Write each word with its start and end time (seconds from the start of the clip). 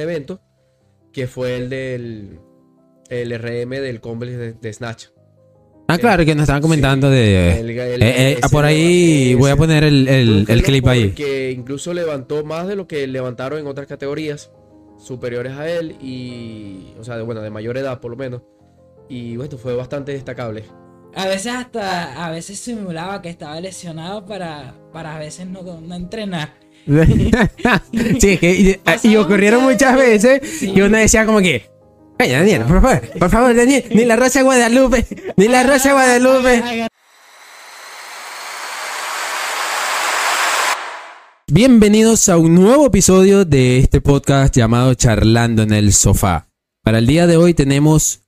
evento 0.00 0.40
que 1.12 1.26
fue 1.26 1.56
el 1.56 1.68
del 1.70 2.38
el 3.08 3.38
RM 3.38 3.70
del 3.70 4.00
complex 4.00 4.38
de, 4.38 4.52
de 4.54 4.72
Snatch. 4.72 5.06
Ah, 5.88 5.98
claro, 5.98 6.24
que 6.24 6.36
nos 6.36 6.42
estaban 6.44 6.62
comentando 6.62 7.10
de... 7.10 7.58
El- 7.58 7.70
el- 7.70 8.02
Eh, 8.02 8.30
eh, 8.30 8.38
ese 8.38 8.48
por 8.48 8.64
ahí 8.64 9.30
ese- 9.30 9.34
voy 9.34 9.50
a 9.50 9.56
poner 9.56 9.82
el, 9.82 10.06
el- 10.06 10.44
el 10.48 10.62
clip 10.62 10.86
ahí. 10.86 11.10
Que 11.10 11.50
incluso 11.50 11.92
levantó 11.92 12.44
más 12.44 12.68
de 12.68 12.76
lo 12.76 12.86
que 12.86 13.08
levantaron 13.08 13.58
en 13.58 13.66
otras 13.66 13.88
categorías 13.88 14.52
superiores 14.98 15.54
a 15.54 15.68
él 15.68 15.96
y, 16.00 16.92
o 17.00 17.02
sea, 17.02 17.16
de, 17.16 17.22
bueno, 17.24 17.40
de 17.40 17.50
mayor 17.50 17.76
edad 17.76 17.98
por 18.00 18.12
lo 18.12 18.16
menos. 18.16 18.42
Y 19.08 19.36
bueno, 19.36 19.58
fue 19.58 19.74
bastante 19.74 20.12
destacable. 20.12 20.62
A 21.16 21.26
veces 21.26 21.52
hasta, 21.52 22.24
a 22.24 22.30
veces 22.30 22.60
simulaba 22.60 23.20
que 23.20 23.30
estaba 23.30 23.60
lesionado 23.60 24.24
para, 24.26 24.74
para 24.92 25.16
a 25.16 25.18
veces 25.18 25.48
no, 25.48 25.62
no 25.80 25.94
entrenar. 25.96 26.54
sí, 28.20 28.38
que, 28.38 28.80
y, 29.04 29.08
y 29.08 29.16
ocurrieron 29.16 29.62
muchas 29.64 29.96
veces 29.96 30.62
y 30.62 30.80
uno 30.80 30.96
decía 30.96 31.26
como 31.26 31.40
que... 31.40 31.68
Oye, 32.18 32.32
Daniel, 32.32 32.62
por 32.64 32.82
favor, 32.82 33.00
por 33.18 33.30
favor, 33.30 33.56
Daniel, 33.56 33.84
ni 33.94 34.04
la 34.04 34.16
Rosa 34.16 34.40
de 34.40 34.44
Guadalupe, 34.44 35.06
ni 35.36 35.48
la 35.48 35.62
Rosa 35.62 35.88
de 35.88 35.94
Guadalupe. 35.94 36.88
Bienvenidos 41.52 42.28
a 42.28 42.36
un 42.36 42.54
nuevo 42.54 42.86
episodio 42.86 43.44
de 43.44 43.78
este 43.78 44.00
podcast 44.00 44.54
llamado 44.54 44.94
Charlando 44.94 45.62
en 45.62 45.72
el 45.72 45.92
Sofá. 45.92 46.48
Para 46.84 46.98
el 46.98 47.06
día 47.08 47.26
de 47.26 47.36
hoy 47.36 47.54
tenemos, 47.54 48.20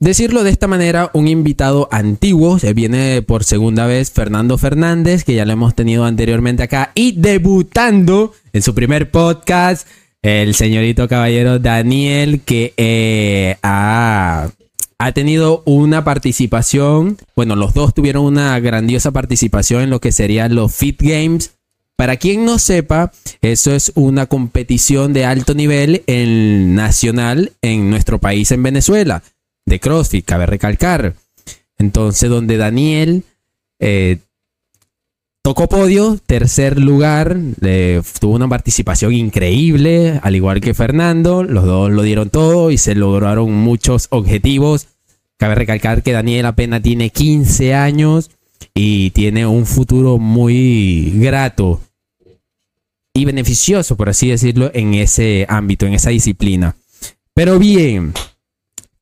decirlo 0.00 0.44
de 0.44 0.50
esta 0.50 0.66
manera, 0.66 1.10
un 1.14 1.28
invitado 1.28 1.88
antiguo. 1.90 2.58
Se 2.58 2.74
viene 2.74 3.22
por 3.22 3.44
segunda 3.44 3.86
vez 3.86 4.10
Fernando 4.10 4.58
Fernández, 4.58 5.24
que 5.24 5.34
ya 5.34 5.44
lo 5.44 5.52
hemos 5.52 5.74
tenido 5.74 6.04
anteriormente 6.04 6.62
acá. 6.62 6.92
Y 6.94 7.12
debutando 7.12 8.32
en 8.52 8.62
su 8.62 8.74
primer 8.74 9.10
podcast, 9.10 9.86
el 10.22 10.54
señorito 10.54 11.08
caballero 11.08 11.58
Daniel, 11.58 12.40
que 12.44 12.74
eh, 12.76 13.56
ha 13.62 14.50
ha 14.98 15.12
tenido 15.12 15.62
una 15.64 16.02
participación, 16.02 17.18
bueno, 17.36 17.54
los 17.54 17.72
dos 17.72 17.94
tuvieron 17.94 18.24
una 18.24 18.58
grandiosa 18.58 19.12
participación 19.12 19.82
en 19.82 19.90
lo 19.90 20.00
que 20.00 20.10
serían 20.10 20.56
los 20.56 20.74
Fit 20.74 21.00
Games. 21.00 21.52
Para 21.94 22.16
quien 22.16 22.44
no 22.44 22.58
sepa, 22.58 23.12
eso 23.40 23.72
es 23.74 23.92
una 23.94 24.26
competición 24.26 25.12
de 25.12 25.24
alto 25.24 25.54
nivel 25.54 26.02
en 26.06 26.74
nacional 26.74 27.52
en 27.62 27.90
nuestro 27.90 28.18
país, 28.18 28.50
en 28.50 28.62
Venezuela, 28.62 29.22
de 29.68 29.80
CrossFit, 29.80 30.24
cabe 30.24 30.46
recalcar. 30.46 31.14
Entonces, 31.78 32.28
donde 32.28 32.56
Daniel 32.56 33.24
eh, 33.78 34.18
tocó 35.42 35.68
podio, 35.68 36.18
tercer 36.26 36.78
lugar, 36.78 37.36
tuvo 38.20 38.34
una 38.34 38.48
participación 38.48 39.14
increíble, 39.14 40.20
al 40.22 40.36
igual 40.36 40.60
que 40.60 40.74
Fernando, 40.74 41.44
los 41.44 41.64
dos 41.64 41.90
lo 41.90 42.02
dieron 42.02 42.30
todo 42.30 42.70
y 42.70 42.78
se 42.78 42.94
lograron 42.94 43.52
muchos 43.52 44.08
objetivos. 44.10 44.88
Cabe 45.36 45.54
recalcar 45.54 46.02
que 46.02 46.12
Daniel 46.12 46.46
apenas 46.46 46.82
tiene 46.82 47.10
15 47.10 47.74
años 47.74 48.30
y 48.74 49.10
tiene 49.10 49.46
un 49.46 49.66
futuro 49.66 50.18
muy 50.18 51.12
grato 51.14 51.80
y 53.14 53.24
beneficioso, 53.24 53.96
por 53.96 54.08
así 54.08 54.28
decirlo, 54.28 54.70
en 54.74 54.94
ese 54.94 55.46
ámbito, 55.48 55.86
en 55.86 55.94
esa 55.94 56.10
disciplina. 56.10 56.76
Pero 57.34 57.58
bien, 57.58 58.12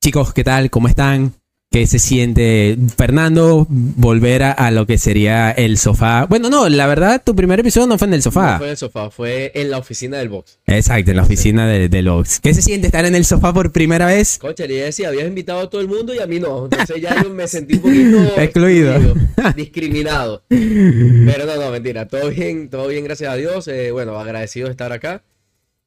chicos, 0.06 0.32
¿qué 0.32 0.44
tal? 0.44 0.70
¿Cómo 0.70 0.86
están? 0.86 1.32
¿Qué 1.68 1.84
se 1.88 1.98
siente, 1.98 2.78
Fernando, 2.96 3.66
volver 3.68 4.44
a, 4.44 4.52
a 4.52 4.70
lo 4.70 4.86
que 4.86 4.98
sería 4.98 5.50
el 5.50 5.78
sofá? 5.78 6.26
Bueno, 6.26 6.48
no, 6.48 6.68
la 6.68 6.86
verdad, 6.86 7.20
tu 7.26 7.34
primer 7.34 7.58
episodio 7.58 7.88
no 7.88 7.98
fue 7.98 8.06
en 8.06 8.14
el 8.14 8.22
sofá. 8.22 8.52
No 8.52 8.58
fue 8.58 8.66
en 8.66 8.70
el 8.70 8.76
sofá, 8.76 9.10
fue 9.10 9.50
en 9.52 9.68
la 9.68 9.78
oficina 9.78 10.18
del 10.18 10.28
box. 10.28 10.60
Exacto, 10.64 11.10
en 11.10 11.16
la 11.16 11.24
oficina 11.24 11.66
de, 11.66 11.88
de 11.88 12.02
los. 12.02 12.38
¿Qué 12.38 12.54
se 12.54 12.62
siente 12.62 12.86
estar 12.86 13.04
en 13.04 13.16
el 13.16 13.24
sofá 13.24 13.52
por 13.52 13.72
primera 13.72 14.06
vez? 14.06 14.38
Coche, 14.38 14.68
le 14.68 14.74
decía, 14.76 15.08
habías 15.08 15.26
invitado 15.26 15.58
a 15.58 15.68
todo 15.68 15.80
el 15.80 15.88
mundo 15.88 16.14
y 16.14 16.20
a 16.20 16.28
mí 16.28 16.38
no. 16.38 16.66
Entonces 16.66 17.02
ya 17.02 17.20
yo 17.20 17.30
me 17.30 17.48
sentí 17.48 17.74
un 17.74 17.80
poquito 17.80 18.36
Excluido. 18.40 18.94
discriminado. 19.56 20.44
Pero 20.48 21.46
no, 21.46 21.56
no, 21.56 21.72
mentira. 21.72 22.06
Todo 22.06 22.30
bien, 22.30 22.70
todo 22.70 22.86
bien, 22.86 23.02
gracias 23.02 23.28
a 23.28 23.34
Dios. 23.34 23.66
Eh, 23.66 23.90
bueno, 23.90 24.16
agradecido 24.20 24.66
de 24.66 24.70
estar 24.70 24.92
acá. 24.92 25.24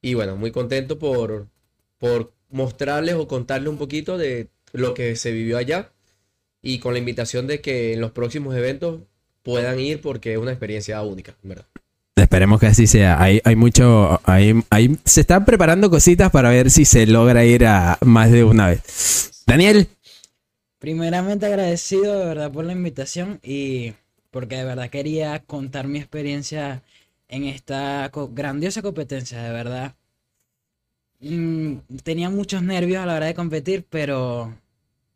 Y 0.02 0.16
bueno, 0.16 0.36
muy 0.36 0.52
contento 0.52 1.00
por, 1.00 1.48
por 1.98 2.34
mostrarles 2.50 3.16
o 3.16 3.28
contarles 3.28 3.70
un 3.70 3.78
poquito 3.78 4.18
de 4.18 4.48
lo 4.74 4.94
que 4.94 5.16
se 5.16 5.32
vivió 5.32 5.58
allá. 5.58 5.92
Y 6.62 6.80
con 6.80 6.94
la 6.94 7.00
invitación 7.00 7.48
de 7.48 7.62
que 7.62 7.94
en 7.94 8.02
los 8.02 8.12
próximos 8.12 8.56
eventos 8.56 9.02
puedan 9.44 9.80
ir 9.80 10.02
porque 10.02 10.34
es 10.34 10.38
una 10.40 10.52
experiencia 10.52 11.02
única, 11.02 11.36
¿verdad? 11.44 11.66
Esperemos 12.16 12.60
que 12.60 12.68
así 12.68 12.86
sea. 12.86 13.22
Hay, 13.22 13.40
hay 13.46 13.56
mucho. 13.56 14.20
Hay, 14.26 14.54
hay- 14.70 14.98
se 15.06 15.22
están 15.22 15.46
preparando 15.46 15.90
cositas 15.90 16.30
para 16.32 16.50
ver 16.50 16.70
si 16.70 16.84
se 16.84 17.08
logra 17.08 17.46
ir 17.46 17.66
a 17.66 17.98
más 18.02 18.30
de 18.32 18.44
una 18.44 18.68
vez. 18.68 19.44
Daniel, 19.48 19.88
Primeramente 20.80 21.46
agradecido 21.46 22.18
de 22.20 22.26
verdad 22.26 22.52
por 22.52 22.64
la 22.66 22.72
invitación 22.74 23.40
y 23.44 23.94
porque 24.32 24.56
de 24.58 24.64
verdad 24.64 24.90
quería 24.90 25.40
contar 25.40 25.88
mi 25.88 26.00
experiencia 26.00 26.84
en 27.28 27.44
esta 27.44 28.10
co- 28.12 28.30
grandiosa 28.30 28.82
competencia, 28.82 29.42
de 29.44 29.52
verdad. 29.52 29.96
Mm, 31.20 31.78
tenía 32.04 32.30
muchos 32.30 32.64
nervios 32.64 33.02
a 33.02 33.06
la 33.06 33.16
hora 33.16 33.26
de 33.28 33.34
competir, 33.36 33.86
pero 33.90 34.56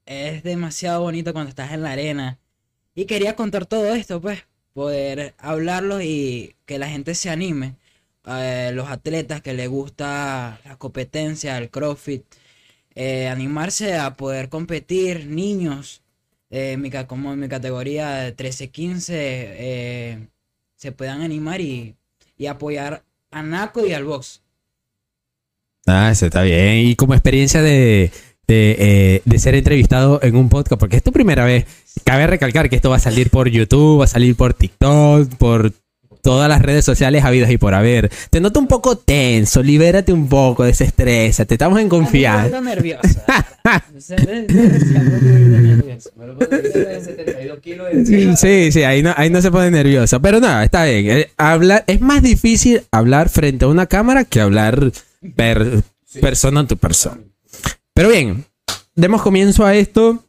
es 0.05 0.43
demasiado 0.43 1.01
bonito 1.01 1.33
cuando 1.33 1.49
estás 1.49 1.73
en 1.73 1.83
la 1.83 1.93
arena. 1.93 2.39
Y 2.95 3.05
quería 3.07 3.35
contar 3.37 3.65
todo 3.67 3.93
esto, 3.95 4.21
pues, 4.21 4.45
poder 4.73 5.35
hablarlo 5.39 6.01
y 6.01 6.55
que 6.65 6.79
la 6.79 6.89
gente 6.89 7.15
se 7.15 7.29
anime. 7.31 7.77
Los 8.73 8.89
atletas 8.89 9.41
que 9.41 9.53
les 9.53 9.69
gusta 9.69 10.61
la 10.65 10.77
competencia, 10.77 11.57
el 11.57 11.69
CrossFit 11.71 12.25
eh, 12.95 13.27
animarse 13.27 13.97
a 13.97 14.15
poder 14.17 14.49
competir, 14.49 15.27
niños, 15.27 16.03
eh, 16.51 16.77
mi 16.77 16.91
como 17.07 17.33
en 17.33 17.39
mi 17.41 17.49
categoría 17.49 18.11
de 18.17 18.33
13-15, 18.33 19.13
eh, 19.17 20.29
se 20.77 20.91
puedan 20.93 21.21
animar 21.21 21.61
y, 21.61 21.97
y 22.37 22.47
apoyar 22.47 23.05
a 23.31 23.43
Naco 23.43 23.85
y 23.87 23.93
al 23.93 24.05
box. 24.05 24.42
Ah, 25.85 26.09
eso 26.11 26.25
está 26.25 26.43
bien. 26.43 26.87
Y 26.87 26.95
como 26.95 27.13
experiencia 27.13 27.61
de, 27.61 28.11
de, 28.47 28.75
eh, 28.79 29.21
de 29.25 29.39
ser 29.39 29.55
entrevistado 29.55 30.19
en 30.23 30.35
un 30.35 30.49
podcast, 30.49 30.79
porque 30.79 30.97
es 30.97 31.03
tu 31.03 31.11
primera 31.11 31.45
vez, 31.45 31.65
cabe 32.03 32.27
recalcar 32.27 32.69
que 32.69 32.75
esto 32.75 32.89
va 32.89 32.97
a 32.97 32.99
salir 32.99 33.29
por 33.29 33.49
YouTube, 33.49 33.99
va 33.99 34.05
a 34.05 34.07
salir 34.07 34.35
por 34.35 34.53
TikTok, 34.53 35.35
por 35.35 35.73
todas 36.23 36.47
las 36.47 36.61
redes 36.61 36.85
sociales 36.85 37.25
habidas 37.25 37.51
y 37.51 37.57
por 37.57 37.73
haber. 37.73 38.09
Te 38.29 38.39
noto 38.39 38.59
un 38.59 38.67
poco 38.67 38.97
tenso, 38.97 39.61
libérate 39.61 40.13
un 40.13 40.29
poco, 40.29 40.63
desestrésate, 40.63 41.55
estamos 41.55 41.79
en 41.79 41.89
confianza. 41.89 42.61
nerviosa. 42.61 43.25
Nerviosa. 43.69 43.83
Sí, 48.35 48.71
sí, 48.71 48.83
ahí 48.83 49.03
no, 49.03 49.13
ahí 49.15 49.29
no 49.29 49.41
se 49.41 49.51
pone 49.51 49.71
nervioso. 49.71 50.21
Pero 50.21 50.39
no, 50.39 50.61
está 50.61 50.85
bien. 50.85 51.09
Eh, 51.09 51.29
hablar, 51.37 51.83
es 51.87 52.01
más 52.01 52.21
difícil 52.21 52.81
hablar 52.91 53.29
frente 53.29 53.65
a 53.65 53.67
una 53.67 53.85
cámara 53.85 54.25
que 54.25 54.41
hablar 54.41 54.91
per- 55.35 55.83
persona 56.21 56.61
a 56.61 56.67
tu 56.67 56.77
persona. 56.77 57.21
Pero 57.93 58.09
bien, 58.09 58.45
demos 58.95 59.21
comienzo 59.21 59.65
a 59.65 59.75
esto. 59.75 60.23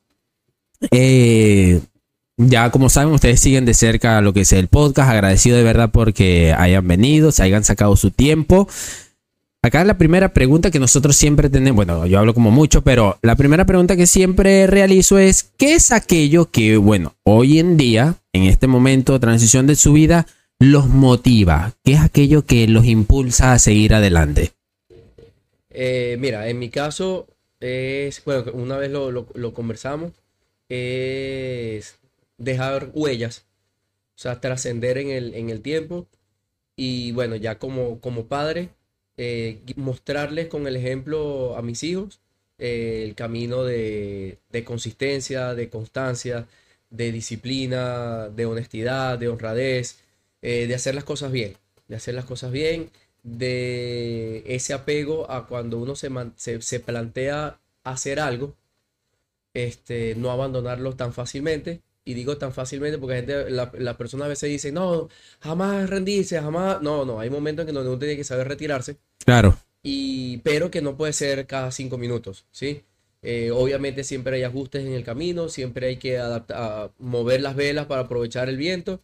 Eh, 0.90 1.80
ya 2.36 2.70
como 2.70 2.88
saben, 2.88 3.12
ustedes 3.14 3.40
siguen 3.40 3.64
de 3.64 3.74
cerca 3.74 4.20
lo 4.20 4.32
que 4.32 4.40
es 4.42 4.52
el 4.52 4.68
podcast. 4.68 5.10
Agradecido 5.10 5.56
de 5.56 5.62
verdad 5.62 5.90
porque 5.92 6.52
hayan 6.56 6.86
venido, 6.86 7.32
se 7.32 7.42
hayan 7.42 7.64
sacado 7.64 7.96
su 7.96 8.10
tiempo. 8.10 8.68
Acá 9.62 9.82
la 9.84 9.96
primera 9.96 10.34
pregunta 10.34 10.70
que 10.70 10.78
nosotros 10.78 11.16
siempre 11.16 11.48
tenemos, 11.48 11.76
bueno, 11.76 12.04
yo 12.06 12.18
hablo 12.18 12.34
como 12.34 12.50
mucho, 12.50 12.82
pero 12.82 13.18
la 13.22 13.34
primera 13.34 13.64
pregunta 13.64 13.96
que 13.96 14.06
siempre 14.06 14.66
realizo 14.66 15.18
es, 15.18 15.52
¿qué 15.56 15.74
es 15.74 15.90
aquello 15.90 16.50
que, 16.50 16.76
bueno, 16.76 17.14
hoy 17.22 17.60
en 17.60 17.78
día, 17.78 18.16
en 18.34 18.42
este 18.42 18.66
momento 18.66 19.14
de 19.14 19.20
transición 19.20 19.66
de 19.66 19.76
su 19.76 19.94
vida, 19.94 20.26
los 20.58 20.88
motiva? 20.88 21.72
¿Qué 21.82 21.94
es 21.94 22.00
aquello 22.00 22.44
que 22.44 22.68
los 22.68 22.84
impulsa 22.84 23.54
a 23.54 23.58
seguir 23.58 23.94
adelante? 23.94 24.52
Eh, 25.74 26.16
mira, 26.20 26.48
en 26.48 26.58
mi 26.60 26.70
caso 26.70 27.28
es, 27.60 28.24
bueno, 28.24 28.52
una 28.54 28.78
vez 28.78 28.90
lo, 28.92 29.10
lo- 29.10 29.54
conversamos, 29.54 30.12
es 30.68 31.98
dejar 32.38 32.90
huellas, 32.94 33.46
o 34.16 34.20
sea, 34.20 34.40
trascender 34.40 34.98
en 34.98 35.10
el, 35.10 35.34
en 35.34 35.50
el 35.50 35.62
tiempo 35.62 36.08
y 36.76 37.12
bueno, 37.12 37.36
ya 37.36 37.58
como, 37.58 38.00
como 38.00 38.26
padre, 38.26 38.70
eh, 39.18 39.60
mostrarles 39.76 40.48
con 40.48 40.66
el 40.66 40.76
ejemplo 40.76 41.56
a 41.56 41.62
mis 41.62 41.82
hijos 41.84 42.20
eh, 42.58 43.04
el 43.06 43.14
camino 43.14 43.64
de, 43.64 44.38
de 44.50 44.64
consistencia, 44.64 45.54
de 45.54 45.70
constancia, 45.70 46.46
de 46.90 47.12
disciplina, 47.12 48.28
de 48.30 48.46
honestidad, 48.46 49.18
de 49.18 49.28
honradez, 49.28 49.98
eh, 50.42 50.66
de 50.66 50.74
hacer 50.74 50.94
las 50.94 51.04
cosas 51.04 51.32
bien, 51.32 51.56
de 51.88 51.96
hacer 51.96 52.14
las 52.14 52.24
cosas 52.24 52.52
bien, 52.52 52.90
de 53.24 54.44
ese 54.46 54.74
apego 54.74 55.30
a 55.30 55.48
cuando 55.48 55.78
uno 55.80 55.96
se, 55.96 56.10
se, 56.36 56.62
se 56.62 56.80
plantea 56.80 57.60
hacer 57.84 58.20
algo, 58.20 58.56
este, 59.54 60.14
no 60.16 60.30
abandonarlo 60.30 60.94
tan 60.96 61.12
fácilmente 61.12 61.82
y 62.04 62.14
digo 62.14 62.36
tan 62.36 62.52
fácilmente 62.52 62.98
porque 62.98 63.14
la 63.14 63.20
gente, 63.20 63.50
la- 63.50 63.72
las 63.78 63.96
personas 63.96 64.26
a 64.26 64.28
veces 64.28 64.50
dicen, 64.50 64.74
no, 64.74 65.08
jamás 65.40 65.88
rendirse, 65.88 66.40
jamás. 66.40 66.82
No, 66.82 67.04
no, 67.04 67.20
hay 67.20 67.30
momentos 67.30 67.62
en 67.62 67.68
que 67.68 67.72
donde 67.72 67.90
uno 67.90 67.98
tiene 67.98 68.16
que 68.16 68.24
saber 68.24 68.48
retirarse, 68.48 68.98
Claro. 69.24 69.56
y, 69.82 70.38
pero 70.38 70.70
que 70.70 70.82
no 70.82 70.96
puede 70.96 71.12
ser 71.14 71.46
cada 71.46 71.70
cinco 71.72 71.98
minutos, 71.98 72.46
¿sí? 72.52 72.84
Eh, 73.22 73.50
obviamente 73.52 74.04
siempre 74.04 74.36
hay 74.36 74.42
ajustes 74.44 74.84
en 74.84 74.92
el 74.92 75.04
camino, 75.04 75.48
siempre 75.48 75.88
hay 75.88 75.96
que 75.98 76.18
adaptar, 76.18 76.92
mover 76.98 77.40
las 77.42 77.56
velas 77.56 77.86
para 77.86 78.02
aprovechar 78.02 78.48
el 78.50 78.58
viento 78.58 79.00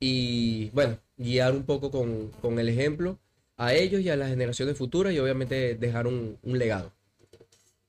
y, 0.00 0.70
bueno, 0.70 0.98
guiar 1.16 1.52
un 1.54 1.64
poco 1.64 1.90
con, 1.90 2.28
con 2.42 2.58
el 2.58 2.68
ejemplo 2.68 3.18
a 3.56 3.72
ellos 3.74 4.00
y 4.02 4.08
a 4.10 4.16
las 4.16 4.28
generaciones 4.30 4.76
futuras 4.76 5.12
y 5.12 5.18
obviamente 5.18 5.74
dejar 5.76 6.06
un, 6.06 6.36
un 6.42 6.58
legado. 6.58 6.92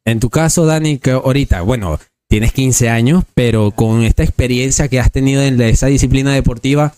En 0.06 0.19
tu 0.19 0.29
caso, 0.29 0.65
Dani, 0.65 1.00
que 1.00 1.12
ahorita, 1.12 1.62
bueno, 1.62 2.00
tienes 2.27 2.53
15 2.53 2.89
años, 2.89 3.23
pero 3.33 3.71
con 3.71 4.03
esta 4.03 4.23
experiencia 4.23 4.88
que 4.88 5.00
has 5.00 5.12
tenido 5.12 5.41
en 5.41 5.57
la- 5.57 5.67
esa 5.67 5.88
disciplina 5.88 6.33
deportiva, 6.33 6.94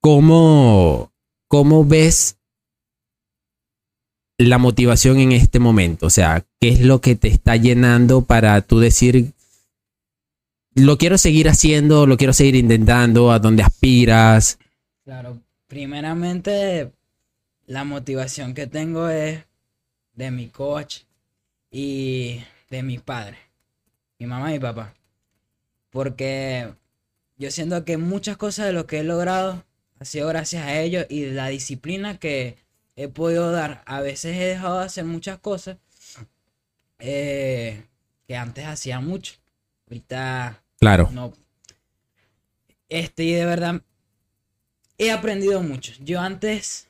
¿cómo, 0.00 1.12
cómo 1.48 1.84
ves 1.84 2.36
la 4.38 4.58
motivación 4.58 5.18
en 5.20 5.32
este 5.32 5.58
momento? 5.60 6.06
O 6.06 6.10
sea, 6.10 6.44
¿qué 6.60 6.70
es 6.70 6.80
lo 6.80 7.00
que 7.00 7.14
te 7.14 7.28
está 7.28 7.56
llenando 7.56 8.22
para 8.22 8.60
tú 8.62 8.80
decir, 8.80 9.32
lo 10.74 10.98
quiero 10.98 11.18
seguir 11.18 11.48
haciendo, 11.48 12.06
lo 12.06 12.16
quiero 12.16 12.32
seguir 12.32 12.56
intentando, 12.56 13.30
a 13.30 13.38
dónde 13.38 13.62
aspiras? 13.62 14.58
Claro, 15.04 15.38
primeramente 15.68 16.90
la 17.72 17.84
motivación 17.84 18.52
que 18.52 18.66
tengo 18.66 19.08
es 19.08 19.44
de 20.12 20.30
mi 20.30 20.48
coach 20.48 21.04
y 21.70 22.44
de 22.68 22.82
mi 22.82 22.98
padre, 22.98 23.38
mi 24.18 24.26
mamá 24.26 24.50
y 24.50 24.54
mi 24.54 24.58
papá. 24.60 24.92
Porque 25.88 26.74
yo 27.38 27.50
siento 27.50 27.82
que 27.86 27.96
muchas 27.96 28.36
cosas 28.36 28.66
de 28.66 28.74
lo 28.74 28.86
que 28.86 28.98
he 29.00 29.04
logrado 29.04 29.64
ha 29.98 30.04
sido 30.04 30.28
gracias 30.28 30.64
a 30.66 30.78
ellos 30.80 31.06
y 31.08 31.30
la 31.30 31.48
disciplina 31.48 32.18
que 32.18 32.58
he 32.94 33.08
podido 33.08 33.50
dar. 33.52 33.82
A 33.86 34.02
veces 34.02 34.36
he 34.36 34.44
dejado 34.44 34.80
de 34.80 34.84
hacer 34.84 35.04
muchas 35.06 35.38
cosas 35.38 35.78
eh, 36.98 37.84
que 38.26 38.36
antes 38.36 38.66
hacía 38.66 39.00
mucho. 39.00 39.36
Ahorita 39.88 40.62
Claro. 40.78 41.08
no. 41.10 41.32
Este, 42.90 43.24
y 43.24 43.32
de 43.32 43.46
verdad, 43.46 43.80
he 44.98 45.10
aprendido 45.10 45.62
mucho. 45.62 45.94
Yo 46.00 46.20
antes, 46.20 46.88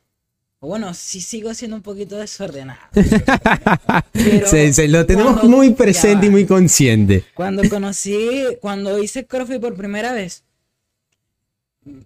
bueno, 0.68 0.94
sí 0.94 1.20
sigo 1.20 1.52
siendo 1.54 1.76
un 1.76 1.82
poquito 1.82 2.16
desordenado. 2.16 2.80
Pero 4.12 4.46
Se- 4.46 4.72
se 4.72 4.88
lo 4.88 5.04
tenemos 5.06 5.38
cuando- 5.40 5.56
muy 5.56 5.70
ya 5.70 5.76
presente 5.76 6.26
y 6.26 6.30
muy 6.30 6.46
consciente. 6.46 7.24
Cuando 7.34 7.68
conocí, 7.68 8.44
cuando 8.60 9.02
hice 9.02 9.26
CrossFit 9.26 9.60
por 9.60 9.74
primera 9.74 10.12
vez, 10.12 10.44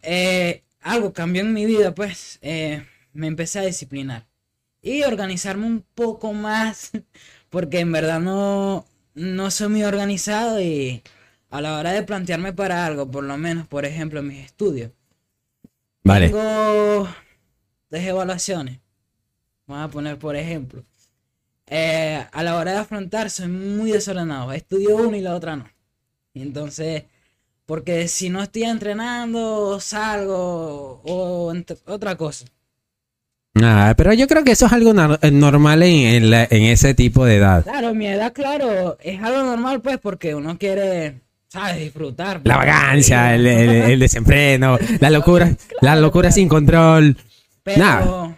eh, 0.02 0.62
algo 0.80 1.12
cambió 1.12 1.42
en 1.42 1.52
mi 1.52 1.66
vida, 1.66 1.94
pues 1.94 2.38
eh, 2.42 2.82
me 3.12 3.26
empecé 3.26 3.58
a 3.58 3.62
disciplinar 3.66 4.26
y 4.82 5.02
organizarme 5.02 5.66
un 5.66 5.84
poco 5.94 6.32
más, 6.32 6.92
porque 7.50 7.80
en 7.80 7.92
verdad 7.92 8.20
no, 8.20 8.86
no 9.14 9.50
soy 9.50 9.68
muy 9.68 9.82
organizado 9.84 10.60
y 10.60 11.02
a 11.50 11.60
la 11.60 11.78
hora 11.78 11.92
de 11.92 12.02
plantearme 12.02 12.52
para 12.52 12.86
algo, 12.86 13.10
por 13.10 13.24
lo 13.24 13.36
menos, 13.36 13.66
por 13.66 13.84
ejemplo, 13.84 14.20
en 14.20 14.28
mis 14.28 14.44
estudios, 14.46 14.92
Vale. 16.04 16.28
tengo 16.28 17.08
dos 17.90 18.00
evaluaciones. 18.00 18.78
Vamos 19.66 19.88
a 19.88 19.90
poner 19.92 20.18
por 20.18 20.36
ejemplo. 20.36 20.84
Eh, 21.68 22.24
a 22.32 22.42
la 22.44 22.56
hora 22.56 22.72
de 22.72 22.78
afrontar 22.78 23.30
soy 23.30 23.48
muy 23.48 23.90
desordenado. 23.90 24.52
Estudio 24.52 24.96
uno 24.96 25.16
y 25.16 25.20
la 25.20 25.34
otra 25.34 25.56
no. 25.56 25.68
Entonces, 26.34 27.04
porque 27.64 28.06
si 28.08 28.28
no 28.30 28.42
estoy 28.42 28.64
entrenando, 28.64 29.80
salgo 29.80 31.00
o 31.04 31.52
entre- 31.52 31.78
otra 31.86 32.14
cosa. 32.16 32.44
Ah, 33.60 33.94
pero 33.96 34.12
yo 34.12 34.26
creo 34.28 34.44
que 34.44 34.52
eso 34.52 34.66
es 34.66 34.72
algo 34.72 34.92
nar- 34.92 35.18
normal 35.32 35.82
en, 35.82 36.06
en 36.24 36.30
la- 36.30 36.44
en 36.44 36.62
ese 36.64 36.92
tipo 36.94 37.24
de 37.24 37.36
edad. 37.36 37.64
Claro, 37.64 37.94
mi 37.94 38.06
edad, 38.06 38.32
claro, 38.32 38.98
es 39.00 39.20
algo 39.22 39.42
normal 39.44 39.80
pues 39.80 39.98
porque 39.98 40.34
uno 40.34 40.58
quiere, 40.58 41.22
¿sabes? 41.48 41.78
Disfrutar. 41.80 42.42
La 42.44 42.56
pues. 42.56 42.66
vagancia, 42.66 43.34
el, 43.34 43.46
el- 43.46 43.90
el 43.92 43.98
desenfreno, 43.98 44.78
la 45.00 45.08
locura, 45.10 45.56
la 45.80 45.96
locura 45.96 46.30
sin 46.30 46.48
control. 46.48 47.16
Pero, 47.74 48.36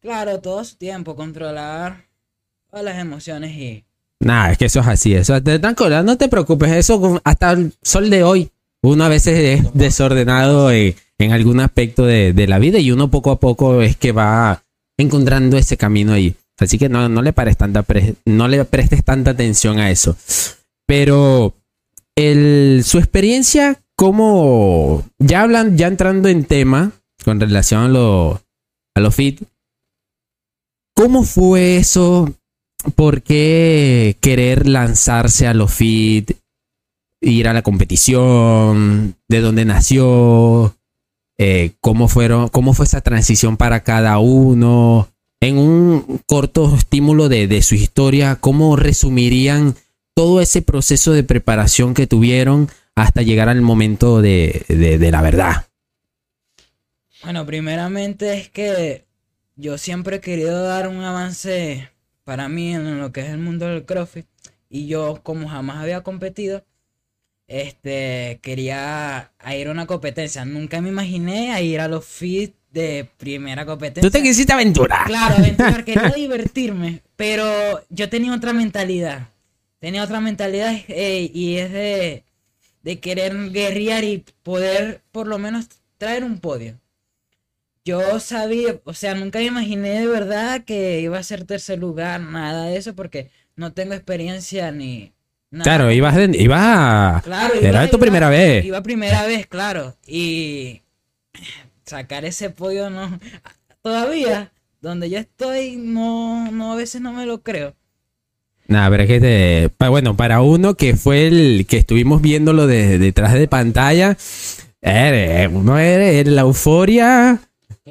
claro, 0.00 0.40
todo 0.40 0.64
su 0.64 0.76
tiempo, 0.76 1.14
controlar 1.14 2.06
todas 2.70 2.84
las 2.84 2.98
emociones 2.98 3.52
y... 3.56 3.84
Nada, 4.20 4.52
es 4.52 4.58
que 4.58 4.66
eso 4.66 4.80
es 4.80 4.86
así. 4.86 5.14
Eso, 5.14 5.42
te- 5.42 5.58
tranquila, 5.58 6.02
no 6.02 6.16
te 6.18 6.28
preocupes. 6.28 6.70
Eso 6.72 7.20
hasta 7.24 7.52
el 7.52 7.72
sol 7.82 8.10
de 8.10 8.22
hoy, 8.22 8.50
uno 8.82 9.04
a 9.04 9.08
veces 9.08 9.60
es 9.60 9.74
desordenado 9.74 10.70
en, 10.70 10.94
en 11.18 11.32
algún 11.32 11.60
aspecto 11.60 12.04
de, 12.04 12.32
de 12.32 12.46
la 12.46 12.58
vida 12.58 12.78
y 12.78 12.90
uno 12.90 13.10
poco 13.10 13.30
a 13.30 13.40
poco 13.40 13.80
es 13.82 13.96
que 13.96 14.12
va 14.12 14.62
encontrando 14.98 15.56
ese 15.56 15.76
camino 15.76 16.12
ahí. 16.12 16.34
Así 16.58 16.76
que 16.78 16.90
no, 16.90 17.08
no 17.08 17.22
le 17.22 17.32
pares 17.32 17.56
tanta 17.56 17.82
pre- 17.82 18.14
no 18.26 18.46
le 18.48 18.62
prestes 18.66 19.02
tanta 19.04 19.30
atención 19.30 19.78
a 19.78 19.90
eso. 19.90 20.16
Pero 20.86 21.54
el, 22.14 22.82
su 22.84 22.98
experiencia 22.98 23.78
como 23.96 25.04
ya 25.18 25.42
hablan, 25.42 25.76
ya 25.78 25.86
entrando 25.86 26.28
en 26.28 26.44
tema 26.44 26.92
con 27.24 27.40
relación 27.40 27.82
a 27.82 27.88
lo, 27.88 28.40
a 28.94 29.00
lo 29.00 29.10
fit, 29.10 29.42
¿cómo 30.94 31.24
fue 31.24 31.76
eso? 31.76 32.32
¿Por 32.94 33.22
qué 33.22 34.16
querer 34.20 34.66
lanzarse 34.66 35.46
a 35.46 35.54
lo 35.54 35.68
fit? 35.68 36.32
Ir 37.22 37.48
a 37.48 37.52
la 37.52 37.62
competición, 37.62 39.16
de 39.28 39.40
dónde 39.40 39.66
nació, 39.66 40.74
eh, 41.38 41.72
cómo 41.80 42.08
fueron, 42.08 42.48
cómo 42.48 42.72
fue 42.72 42.86
esa 42.86 43.02
transición 43.02 43.56
para 43.58 43.82
cada 43.84 44.18
uno. 44.18 45.08
En 45.42 45.58
un 45.58 46.20
corto 46.26 46.74
estímulo 46.74 47.28
de, 47.28 47.46
de 47.46 47.62
su 47.62 47.74
historia, 47.74 48.36
¿cómo 48.36 48.76
resumirían 48.76 49.74
todo 50.14 50.40
ese 50.40 50.62
proceso 50.62 51.12
de 51.12 51.22
preparación 51.24 51.92
que 51.94 52.06
tuvieron 52.06 52.68
hasta 52.94 53.22
llegar 53.22 53.48
al 53.50 53.60
momento 53.62 54.20
de, 54.22 54.64
de- 54.68 54.98
de 54.98 55.10
la 55.10 55.22
verdad? 55.22 55.66
Bueno, 57.22 57.44
primeramente 57.44 58.38
es 58.38 58.48
que 58.48 59.04
yo 59.56 59.76
siempre 59.76 60.16
he 60.16 60.20
querido 60.20 60.62
dar 60.62 60.88
un 60.88 61.02
avance 61.02 61.90
para 62.24 62.48
mí 62.48 62.74
en 62.74 62.98
lo 62.98 63.12
que 63.12 63.20
es 63.20 63.28
el 63.28 63.38
mundo 63.38 63.66
del 63.66 63.84
CrossFit 63.84 64.26
y 64.70 64.86
yo 64.86 65.20
como 65.22 65.48
jamás 65.48 65.78
había 65.78 66.02
competido, 66.02 66.64
este, 67.46 68.38
quería 68.42 69.32
a 69.38 69.56
ir 69.56 69.68
a 69.68 69.72
una 69.72 69.86
competencia. 69.86 70.44
Nunca 70.44 70.80
me 70.80 70.88
imaginé 70.88 71.52
a 71.52 71.60
ir 71.60 71.80
a 71.80 71.88
los 71.88 72.06
fit 72.06 72.54
de 72.70 73.10
primera 73.18 73.66
competencia. 73.66 74.08
Tú 74.08 74.10
te 74.10 74.22
quisiste 74.22 74.52
aventurar. 74.52 75.06
Claro, 75.06 75.36
aventurar, 75.36 75.84
quería 75.84 76.10
divertirme, 76.16 77.02
pero 77.16 77.84
yo 77.90 78.08
tenía 78.08 78.34
otra 78.34 78.52
mentalidad. 78.52 79.28
Tenía 79.78 80.04
otra 80.04 80.20
mentalidad 80.20 80.74
eh, 80.88 81.30
y 81.34 81.56
es 81.56 81.72
de, 81.72 82.24
de 82.82 83.00
querer 83.00 83.50
guerrear 83.50 84.04
y 84.04 84.24
poder 84.42 85.02
por 85.10 85.26
lo 85.26 85.38
menos 85.38 85.66
traer 85.98 86.22
un 86.22 86.38
podio. 86.38 86.78
Yo 87.90 88.20
sabía, 88.20 88.76
o 88.84 88.94
sea, 88.94 89.14
nunca 89.14 89.38
me 89.40 89.46
imaginé 89.46 90.00
de 90.00 90.06
verdad 90.06 90.62
que 90.64 91.00
iba 91.00 91.18
a 91.18 91.22
ser 91.22 91.44
tercer 91.44 91.78
lugar, 91.78 92.20
nada 92.20 92.66
de 92.66 92.76
eso, 92.76 92.94
porque 92.94 93.30
no 93.56 93.72
tengo 93.72 93.94
experiencia 93.94 94.70
ni 94.72 95.12
nada. 95.50 95.64
Claro, 95.64 95.90
ibas, 95.92 96.14
de- 96.16 96.36
ibas. 96.38 97.22
Claro, 97.22 97.54
Era 97.54 97.68
iba- 97.82 97.90
tu 97.90 97.96
iba- 97.96 98.00
primera 98.00 98.28
vez. 98.28 98.64
Iba 98.64 98.82
primera 98.82 99.26
vez, 99.26 99.46
claro. 99.46 99.96
Y 100.06 100.82
sacar 101.84 102.24
ese 102.24 102.50
podio 102.50 102.90
no. 102.90 103.18
Todavía, 103.82 104.52
donde 104.80 105.10
yo 105.10 105.18
estoy, 105.18 105.76
no, 105.76 106.50
no, 106.52 106.72
a 106.72 106.76
veces 106.76 107.00
no 107.00 107.12
me 107.12 107.26
lo 107.26 107.42
creo. 107.42 107.74
Nada, 108.68 108.88
pero 108.90 109.02
es 109.02 109.08
que 109.08 109.20
te- 109.20 109.68
pa- 109.76 109.88
bueno, 109.88 110.16
para 110.16 110.42
uno 110.42 110.74
que 110.74 110.94
fue 110.96 111.26
el 111.26 111.66
que 111.68 111.78
estuvimos 111.78 112.22
viéndolo 112.22 112.66
de, 112.68 112.98
detrás 112.98 113.32
de 113.34 113.48
pantalla, 113.48 114.16
eh, 114.80 115.48
uno 115.52 115.76
era 115.78 116.30
la 116.30 116.42
euforia 116.42 117.40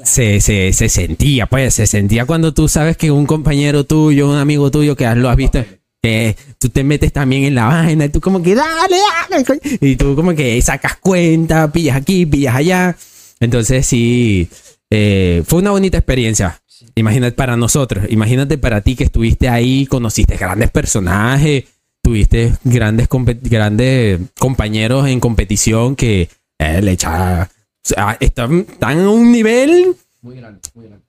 se, 0.04 0.42
se, 0.42 0.74
se 0.74 0.90
sentía, 0.90 1.46
pues, 1.46 1.74
se 1.74 1.88
sentía 1.88 2.26
cuando 2.26 2.54
tú 2.54 2.68
sabes 2.68 2.98
que 2.98 3.12
un 3.12 3.26
compañero 3.26 3.84
tuyo, 3.86 4.30
un 4.30 4.38
amigo 4.38 4.72
tuyo 4.72 4.96
que 4.96 5.08
lo 5.16 5.30
has 5.30 5.36
visto, 5.36 5.64
que 6.02 6.36
tú 6.58 6.70
te 6.70 6.84
metes 6.84 7.12
también 7.12 7.44
en 7.44 7.56
la 7.56 7.66
vaina 7.66 8.06
y 8.06 8.10
tú 8.10 8.22
como 8.22 8.42
que 8.42 8.56
dale, 8.56 8.98
dale, 9.30 9.46
coño", 9.46 9.60
y 9.82 9.96
tú 9.96 10.16
como 10.16 10.34
que 10.34 10.62
sacas 10.62 10.98
cuenta, 10.98 11.72
pillas 11.72 11.98
aquí, 11.98 12.26
pillas 12.26 12.56
allá. 12.56 12.96
Entonces 13.40 13.86
sí, 13.86 14.50
eh, 14.90 15.44
fue 15.46 15.60
una 15.60 15.72
bonita 15.72 15.98
experiencia. 15.98 16.62
Imagínate 16.96 17.34
para 17.34 17.58
nosotros, 17.58 18.06
imagínate 18.10 18.58
para 18.58 18.82
ti 18.82 18.96
que 18.96 19.04
estuviste 19.04 19.50
ahí, 19.50 19.86
conociste 19.86 20.38
grandes 20.38 20.72
personajes, 20.72 21.66
tuviste 22.02 22.54
grandes, 22.64 23.10
grandes 23.42 24.20
compañeros 24.40 25.08
en 25.08 25.20
competición 25.20 25.98
que 25.98 26.30
eh, 26.58 26.82
le 26.82 26.92
echaban, 26.94 27.50
sea, 27.82 28.18
están, 28.20 28.60
están 28.70 29.00
a 29.00 29.10
un 29.10 29.32
nivel 29.32 29.96
Muy 30.22 30.36
grande, 30.36 30.60
muy 30.74 30.88
grande. 30.88 31.06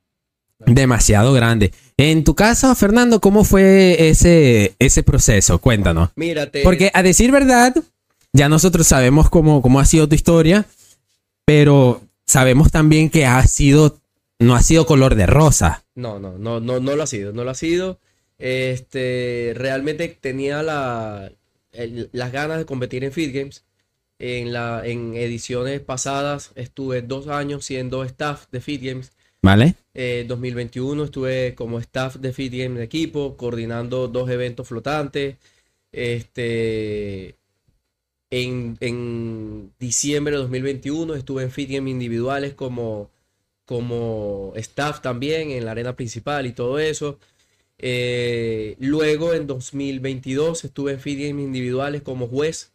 demasiado 0.67 1.33
grande. 1.33 1.73
En 1.97 2.25
tu 2.25 2.35
caso, 2.35 2.75
Fernando, 2.75 3.21
¿cómo 3.21 3.45
fue 3.45 4.09
ese, 4.09 4.75
ese 4.79 5.03
proceso? 5.03 5.59
Cuéntanos. 5.61 6.11
Mírate. 6.17 6.63
Porque 6.63 6.91
a 6.95 7.03
decir 7.03 7.31
verdad, 7.33 7.75
ya 8.33 8.49
nosotros 8.49 8.87
sabemos 8.87 9.29
cómo, 9.31 9.61
cómo 9.63 9.81
ha 9.81 9.85
sido 9.85 10.09
tu 10.09 10.15
historia, 10.15 10.67
pero 11.45 12.03
sabemos 12.27 12.71
también 12.71 13.11
que 13.11 13.27
ha 13.27 13.45
sido, 13.47 13.99
no 14.39 14.55
ha 14.55 14.63
sido 14.63 14.87
color 14.87 15.15
de 15.17 15.27
rosa. 15.27 15.85
No, 15.95 16.19
no, 16.19 16.39
no, 16.39 16.61
no, 16.61 16.81
no 16.81 16.97
lo 16.97 17.03
ha 17.03 17.07
sido, 17.07 17.33
no 17.33 17.45
lo 17.45 17.51
ha 17.51 17.55
sido. 17.55 17.99
Este, 18.39 19.53
realmente 19.57 20.09
tenía 20.21 20.63
la, 20.63 21.31
el- 21.73 22.09
las 22.13 22.33
ganas 22.33 22.59
de 22.59 22.65
competir 22.67 23.05
en 23.05 23.13
Fit 23.13 23.35
Games. 23.35 23.65
En 24.23 24.53
la, 24.53 24.83
en 24.85 25.17
ediciones 25.17 25.81
pasadas 25.81 26.53
estuve 26.55 27.01
dos 27.01 27.29
años 27.29 27.65
siendo 27.65 28.05
staff 28.05 28.47
de 28.53 28.61
Fit 28.61 28.83
Games. 28.83 29.13
¿Vale? 29.41 29.75
Eh, 29.95 30.27
2021 30.29 31.05
estuve 31.05 31.55
como 31.55 31.81
staff 31.81 32.17
de 32.17 32.35
Fit 32.35 32.53
Games 32.53 32.77
de 32.77 32.85
equipo, 32.85 33.39
coordinando 33.39 34.09
dos 34.09 34.29
eventos 34.29 34.69
flotantes. 34.69 35.37
Este, 35.91 37.37
en, 38.29 38.77
en 38.81 39.73
diciembre 39.79 40.33
de 40.33 40.43
2021 40.43 41.15
estuve 41.15 41.43
en 41.45 41.51
Fit 41.51 41.71
Games 41.71 41.91
individuales 41.91 42.53
como, 42.53 43.11
como 43.65 44.53
staff 44.57 45.01
también 45.01 45.51
en 45.51 45.65
la 45.65 45.71
arena 45.71 45.97
principal 45.97 46.45
y 46.47 46.53
todo 46.53 46.79
eso. 46.79 47.19
Eh, 47.79 48.77
luego 48.79 49.33
en 49.33 49.47
2022 49.47 50.65
estuve 50.65 50.93
en 50.93 51.01
Fit 51.01 51.19
Games 51.19 51.43
individuales 51.43 52.03
como 52.03 52.29
juez 52.29 52.73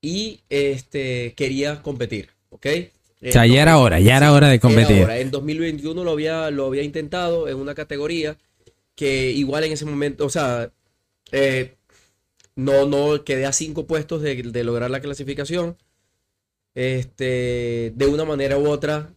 y 0.00 0.40
este, 0.48 1.34
quería 1.34 1.82
competir, 1.82 2.30
¿ok? 2.50 2.66
O 3.26 3.32
sea, 3.32 3.46
ya 3.46 3.62
era 3.62 3.78
hora, 3.78 3.98
ya 3.98 4.16
era 4.16 4.32
hora 4.32 4.48
de 4.48 4.60
competir. 4.60 5.02
hora. 5.04 5.18
En 5.18 5.30
2021 5.30 6.04
lo 6.04 6.10
había, 6.10 6.50
lo 6.50 6.66
había 6.66 6.82
intentado 6.82 7.48
en 7.48 7.56
una 7.56 7.74
categoría 7.74 8.36
que 8.94 9.32
igual 9.32 9.64
en 9.64 9.72
ese 9.72 9.84
momento, 9.84 10.24
o 10.24 10.30
sea, 10.30 10.70
eh, 11.32 11.74
no, 12.54 12.86
no 12.86 13.24
quedé 13.24 13.46
a 13.46 13.52
cinco 13.52 13.86
puestos 13.86 14.22
de, 14.22 14.42
de 14.42 14.64
lograr 14.64 14.90
la 14.90 15.00
clasificación. 15.00 15.76
Este, 16.74 17.92
de 17.96 18.06
una 18.06 18.24
manera 18.24 18.56
u 18.56 18.68
otra, 18.68 19.10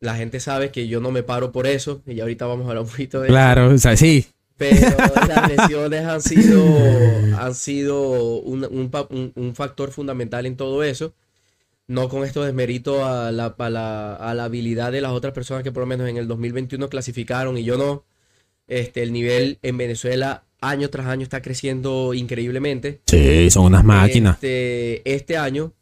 la 0.00 0.16
gente 0.16 0.40
sabe 0.40 0.70
que 0.70 0.88
yo 0.88 1.00
no 1.00 1.10
me 1.10 1.22
paro 1.22 1.52
por 1.52 1.66
eso, 1.66 2.02
y 2.06 2.16
ya 2.16 2.24
ahorita 2.24 2.46
vamos 2.46 2.66
a 2.66 2.70
hablar 2.70 2.84
un 2.84 2.90
poquito 2.90 3.20
de 3.20 3.26
eso. 3.26 3.32
Claro, 3.32 3.68
o 3.68 3.78
sea, 3.78 3.96
sí. 3.96 4.26
Pero 4.58 4.96
las 5.28 5.48
lesiones 5.48 6.04
han 6.04 6.20
sido, 6.20 6.62
han 7.38 7.54
sido 7.54 8.38
un, 8.40 9.32
un 9.34 9.54
factor 9.54 9.90
fundamental 9.92 10.44
en 10.46 10.56
todo 10.56 10.82
eso. 10.82 11.14
No 11.86 12.08
con 12.10 12.24
esto 12.24 12.42
desmerito 12.42 13.06
a 13.06 13.32
la, 13.32 13.54
a 13.56 13.70
la- 13.70 14.14
a 14.16 14.34
la 14.34 14.44
habilidad 14.44 14.92
de 14.92 15.00
las 15.00 15.12
otras 15.12 15.32
personas 15.32 15.62
que 15.62 15.72
por 15.72 15.82
lo 15.82 15.86
menos 15.86 16.08
en 16.08 16.18
el 16.18 16.28
2021 16.28 16.88
clasificaron 16.90 17.56
y 17.56 17.64
yo 17.64 17.78
no. 17.78 18.04
Este, 18.66 19.02
el 19.02 19.12
nivel 19.14 19.58
en 19.62 19.78
Venezuela 19.78 20.42
año 20.60 20.90
tras 20.90 21.06
año 21.06 21.22
está 21.22 21.40
creciendo 21.40 22.12
increíblemente. 22.12 23.00
Sí, 23.06 23.48
son 23.50 23.66
unas 23.66 23.84
máquinas. 23.84 24.34
Este, 24.34 25.10
este 25.14 25.38
año 25.38 25.72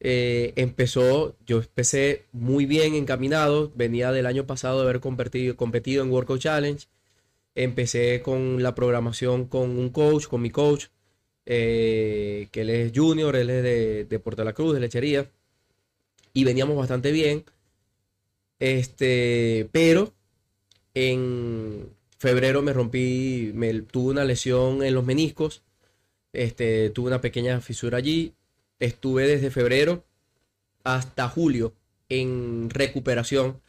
eh, 0.00 0.52
empezó, 0.56 1.36
yo 1.46 1.58
empecé 1.58 2.24
muy 2.32 2.64
bien 2.66 2.94
encaminado, 2.94 3.72
venía 3.74 4.12
del 4.12 4.26
año 4.26 4.46
pasado 4.46 4.78
de 4.78 4.84
haber 4.84 5.00
competido, 5.00 5.56
competido 5.56 6.02
en 6.04 6.10
Workout 6.10 6.40
Challenge, 6.40 6.86
empecé 7.56 8.22
con 8.22 8.62
la 8.62 8.74
programación 8.76 9.46
con 9.46 9.70
un 9.76 9.90
coach, 9.90 10.26
con 10.28 10.42
mi 10.42 10.50
coach, 10.50 10.86
eh, 11.46 12.48
que 12.52 12.60
él 12.60 12.70
es 12.70 12.92
junior, 12.94 13.34
él 13.34 13.50
es 13.50 13.62
de, 13.64 14.04
de 14.04 14.18
Puerto 14.20 14.44
La 14.44 14.52
Cruz, 14.52 14.74
de 14.74 14.80
Lechería, 14.80 15.30
y 16.32 16.44
veníamos 16.44 16.76
bastante 16.76 17.10
bien, 17.12 17.44
este, 18.60 19.68
pero 19.72 20.14
en 20.94 21.90
febrero 22.18 22.62
me 22.62 22.72
rompí, 22.72 23.50
me 23.54 23.82
tuve 23.82 24.12
una 24.12 24.24
lesión 24.24 24.82
en 24.82 24.94
los 24.94 25.04
meniscos, 25.04 25.62
este, 26.36 26.90
tuve 26.90 27.08
una 27.08 27.20
pequeña 27.20 27.60
fisura 27.60 27.98
allí. 27.98 28.34
Estuve 28.78 29.26
desde 29.26 29.50
febrero 29.50 30.04
hasta 30.84 31.28
julio 31.28 31.74
en 32.08 32.68
recuperación. 32.70 33.60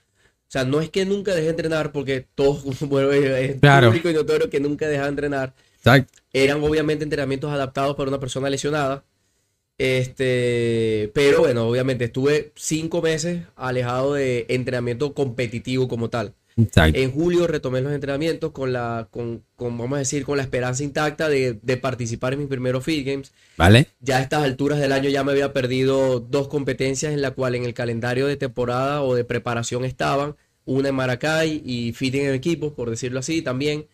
O 0.48 0.50
sea, 0.50 0.64
no 0.64 0.80
es 0.80 0.90
que 0.90 1.06
nunca 1.06 1.32
dejé 1.32 1.46
de 1.46 1.50
entrenar, 1.52 1.92
porque 1.92 2.26
todos, 2.36 2.64
bueno, 2.88 3.12
es 3.12 3.60
Claro. 3.60 3.88
público 3.88 4.10
y 4.10 4.14
notorio 4.14 4.50
que 4.50 4.60
nunca 4.60 4.88
dejé 4.88 5.04
de 5.04 5.10
entrenar. 5.10 5.54
Exacto. 5.78 6.20
Eran 6.32 6.64
obviamente 6.64 7.04
entrenamientos 7.04 7.52
adaptados 7.52 7.96
para 7.96 8.10
una 8.10 8.20
persona 8.20 8.50
lesionada. 8.50 9.04
Este, 9.78 11.12
pero 11.14 11.40
bueno, 11.42 11.68
obviamente 11.68 12.06
estuve 12.06 12.52
cinco 12.56 13.02
meses 13.02 13.44
alejado 13.56 14.14
de 14.16 14.46
entrenamiento 14.50 15.14
competitivo 15.14 15.88
como 15.88 16.10
tal. 16.10 16.34
Exacto. 16.58 17.00
En 17.00 17.12
julio 17.12 17.46
retomé 17.46 17.82
los 17.82 17.94
entrenamientos 17.94 18.52
con 18.52 18.74
la, 18.74 19.08
con, 19.12 19.44
con, 19.56 19.78
vamos 19.78 19.98
a 19.98 20.00
decir, 20.00 20.26
con 20.26 20.38
la 20.38 20.44
esperanza 20.44 20.84
intacta 20.84 21.30
de, 21.30 21.60
de 21.62 21.78
participar 21.78 22.34
en 22.34 22.40
mis 22.40 22.48
primeros 22.48 22.84
Fit 22.84 23.06
Games. 23.06 23.32
¿Vale? 23.58 23.88
Ya 24.00 24.18
a 24.18 24.22
estas 24.22 24.44
alturas 24.44 24.80
del 24.80 24.92
año 24.92 25.10
ya 25.10 25.24
me 25.24 25.34
había 25.34 25.54
perdido 25.54 26.20
dos 26.20 26.48
competencias 26.48 27.14
en 27.14 27.22
la 27.22 27.32
cual 27.32 27.54
en 27.54 27.64
el 27.64 27.76
calendario 27.76 28.26
de 28.26 28.38
temporada 28.38 29.04
o 29.04 29.14
de 29.14 29.24
preparación 29.24 29.86
estaban, 29.86 30.36
una 30.66 30.90
en 30.90 30.96
Maracay 30.96 31.62
y 31.64 31.94
Fitting 31.94 32.26
en 32.26 32.34
equipo, 32.34 32.74
por 32.74 32.90
decirlo 32.90 33.20
así, 33.20 33.44
también, 33.44 33.86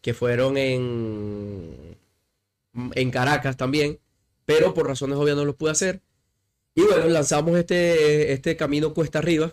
que 0.00 0.14
fueron 0.14 0.56
en, 0.56 1.96
en 2.94 3.10
Caracas 3.10 3.56
también, 3.56 3.98
pero 4.44 4.74
por 4.74 4.86
razones 4.86 5.18
obvias 5.18 5.36
no 5.36 5.44
los 5.44 5.56
pude 5.56 5.72
hacer. 5.72 6.00
Y 6.76 6.82
bueno, 6.82 7.06
lanzamos 7.08 7.58
este, 7.58 8.32
este 8.32 8.54
camino 8.56 8.94
cuesta 8.94 9.18
arriba. 9.18 9.52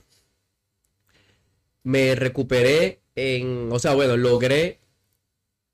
Me 1.84 2.16
recuperé 2.16 3.00
en, 3.16 3.70
o 3.72 3.80
sea, 3.80 3.94
bueno, 3.94 4.18
logré 4.18 4.80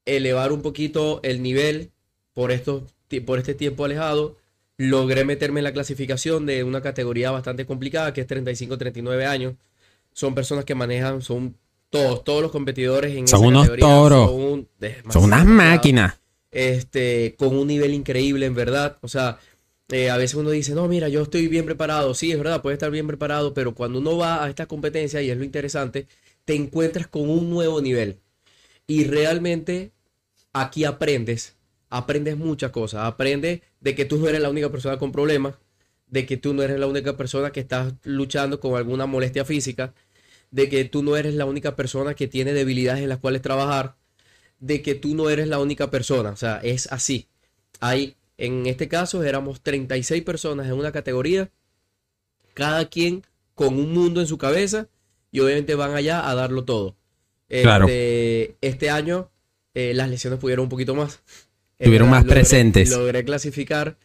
elevar 0.05 0.51
un 0.51 0.61
poquito 0.61 1.19
el 1.23 1.41
nivel 1.41 1.91
por 2.33 2.51
estos 2.51 2.83
por 3.25 3.39
este 3.39 3.55
tiempo 3.55 3.85
alejado, 3.85 4.37
logré 4.77 5.25
meterme 5.25 5.61
en 5.61 5.63
la 5.63 5.73
clasificación 5.73 6.45
de 6.45 6.63
una 6.63 6.79
categoría 6.81 7.31
bastante 7.31 7.65
complicada, 7.65 8.13
que 8.13 8.21
es 8.21 8.27
35-39 8.27 9.25
años. 9.25 9.55
Son 10.13 10.35
personas 10.35 10.63
que 10.63 10.75
manejan, 10.75 11.23
son 11.23 11.55
todos, 11.89 12.23
todos 12.23 12.43
los 12.43 12.51
competidores 12.51 13.15
en 13.15 13.27
Son 13.27 13.39
esa 13.39 13.47
unos 13.47 13.61
categoría 13.67 13.85
toros. 13.87 14.29
Son, 14.29 14.41
un- 14.41 14.67
Son 15.11 15.23
unas 15.23 15.43
máquinas. 15.45 16.19
Este, 16.51 17.35
con 17.37 17.55
un 17.57 17.67
nivel 17.67 17.95
increíble, 17.95 18.45
en 18.45 18.53
verdad. 18.53 18.97
O 19.01 19.07
sea, 19.07 19.39
eh, 19.91 20.09
a 20.09 20.17
veces 20.17 20.35
uno 20.35 20.51
dice, 20.51 20.75
no, 20.75 20.87
mira, 20.87 21.09
yo 21.09 21.23
estoy 21.23 21.47
bien 21.47 21.65
preparado. 21.65 22.13
Sí, 22.13 22.31
es 22.31 22.37
verdad, 22.37 22.61
puede 22.61 22.73
estar 22.75 22.91
bien 22.91 23.07
preparado, 23.07 23.53
pero 23.53 23.73
cuando 23.73 23.99
uno 23.99 24.17
va 24.17 24.43
a 24.43 24.49
estas 24.49 24.67
competencias, 24.67 25.23
y 25.23 25.31
es 25.31 25.37
lo 25.37 25.43
interesante, 25.43 26.07
te 26.45 26.55
encuentras 26.55 27.07
con 27.07 27.29
un 27.29 27.49
nuevo 27.49 27.81
nivel. 27.81 28.19
Y 28.87 29.05
realmente 29.05 29.91
aquí 30.53 30.83
aprendes, 30.85 31.55
aprendes 31.89 32.37
muchas 32.37 32.71
cosas. 32.71 33.05
Aprendes 33.05 33.61
de 33.81 33.95
que 33.95 34.05
tú 34.05 34.17
no 34.17 34.27
eres 34.27 34.41
la 34.41 34.49
única 34.49 34.69
persona 34.71 34.97
con 34.97 35.11
problemas, 35.11 35.55
de 36.07 36.25
que 36.25 36.37
tú 36.37 36.53
no 36.53 36.63
eres 36.63 36.79
la 36.79 36.87
única 36.87 37.17
persona 37.17 37.51
que 37.51 37.59
estás 37.59 37.93
luchando 38.03 38.59
con 38.59 38.75
alguna 38.75 39.05
molestia 39.05 39.45
física, 39.45 39.93
de 40.51 40.69
que 40.69 40.85
tú 40.85 41.03
no 41.03 41.17
eres 41.17 41.35
la 41.35 41.45
única 41.45 41.75
persona 41.75 42.15
que 42.15 42.27
tiene 42.27 42.53
debilidades 42.53 43.03
en 43.03 43.09
las 43.09 43.19
cuales 43.19 43.41
trabajar, 43.41 43.95
de 44.59 44.81
que 44.81 44.95
tú 44.95 45.15
no 45.15 45.29
eres 45.29 45.47
la 45.47 45.59
única 45.59 45.91
persona. 45.91 46.31
O 46.31 46.35
sea, 46.37 46.59
es 46.63 46.91
así. 46.91 47.27
Hay, 47.79 48.15
en 48.39 48.65
este 48.65 48.87
caso, 48.87 49.23
éramos 49.23 49.61
36 49.61 50.23
personas 50.23 50.67
en 50.67 50.73
una 50.73 50.91
categoría, 50.91 51.51
cada 52.53 52.89
quien 52.89 53.23
con 53.53 53.75
un 53.77 53.93
mundo 53.93 54.21
en 54.21 54.27
su 54.27 54.37
cabeza 54.37 54.87
y 55.31 55.41
obviamente 55.41 55.75
van 55.75 55.93
allá 55.93 56.29
a 56.29 56.33
darlo 56.35 56.63
todo. 56.63 56.95
Claro. 57.47 57.85
Este, 57.85 58.55
este 58.61 58.89
año 58.89 59.29
eh, 59.73 59.93
las 59.93 60.09
lesiones 60.09 60.39
pudieron 60.39 60.63
un 60.63 60.69
poquito 60.69 60.95
más. 60.95 61.21
Es 61.79 61.85
Estuvieron 61.85 62.09
más 62.09 62.25
presentes. 62.25 62.89
Logré 62.89 63.23
clasificar, 63.23 63.95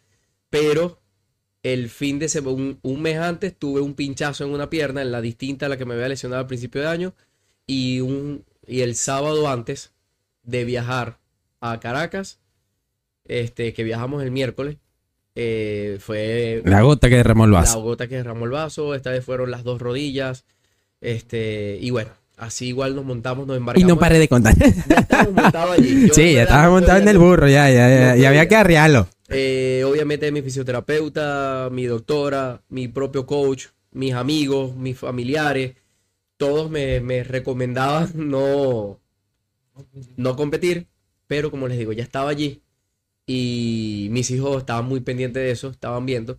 pero 0.49 1.01
el 1.65 1.91
fin 1.91 2.21
de 2.21 2.29
semana, 2.29 2.55
un, 2.55 2.79
un 2.83 3.03
mes 3.03 3.19
antes, 3.19 3.53
tuve 3.59 3.81
un 3.81 3.95
pinchazo 3.95 4.45
en 4.45 4.51
una 4.51 4.71
pierna, 4.71 5.03
en 5.03 5.11
la 5.11 5.21
distinta 5.21 5.67
a 5.67 5.69
la 5.69 5.77
que 5.77 5.85
me 5.85 5.95
había 5.95 6.09
lesionado 6.09 6.41
al 6.41 6.47
principio 6.47 6.83
de 6.83 6.87
año, 6.87 7.15
y, 7.67 7.99
un, 7.99 8.45
y 8.65 8.83
el 8.83 8.95
sábado 8.95 9.49
antes 9.49 9.93
de 10.45 10.65
viajar 10.65 11.19
a 11.61 11.81
Caracas, 11.81 12.39
este, 13.27 13.73
que 13.73 13.85
viajamos 13.85 14.23
el 14.23 14.31
miércoles, 14.31 14.77
eh, 15.35 15.99
fue 16.01 16.63
La 16.65 16.83
gota 16.83 17.09
que 17.09 17.17
derramó 17.17 17.45
el 17.45 17.53
la 17.53 17.59
vaso. 17.61 17.81
gota 17.83 18.07
que 18.09 18.17
derramó 18.17 18.45
el 18.45 18.51
vaso, 18.53 18.95
esta 18.95 19.11
vez 19.11 19.25
fueron 19.25 19.51
las 19.51 19.65
dos 19.65 19.81
rodillas, 19.81 20.45
este, 21.01 21.79
y 21.81 21.91
bueno, 21.91 22.11
así 22.37 22.69
igual 22.69 22.95
nos 22.97 23.05
montamos, 23.05 23.47
nos 23.47 23.57
Y 23.57 23.59
embarcamos. 23.59 23.89
no 23.89 23.99
paré 23.99 24.19
de 24.19 24.29
contar. 24.29 24.55
Ya 24.59 24.97
estábamos 24.97 25.35
montados 25.43 25.79
allí. 25.79 26.09
Yo, 26.09 26.15
sí, 26.15 26.33
ya 26.35 26.41
verdad, 26.41 26.43
estaba 26.43 26.63
no 26.65 26.71
montado 26.73 26.99
en 26.99 27.09
el 27.09 27.19
burro, 27.19 27.49
ya, 27.49 27.71
ya, 27.71 27.89
ya, 27.89 28.17
No 28.17 28.17
ya 28.17 28.29
había 28.29 28.49
que 28.49 28.57
arrearlo. 28.57 29.09
Eh, 29.29 29.83
obviamente 29.87 30.31
mi 30.33 30.43
fisioterapeuta, 30.43 31.69
mi 31.73 31.85
doctora, 31.87 32.63
mi 32.69 32.89
propio 32.89 33.27
coach, 33.27 33.67
mis 33.93 34.13
amigos, 34.15 34.75
mis 34.77 34.99
familiares, 34.99 35.75
todos 36.37 36.71
me, 36.71 37.01
me 37.01 37.25
recomendaban 37.25 38.11
no, 38.15 39.01
no 40.17 40.37
competir, 40.37 40.87
pero 41.27 41.51
como 41.51 41.69
les 41.69 41.79
digo, 41.79 41.93
ya 41.93 42.03
estaba 42.03 42.31
allí 42.31 42.61
y 43.27 44.09
mis 44.11 44.31
hijos 44.31 44.59
estaban 44.59 44.87
muy 44.87 45.01
pendientes 45.01 45.43
de 45.43 45.51
eso, 45.51 45.71
estaban 45.71 46.07
viendo, 46.07 46.39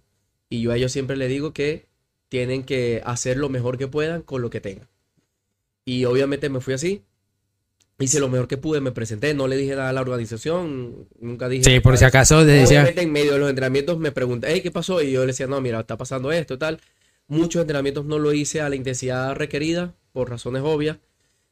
y 0.50 0.62
yo 0.62 0.72
a 0.72 0.78
ellos 0.78 0.92
siempre 0.92 1.18
les 1.18 1.30
digo 1.30 1.54
que 1.54 1.88
tienen 2.30 2.64
que 2.64 3.02
hacer 3.06 3.38
lo 3.38 3.50
mejor 3.50 3.78
que 3.78 3.88
puedan 3.88 4.22
con 4.22 4.42
lo 4.42 4.50
que 4.50 4.62
tengan. 4.62 4.88
Y 5.86 6.06
obviamente 6.06 6.50
me 6.50 6.62
fui 6.62 6.74
así. 6.74 7.04
hice 8.00 8.20
lo 8.20 8.28
mejor 8.28 8.48
que 8.48 8.58
pude, 8.58 8.82
me 8.82 8.92
presenté, 8.92 9.34
no 9.34 9.48
le 9.48 9.56
dije 9.56 9.76
nada 9.76 9.90
a 9.90 9.94
la 9.94 10.02
organización, 10.02 11.08
nunca 11.20 11.48
dije... 11.48 11.64
Sí, 11.64 11.80
por 11.80 11.98
si 11.98 12.06
acaso 12.06 12.40
te 12.40 12.48
decía. 12.48 12.80
Obviamente 12.80 13.04
en 13.04 13.12
medio 13.12 13.34
de 13.34 13.40
los 13.40 13.50
entrenamientos 13.50 14.00
me 14.00 14.12
pregunté, 14.12 14.48
hey, 14.52 14.62
¿qué 14.62 14.72
pasó? 14.72 15.02
Y 15.02 15.12
yo 15.12 15.22
le 15.22 15.28
decía, 15.28 15.48
no, 15.48 15.62
mira, 15.62 15.80
está 15.80 15.98
pasando 15.98 16.32
esto, 16.32 16.58
tal. 16.58 16.82
Muchos 17.28 17.62
entrenamientos 17.62 18.06
no 18.06 18.20
lo 18.20 18.34
hice 18.34 18.62
a 18.62 18.70
la 18.70 18.76
intensidad 18.76 19.36
requerida, 19.36 19.96
por 20.12 20.30
razones 20.30 20.62
obvias. 20.64 20.98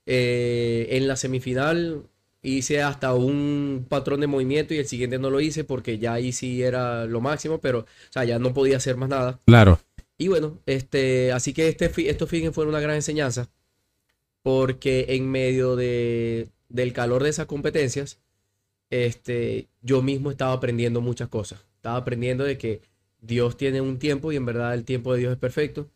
Eh, 0.05 0.87
en 0.91 1.07
la 1.07 1.15
semifinal 1.15 2.03
hice 2.43 2.81
hasta 2.81 3.13
un 3.13 3.85
patrón 3.89 4.19
de 4.19 4.27
movimiento 4.27 4.73
y 4.73 4.77
el 4.77 4.85
siguiente 4.85 5.17
no 5.17 5.29
lo 5.29 5.41
hice 5.41 5.63
porque 5.63 5.97
ya 5.97 6.13
ahí 6.13 6.31
sí 6.33 6.61
era 6.61 7.05
lo 7.05 7.21
máximo, 7.21 7.59
pero, 7.59 7.79
o 7.79 7.85
sea, 8.11 8.25
ya 8.25 8.37
no 8.37 8.53
podía 8.53 8.77
hacer 8.77 8.97
más 8.97 9.09
nada. 9.09 9.39
Claro. 9.45 9.79
Y 10.17 10.27
bueno, 10.27 10.59
este, 10.65 11.31
así 11.31 11.53
que 11.53 11.69
este, 11.69 11.89
estos 12.09 12.29
fines 12.29 12.53
fueron 12.53 12.73
una 12.73 12.81
gran 12.81 12.95
enseñanza 12.95 13.49
porque 14.43 15.05
en 15.09 15.31
medio 15.31 15.75
de, 15.75 16.49
del 16.69 16.93
calor 16.93 17.23
de 17.23 17.29
esas 17.29 17.47
competencias, 17.47 18.19
este, 18.89 19.69
yo 19.81 20.01
mismo 20.01 20.29
estaba 20.29 20.53
aprendiendo 20.53 21.01
muchas 21.01 21.29
cosas. 21.29 21.65
Estaba 21.77 21.97
aprendiendo 21.97 22.43
de 22.43 22.57
que 22.57 22.81
Dios 23.21 23.57
tiene 23.57 23.81
un 23.81 23.97
tiempo 23.97 24.31
y 24.31 24.35
en 24.35 24.45
verdad 24.45 24.73
el 24.73 24.83
tiempo 24.83 25.13
de 25.13 25.19
Dios 25.19 25.31
es 25.31 25.39
perfecto. 25.39 25.89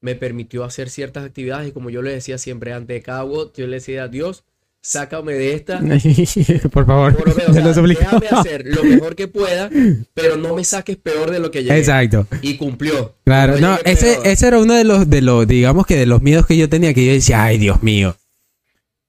Me 0.00 0.16
permitió 0.16 0.64
hacer 0.64 0.90
ciertas 0.90 1.24
actividades 1.24 1.68
y 1.68 1.72
como 1.72 1.90
yo 1.90 2.02
le 2.02 2.12
decía 2.12 2.38
siempre 2.38 2.72
antes 2.72 2.94
de 2.96 3.02
cada 3.02 3.22
WOD, 3.24 3.52
yo 3.54 3.66
le 3.66 3.76
decía 3.76 4.02
a 4.04 4.08
Dios, 4.08 4.44
sácame 4.86 5.32
de 5.34 5.54
esta. 5.54 5.80
por 6.70 6.86
favor. 6.86 7.16
Por 7.16 7.28
lo 7.28 7.34
menos, 7.34 7.50
o 7.50 7.52
te 7.52 7.58
sea, 7.58 7.66
lo 7.66 7.74
suplico. 7.74 8.00
déjame 8.00 8.28
hacer 8.28 8.64
lo 8.66 8.84
mejor 8.84 9.16
que 9.16 9.28
pueda, 9.28 9.68
pero 10.14 10.36
no 10.36 10.54
me 10.54 10.64
saques 10.64 10.96
peor 10.96 11.30
de 11.30 11.40
lo 11.40 11.50
que 11.50 11.64
llegué. 11.64 11.78
Exacto. 11.78 12.26
Y 12.40 12.56
cumplió. 12.56 13.16
Claro, 13.24 13.58
no, 13.58 13.76
llegué 13.78 13.90
ese, 13.92 14.18
ese 14.24 14.46
era 14.46 14.60
uno 14.60 14.74
de 14.74 14.84
los, 14.84 15.10
de 15.10 15.20
los, 15.22 15.46
digamos 15.46 15.86
que 15.86 15.96
de 15.96 16.06
los 16.06 16.22
miedos 16.22 16.46
que 16.46 16.56
yo 16.56 16.68
tenía, 16.68 16.94
que 16.94 17.04
yo 17.04 17.12
decía, 17.12 17.42
ay, 17.42 17.58
Dios 17.58 17.82
mío. 17.82 18.16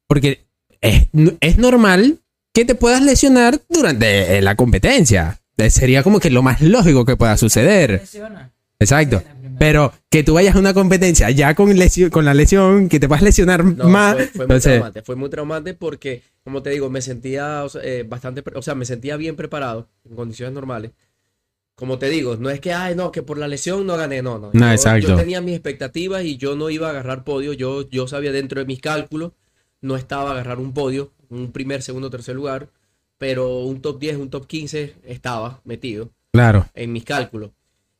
Porque 0.07 0.47
es, 0.81 1.07
es 1.41 1.57
normal 1.57 2.19
que 2.53 2.65
te 2.65 2.73
puedas 2.73 3.03
lesionar 3.03 3.61
durante 3.69 4.37
eh, 4.37 4.41
la 4.41 4.55
competencia. 4.55 5.39
Eh, 5.57 5.69
Sería 5.69 6.01
como 6.01 6.19
que 6.19 6.31
lo 6.31 6.41
más 6.41 6.61
lógico 6.61 7.05
que 7.05 7.15
pueda 7.15 7.37
suceder. 7.37 8.01
Exacto. 8.79 9.21
Pero 9.59 9.93
que 10.09 10.23
tú 10.23 10.35
vayas 10.35 10.55
a 10.55 10.59
una 10.59 10.73
competencia 10.73 11.29
ya 11.31 11.55
con, 11.55 11.75
lesión, 11.77 12.09
con 12.09 12.25
la 12.25 12.33
lesión, 12.33 12.89
que 12.89 12.99
te 12.99 13.07
puedas 13.07 13.23
lesionar 13.23 13.63
No, 13.63 13.89
más. 13.89 14.15
fue, 14.15 14.25
fue 14.25 14.37
muy 14.37 14.43
entonces, 14.43 14.71
traumante. 14.73 15.01
Fue 15.01 15.15
muy 15.15 15.29
traumante 15.29 15.73
porque, 15.73 16.23
como 16.43 16.61
te 16.61 16.69
digo, 16.69 16.89
me 16.89 17.01
sentía 17.01 17.63
o 17.63 17.69
sea, 17.69 17.81
eh, 17.83 18.03
bastante, 18.03 18.43
o 18.53 18.61
sea, 18.61 18.75
me 18.75 18.85
sentía 18.85 19.17
bien 19.17 19.35
preparado 19.35 19.89
en 20.07 20.15
condiciones 20.15 20.53
normales. 20.53 20.91
Como 21.75 21.99
te 21.99 22.09
digo, 22.09 22.37
no 22.37 22.49
es 22.49 22.59
que, 22.59 22.73
ay, 22.73 22.95
no, 22.95 23.11
que 23.11 23.21
por 23.21 23.37
la 23.37 23.47
lesión 23.47 23.85
no 23.85 23.97
gané, 23.97 24.23
no, 24.23 24.39
no. 24.39 24.49
No, 24.51 24.65
yo, 24.65 24.71
exacto. 24.71 25.09
yo 25.09 25.15
tenía 25.15 25.41
mis 25.41 25.53
expectativas 25.53 26.23
y 26.23 26.37
yo 26.37 26.55
no 26.55 26.71
iba 26.71 26.87
a 26.87 26.89
agarrar 26.89 27.23
podio. 27.23 27.53
Yo, 27.53 27.87
yo 27.89 28.07
sabía 28.07 28.31
dentro 28.31 28.59
de 28.59 28.65
mis 28.65 28.81
cálculos, 28.81 29.33
no 29.81 29.95
estaba 29.95 30.29
a 30.29 30.33
agarrar 30.33 30.59
un 30.59 30.73
podio, 30.73 31.13
un 31.29 31.51
primer, 31.51 31.83
segundo, 31.83 32.09
tercer 32.09 32.35
lugar, 32.35 32.69
pero 33.19 33.59
un 33.59 33.81
top 33.81 33.99
10, 33.99 34.17
un 34.17 34.29
top 34.29 34.47
15 34.47 34.95
estaba 35.05 35.61
metido 35.65 36.09
claro. 36.31 36.67
en 36.73 36.91
mis 36.91 37.03
cálculos. 37.03 37.51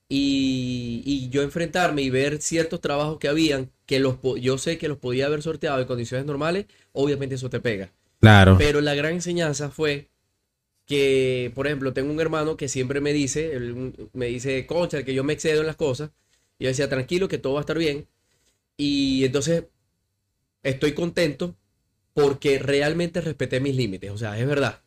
Y, 0.10 1.04
y 1.06 1.30
yo 1.30 1.42
enfrentarme 1.42 2.02
y 2.02 2.10
ver 2.10 2.42
ciertos 2.42 2.80
trabajos 2.80 3.18
que 3.20 3.28
habían, 3.28 3.72
que 3.86 4.00
los 4.00 4.18
yo 4.40 4.58
sé 4.58 4.78
que 4.78 4.88
los 4.88 4.98
podía 4.98 5.26
haber 5.26 5.42
sorteado 5.42 5.82
en 5.82 5.88
condiciones 5.88 6.26
normales, 6.26 6.66
obviamente 6.94 7.36
eso 7.36 7.50
te 7.50 7.60
pega. 7.60 7.92
Claro. 8.20 8.56
Pero 8.58 8.82
la 8.82 8.96
gran 8.96 9.14
enseñanza 9.14 9.70
fue 9.70 10.10
que, 10.86 11.52
por 11.56 11.68
ejemplo, 11.68 11.94
tengo 11.94 12.12
un 12.12 12.20
hermano 12.20 12.58
que 12.58 12.70
siempre 12.70 13.02
me 13.02 13.14
dice, 13.14 13.54
él, 13.54 13.94
me 14.14 14.28
dice, 14.28 14.66
concha, 14.66 15.04
que 15.04 15.14
yo 15.14 15.24
me 15.24 15.34
excedo 15.34 15.62
en 15.62 15.68
las 15.68 15.76
cosas. 15.76 16.12
Y 16.58 16.64
yo 16.64 16.70
decía, 16.70 16.90
tranquilo, 16.90 17.28
que 17.28 17.38
todo 17.38 17.54
va 17.54 17.60
a 17.60 17.62
estar 17.62 17.78
bien. 17.78 18.08
Y 18.78 19.26
entonces 19.26 19.66
estoy 20.64 20.94
contento 20.94 21.56
porque 22.14 22.60
realmente 22.60 23.22
respeté 23.22 23.60
mis 23.60 23.76
límites. 23.76 24.12
O 24.12 24.18
sea, 24.18 24.40
es 24.40 24.48
verdad. 24.48 24.82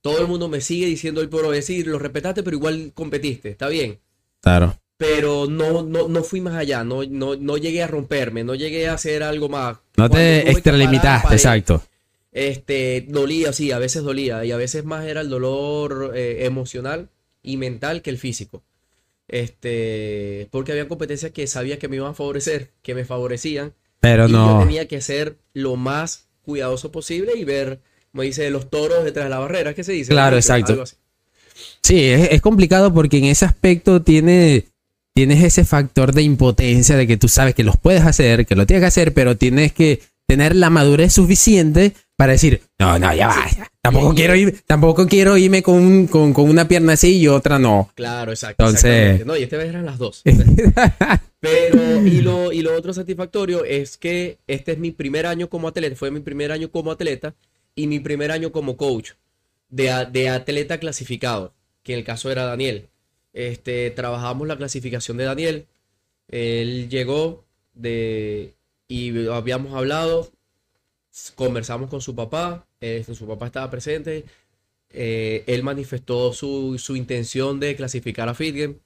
Todo 0.00 0.20
el 0.20 0.26
mundo 0.26 0.48
me 0.48 0.60
sigue 0.60 0.86
diciendo 0.86 1.20
hoy 1.20 1.28
por 1.28 1.44
hoy, 1.44 1.56
decir, 1.56 1.86
lo 1.86 1.98
respetaste, 1.98 2.42
pero 2.42 2.56
igual 2.56 2.92
competiste, 2.94 3.50
está 3.50 3.68
bien 3.68 4.00
Claro. 4.42 4.76
pero 4.96 5.46
no, 5.46 5.82
no, 5.82 6.08
no 6.08 6.22
fui 6.22 6.40
más 6.40 6.54
allá, 6.54 6.84
no, 6.84 7.04
no, 7.04 7.36
no 7.36 7.56
llegué 7.56 7.82
a 7.82 7.86
romperme, 7.86 8.44
no 8.44 8.54
llegué 8.54 8.88
a 8.88 8.94
hacer 8.94 9.22
algo 9.22 9.48
más. 9.48 9.78
No 9.96 10.08
Cuando 10.08 10.16
te 10.16 10.50
extralimitaste, 10.50 11.22
pared, 11.24 11.36
exacto. 11.36 11.82
Este, 12.30 13.06
dolía, 13.08 13.52
sí, 13.52 13.72
a 13.72 13.78
veces 13.78 14.02
dolía, 14.02 14.44
y 14.44 14.52
a 14.52 14.56
veces 14.56 14.84
más 14.84 15.04
era 15.06 15.20
el 15.20 15.28
dolor 15.28 16.12
eh, 16.14 16.44
emocional 16.46 17.08
y 17.42 17.56
mental 17.56 18.00
que 18.02 18.10
el 18.10 18.18
físico. 18.18 18.62
Este, 19.28 20.48
porque 20.50 20.72
había 20.72 20.88
competencias 20.88 21.32
que 21.32 21.46
sabía 21.46 21.78
que 21.78 21.88
me 21.88 21.96
iban 21.96 22.10
a 22.10 22.14
favorecer, 22.14 22.70
que 22.82 22.94
me 22.94 23.04
favorecían, 23.04 23.74
Pero 24.00 24.26
y 24.28 24.32
yo 24.32 24.36
no. 24.36 24.58
tenía 24.60 24.86
que 24.88 25.00
ser 25.00 25.36
lo 25.54 25.76
más 25.76 26.28
cuidadoso 26.42 26.92
posible 26.92 27.32
y 27.36 27.44
ver, 27.44 27.80
como 28.10 28.22
dice, 28.22 28.50
los 28.50 28.70
toros 28.70 29.04
detrás 29.04 29.26
de 29.26 29.30
la 29.30 29.38
barrera, 29.38 29.74
¿qué 29.74 29.84
se 29.84 29.92
dice? 29.92 30.10
Claro, 30.12 30.36
exacto. 30.36 30.84
Sí, 31.82 32.00
es, 32.04 32.28
es 32.32 32.40
complicado 32.40 32.92
porque 32.92 33.18
en 33.18 33.24
ese 33.24 33.44
aspecto 33.44 34.02
tiene, 34.02 34.66
tienes 35.14 35.42
ese 35.44 35.64
factor 35.64 36.12
de 36.12 36.22
impotencia 36.22 36.96
de 36.96 37.06
que 37.06 37.16
tú 37.16 37.28
sabes 37.28 37.54
que 37.54 37.64
los 37.64 37.76
puedes 37.76 38.02
hacer, 38.02 38.46
que 38.46 38.54
lo 38.56 38.66
tienes 38.66 38.82
que 38.82 38.86
hacer, 38.88 39.12
pero 39.14 39.36
tienes 39.36 39.72
que 39.72 40.00
tener 40.26 40.54
la 40.56 40.70
madurez 40.70 41.12
suficiente 41.12 41.92
para 42.16 42.32
decir, 42.32 42.62
no, 42.78 42.98
no, 42.98 43.12
ya 43.14 43.26
va, 43.28 43.46
ya. 43.56 43.68
Tampoco 43.82 44.12
Y- 44.12 44.16
quiero 44.16 44.36
ir, 44.36 44.62
tampoco 44.66 45.06
quiero 45.08 45.36
irme 45.36 45.62
con, 45.62 46.06
con, 46.06 46.32
con 46.32 46.48
una 46.48 46.68
pierna 46.68 46.92
así 46.92 47.16
y 47.18 47.26
otra 47.26 47.58
no. 47.58 47.90
Claro, 47.96 48.30
exacto. 48.30 48.62
Entonces-. 48.64 49.26
No, 49.26 49.36
y 49.36 49.42
esta 49.42 49.56
vez 49.56 49.70
eran 49.70 49.84
las 49.84 49.98
dos. 49.98 50.22
Pero, 51.40 52.06
y 52.06 52.20
lo, 52.20 52.52
y 52.52 52.62
lo 52.62 52.76
otro 52.76 52.92
satisfactorio 52.94 53.64
es 53.64 53.96
que 53.96 54.38
este 54.46 54.72
es 54.72 54.78
mi 54.78 54.92
primer 54.92 55.26
año 55.26 55.48
como 55.48 55.68
atleta, 55.68 55.96
fue 55.96 56.10
mi 56.10 56.20
primer 56.20 56.52
año 56.52 56.70
como 56.70 56.92
atleta 56.92 57.34
y 57.74 57.86
mi 57.88 57.98
primer 57.98 58.30
año 58.30 58.52
como 58.52 58.76
coach 58.76 59.10
de, 59.72 60.28
atleta 60.28 60.78
clasificado, 60.78 61.52
que 61.82 61.94
en 61.94 62.00
el 62.00 62.04
caso 62.04 62.30
era 62.30 62.44
Daniel. 62.44 62.88
Este, 63.32 63.90
trabajamos 63.90 64.46
la 64.46 64.56
clasificación 64.56 65.16
de 65.16 65.24
Daniel. 65.24 65.66
Él 66.28 66.88
llegó 66.88 67.44
de, 67.74 68.54
y 68.88 69.26
habíamos 69.28 69.74
hablado, 69.74 70.30
conversamos 71.34 71.90
con 71.90 72.00
su 72.00 72.14
papá, 72.14 72.66
eh, 72.80 73.04
su 73.12 73.26
papá 73.26 73.46
estaba 73.46 73.70
presente. 73.70 74.24
eh, 74.90 75.44
él 75.46 75.62
manifestó 75.62 76.32
su, 76.32 76.78
su 76.78 76.96
intención 76.96 77.60
de 77.60 77.76
clasificar 77.76 78.28
a 78.28 78.34
Fitgen 78.34 78.80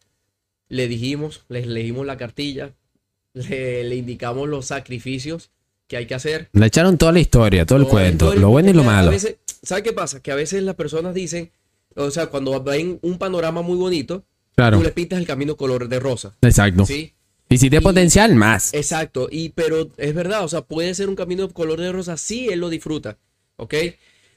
le 0.69 0.89
dijimos, 0.89 1.45
les 1.49 1.67
leímos 1.67 2.07
la 2.07 2.17
cartilla, 2.17 2.75
le 3.35 3.95
indicamos 3.95 4.49
los 4.49 4.67
sacrificios 4.67 5.51
que 5.87 5.97
hay 5.97 6.07
que 6.07 6.15
hacer. 6.15 6.49
Le 6.53 6.67
echaron 6.67 6.99
toda 6.99 7.13
la 7.13 7.21
historia, 7.21 7.65
todo 7.67 7.79
el 7.79 7.87
cuento, 7.87 8.33
el- 8.33 8.41
lo 8.41 8.49
bueno 8.51 8.71
y 8.71 8.73
lo 8.73 8.85
malo. 8.85 9.11
veces- 9.11 9.37
¿Sabes 9.63 9.85
qué 9.85 9.93
pasa? 9.93 10.21
Que 10.21 10.33
a 10.33 10.35
veces 10.35 10.63
las 10.63 10.75
personas 10.75 11.15
dicen, 11.15 11.51
o 11.95 12.11
sea, 12.11 12.27
cuando 12.27 12.63
ven 12.63 12.99
un 13.03 13.19
panorama 13.19 13.63
muy 13.63 13.77
bonito, 13.77 14.25
Claro, 14.55 14.79
tú 14.79 14.83
le 14.85 14.91
pintas 14.91 15.19
el 15.19 15.27
camino 15.27 15.57
color 15.57 15.89
de 15.89 15.99
rosa. 16.01 16.37
exacto. 16.43 16.87
¿Sí? 16.87 17.13
Y 17.49 17.59
si 17.59 17.71
tiene 17.71 17.83
potencial, 17.83 18.35
más. 18.35 18.75
Exacto, 18.75 19.29
y 19.31 19.51
pero 19.51 19.89
es 19.97 20.15
verdad, 20.15 20.45
o 20.45 20.49
sea, 20.49 20.63
puede 20.63 20.95
ser 20.95 21.09
un 21.09 21.15
camino 21.15 21.49
color 21.51 21.81
de 21.81 21.93
rosa 21.93 22.17
si 22.17 22.49
él 22.49 22.59
lo 22.61 22.69
disfruta, 22.69 23.19
¿ok? 23.57 23.75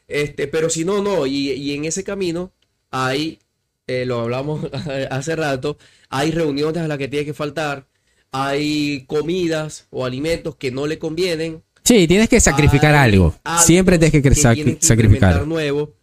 Este, 0.07 0.47
pero 0.47 0.69
si 0.69 0.85
no, 0.85 1.01
no, 1.01 1.25
y, 1.25 1.51
y 1.51 1.73
en 1.73 1.85
ese 1.85 2.03
camino 2.03 2.51
hay, 2.91 3.39
eh, 3.87 4.05
lo 4.05 4.19
hablamos 4.21 4.61
hace 5.09 5.35
rato, 5.35 5.77
hay 6.09 6.31
reuniones 6.31 6.83
a 6.83 6.87
las 6.87 6.97
que 6.99 7.07
tiene 7.07 7.25
que 7.25 7.33
faltar, 7.33 7.87
hay 8.31 9.05
comidas 9.07 9.87
o 9.89 10.05
alimentos 10.05 10.55
que 10.55 10.71
no 10.71 10.87
le 10.87 10.99
convienen, 10.99 11.63
Sí, 11.83 12.07
tienes 12.07 12.29
que 12.29 12.39
sacrificar 12.39 12.93
hay 12.93 13.11
algo. 13.13 13.35
Siempre 13.65 13.97
tienes 13.97 14.21
que, 14.21 14.29
sac- 14.31 14.53
tienes 14.53 14.77
que 14.77 14.85
sacrificar. 14.85 15.47
nuevo, 15.47 15.95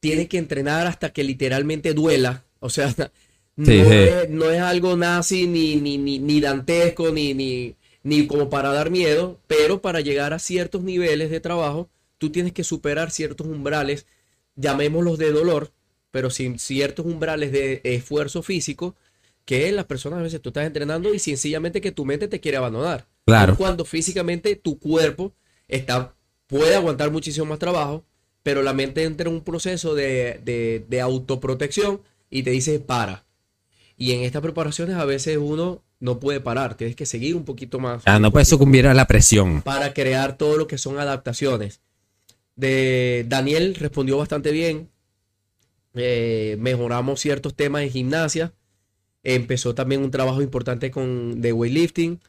tienes 0.00 0.28
que 0.28 0.38
entrenar 0.38 0.86
hasta 0.86 1.12
que 1.12 1.24
literalmente 1.24 1.92
duela, 1.92 2.44
o 2.60 2.70
sea, 2.70 2.94
no, 3.56 3.66
Sí, 3.66 3.72
sí. 3.72 3.80
Es, 3.90 4.30
no 4.30 4.48
es 4.50 4.60
algo 4.60 4.96
nazi 4.96 5.48
ni, 5.48 5.74
ni, 5.76 5.98
ni, 5.98 6.20
ni 6.20 6.40
dantesco 6.40 7.10
ni, 7.10 7.34
ni, 7.34 7.74
ni 8.04 8.28
como 8.28 8.48
para 8.48 8.72
dar 8.72 8.90
miedo, 8.90 9.40
pero 9.48 9.82
para 9.82 10.00
llegar 10.00 10.32
a 10.34 10.38
ciertos 10.38 10.82
niveles 10.84 11.30
de 11.30 11.40
trabajo, 11.40 11.88
tú 12.18 12.30
tienes 12.30 12.52
que 12.52 12.62
superar 12.62 13.10
ciertos 13.10 13.48
umbrales, 13.48 14.06
llamémoslos 14.54 15.18
de 15.18 15.32
dolor, 15.32 15.72
pero 16.12 16.30
sin 16.30 16.60
ciertos 16.60 17.06
umbrales 17.06 17.50
de 17.50 17.80
esfuerzo 17.82 18.42
físico, 18.42 18.94
que 19.48 19.72
las 19.72 19.86
personas 19.86 20.18
a 20.18 20.22
veces 20.22 20.42
tú 20.42 20.50
estás 20.50 20.66
entrenando 20.66 21.14
y 21.14 21.18
sencillamente 21.18 21.80
que 21.80 21.90
tu 21.90 22.04
mente 22.04 22.28
te 22.28 22.38
quiere 22.38 22.58
abandonar. 22.58 23.06
Claro. 23.24 23.56
Cuando 23.56 23.86
físicamente 23.86 24.56
tu 24.56 24.78
cuerpo 24.78 25.32
está, 25.68 26.14
puede 26.46 26.74
aguantar 26.74 27.10
muchísimo 27.10 27.46
más 27.46 27.58
trabajo, 27.58 28.04
pero 28.42 28.62
la 28.62 28.74
mente 28.74 29.04
entra 29.04 29.26
en 29.26 29.36
un 29.36 29.40
proceso 29.42 29.94
de, 29.94 30.38
de, 30.44 30.84
de 30.86 31.00
autoprotección 31.00 32.02
y 32.28 32.42
te 32.42 32.50
dice 32.50 32.78
para. 32.78 33.24
Y 33.96 34.12
en 34.12 34.20
estas 34.20 34.42
preparaciones 34.42 34.96
a 34.96 35.06
veces 35.06 35.38
uno 35.40 35.82
no 35.98 36.20
puede 36.20 36.40
parar, 36.40 36.74
tienes 36.76 36.94
que 36.94 37.06
seguir 37.06 37.34
un 37.34 37.46
poquito 37.46 37.78
más 37.78 38.02
Ah, 38.04 38.18
no 38.18 38.30
puedes 38.30 38.48
sucumbir 38.48 38.86
a 38.86 38.92
la 38.92 39.06
presión. 39.06 39.62
para 39.62 39.94
crear 39.94 40.36
todo 40.36 40.58
lo 40.58 40.66
que 40.66 40.76
son 40.76 40.98
adaptaciones. 40.98 41.80
De 42.54 43.24
Daniel 43.26 43.76
respondió 43.76 44.18
bastante 44.18 44.50
bien. 44.52 44.90
Eh, 45.94 46.56
mejoramos 46.60 47.18
ciertos 47.20 47.54
temas 47.56 47.80
en 47.80 47.90
gimnasia. 47.90 48.52
Empezó 49.22 49.74
también 49.74 50.02
un 50.02 50.10
trabajo 50.10 50.42
importante 50.42 50.90
con 50.90 51.40
de 51.40 51.52
weightlifting, 51.52 52.20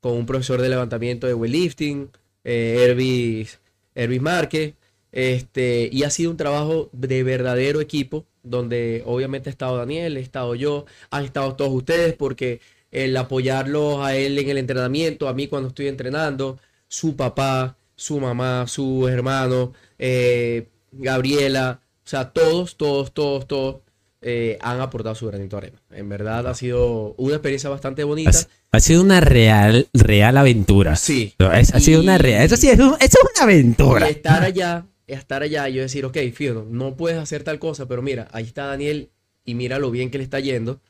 con 0.00 0.12
un 0.12 0.26
profesor 0.26 0.60
de 0.62 0.68
levantamiento 0.68 1.26
de 1.26 1.34
weightlifting. 1.34 2.10
Eh, 2.44 2.84
Hervis 2.84 3.60
Ervis 3.98 4.22
Márquez, 4.22 4.74
este, 5.12 5.88
y 5.92 6.04
ha 6.04 6.10
sido 6.10 6.30
un 6.30 6.36
trabajo 6.36 6.88
de 6.92 7.24
verdadero 7.24 7.80
equipo, 7.80 8.26
donde 8.44 9.02
obviamente 9.06 9.50
ha 9.50 9.52
estado 9.52 9.76
Daniel, 9.76 10.16
he 10.16 10.20
estado 10.20 10.54
yo, 10.54 10.86
han 11.10 11.24
estado 11.24 11.56
todos 11.56 11.72
ustedes, 11.72 12.14
porque 12.14 12.60
el 12.92 13.16
apoyarlos 13.16 14.00
a 14.00 14.16
él 14.16 14.38
en 14.38 14.48
el 14.50 14.58
entrenamiento, 14.58 15.28
a 15.28 15.34
mí 15.34 15.48
cuando 15.48 15.68
estoy 15.70 15.88
entrenando, 15.88 16.58
su 16.86 17.16
papá, 17.16 17.76
su 17.96 18.20
mamá, 18.20 18.66
su 18.68 19.08
hermano, 19.08 19.72
eh, 19.98 20.68
Gabriela, 20.92 21.80
o 22.04 22.08
sea, 22.08 22.30
todos, 22.32 22.76
todos, 22.76 23.12
todos, 23.12 23.48
todos 23.48 23.76
eh, 24.20 24.58
han 24.60 24.80
aportado 24.80 25.14
su 25.14 25.26
granito 25.26 25.56
de 25.56 25.66
arena. 25.68 25.82
En 25.90 26.08
verdad 26.08 26.46
ha 26.48 26.54
sido 26.54 27.14
una 27.18 27.34
experiencia 27.34 27.70
bastante 27.70 28.04
bonita. 28.04 28.30
Ha, 28.30 28.76
ha 28.76 28.80
sido 28.80 29.02
una 29.02 29.20
real, 29.20 29.88
real 29.92 30.36
aventura. 30.36 30.96
Sí. 30.96 31.34
Ha 31.38 31.64
sido 31.64 32.00
Y- 32.00 32.04
una 32.04 32.18
real. 32.18 32.42
Eso 32.44 32.56
sí, 32.56 32.68
es, 32.68 32.78
un- 32.78 32.96
eso 33.00 33.18
es 33.22 33.30
una 33.34 33.44
aventura. 33.44 34.08
Y 34.08 34.12
estar 34.12 34.42
allá, 34.42 34.86
estar 35.06 35.42
allá 35.42 35.68
y 35.68 35.74
yo 35.74 35.82
decir, 35.82 36.04
ok, 36.04 36.16
fíjate, 36.34 36.60
no 36.68 36.96
puedes 36.96 37.18
hacer 37.18 37.44
tal 37.44 37.58
cosa, 37.58 37.86
pero 37.86 38.02
mira, 38.02 38.28
ahí 38.32 38.44
está 38.44 38.66
Daniel 38.66 39.10
y 39.44 39.54
mira 39.54 39.78
lo 39.78 39.90
bien 39.90 40.10
que 40.10 40.18
le 40.18 40.24
está 40.24 40.40
yendo. 40.40 40.80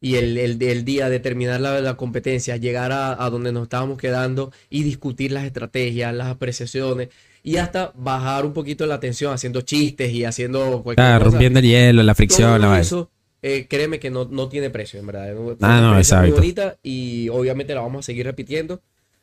Y 0.00 0.16
el, 0.16 0.36
el- 0.38 0.60
el 0.62 0.84
día 0.84 1.08
de 1.08 1.20
terminar 1.20 1.60
la, 1.60 1.80
la 1.80 1.96
competencia, 1.96 2.56
llegar 2.56 2.90
a, 2.92 3.24
a 3.24 3.30
donde 3.30 3.52
nos 3.52 3.64
estábamos 3.64 3.98
quedando 3.98 4.52
y 4.70 4.82
discutir 4.82 5.30
las 5.32 5.44
estrategias, 5.44 6.12
las 6.14 6.26
apreciaciones 6.28 7.08
y 7.42 7.56
hasta 7.56 7.92
bajar 7.96 8.44
un 8.46 8.52
poquito 8.52 8.86
la 8.86 9.00
tensión 9.00 9.32
haciendo 9.32 9.60
chistes 9.62 10.12
y 10.12 10.24
haciendo 10.24 10.82
cualquier 10.82 11.06
Ah, 11.06 11.18
cosa. 11.18 11.30
rompiendo 11.30 11.58
el 11.58 11.64
hielo, 11.66 12.02
la 12.02 12.14
fricción, 12.14 12.60
Todo 12.60 12.70
la 12.72 12.80
eso, 12.80 13.10
eh, 13.42 13.66
créeme 13.68 13.98
que 13.98 14.10
no, 14.10 14.26
no 14.30 14.48
tiene 14.48 14.70
precio, 14.70 15.00
en 15.00 15.06
verdad. 15.06 15.30
Ah, 15.60 15.80
no, 15.80 15.98
experiencia 15.98 16.18
muy 16.18 16.28
exacto. 16.28 16.34
bonita 16.36 16.76
y 16.82 17.28
obviamente 17.30 17.74
la 17.74 17.80
vamos 17.80 18.04
a 18.04 18.06
seguir 18.06 18.26
repitiendo 18.26 18.80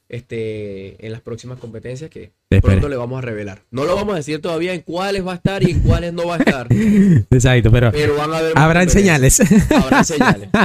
este, 0.09 1.05
en 1.05 1.11
las 1.11 1.21
próximas 1.21 1.59
competencias 1.59 2.09
que 2.09 2.31
pronto 2.61 2.89
le 2.89 2.95
vamos 2.95 3.19
a 3.19 3.21
revelar. 3.21 3.61
No 3.71 3.85
lo 3.85 3.95
vamos 3.95 4.15
a 4.15 4.17
decir 4.17 4.41
todavía 4.41 4.73
en 4.73 4.81
cuáles 4.81 5.25
va 5.25 5.33
a 5.33 5.35
estar 5.35 5.61
y 5.63 5.71
en 5.71 5.79
cuáles 5.81 6.13
no 6.13 6.25
va 6.25 6.35
a 6.35 6.39
estar, 6.39 6.67
Exacto, 7.29 7.71
pero 7.71 7.91
pero 7.91 8.15
van 8.15 8.33
a 8.33 8.37
haber 8.39 8.53
habrán 8.57 8.89
señales. 8.89 9.39
Habrán 9.71 10.03
señales. 10.05 10.49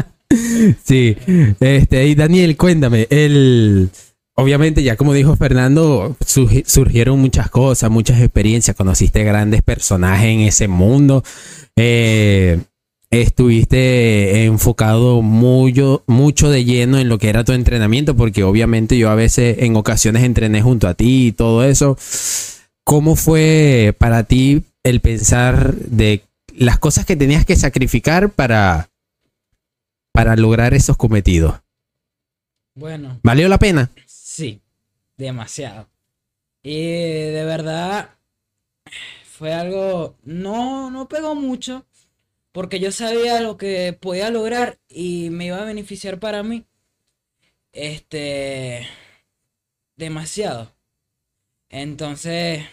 Sí, 0.83 1.17
este, 1.61 2.07
y 2.09 2.15
Daniel, 2.17 2.57
cuéntame, 2.57 3.07
el, 3.11 3.89
obviamente 4.35 4.83
ya 4.83 4.97
como 4.97 5.13
dijo 5.13 5.37
Fernando, 5.37 6.17
surgi- 6.21 6.65
surgieron 6.67 7.19
muchas 7.21 7.51
cosas, 7.51 7.91
muchas 7.91 8.21
experiencias, 8.21 8.77
conociste 8.77 9.25
grandes 9.25 9.63
personajes 9.63 10.27
en 10.27 10.41
ese 10.41 10.69
mundo, 10.69 11.23
eh, 11.77 12.61
estuviste 13.11 14.45
enfocado 14.45 15.23
mucho, 15.23 16.03
mucho 16.07 16.51
de 16.51 16.65
lleno 16.65 16.99
en 16.99 17.09
lo 17.09 17.19
que 17.19 17.29
era 17.29 17.45
tu 17.45 17.53
entrenamiento, 17.53 18.17
porque 18.17 18.43
obviamente 18.43 18.99
yo 18.99 19.11
a 19.11 19.15
veces 19.15 19.59
en 19.61 19.77
ocasiones 19.77 20.25
entrené 20.25 20.63
junto 20.63 20.89
a 20.89 20.95
ti 20.95 21.29
y 21.29 21.33
todo 21.33 21.65
eso. 21.65 21.97
¿Cómo 22.85 23.17
fue 23.17 23.95
para 23.99 24.25
ti 24.25 24.63
el 24.83 25.01
pensar 25.01 25.75
de 25.75 26.23
las 26.57 26.79
cosas 26.79 27.07
que 27.07 27.17
tenías 27.17 27.45
que 27.45 27.57
sacrificar 27.57 28.31
para 28.31 28.91
para 30.13 30.37
lograr 30.37 30.75
esos 30.75 30.97
cometidos. 30.97 31.57
Bueno, 32.77 33.19
¿Valió 33.25 33.49
la 33.49 33.59
pena? 33.59 33.91
Sí, 34.35 34.63
demasiado. 35.17 35.89
Y 36.63 36.83
de 36.83 37.45
verdad 37.45 38.19
fue 39.25 39.53
algo, 39.53 40.17
no, 40.25 40.91
no 40.91 41.09
pegó 41.09 41.35
mucho, 41.35 41.87
porque 42.53 42.81
yo 42.81 42.93
sabía 42.93 43.41
lo 43.41 43.57
que 43.59 43.93
podía 44.01 44.31
lograr 44.31 44.79
y 44.89 45.31
me 45.31 45.47
iba 45.47 45.59
a 45.63 45.65
beneficiar 45.65 46.21
para 46.21 46.43
mí. 46.43 46.67
Este, 47.73 48.87
demasiado. 49.97 50.73
Entonces, 51.69 52.65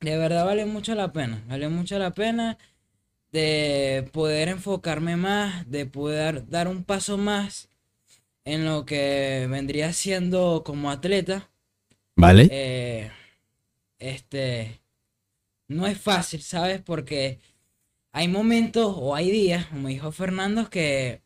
de 0.00 0.16
verdad 0.18 0.44
vale 0.44 0.66
mucho 0.66 0.94
la 0.94 1.12
pena, 1.12 1.42
vale 1.48 1.68
mucho 1.68 1.98
la 1.98 2.12
pena 2.12 2.58
de 3.32 4.08
poder 4.12 4.48
enfocarme 4.48 5.16
más, 5.16 5.70
de 5.70 5.86
poder 5.86 6.48
dar 6.48 6.68
un 6.68 6.84
paso 6.84 7.18
más 7.18 7.71
en 8.44 8.64
lo 8.64 8.84
que 8.84 9.46
vendría 9.50 9.92
siendo 9.92 10.62
como 10.64 10.90
atleta. 10.90 11.50
¿Vale? 12.16 12.48
Eh, 12.50 13.10
este, 13.98 14.80
no 15.68 15.86
es 15.86 15.98
fácil, 15.98 16.42
¿sabes? 16.42 16.80
Porque 16.82 17.38
hay 18.12 18.28
momentos 18.28 18.94
o 18.96 19.14
hay 19.14 19.30
días, 19.30 19.66
como 19.66 19.88
dijo 19.88 20.12
Fernando, 20.12 20.68
que 20.70 21.22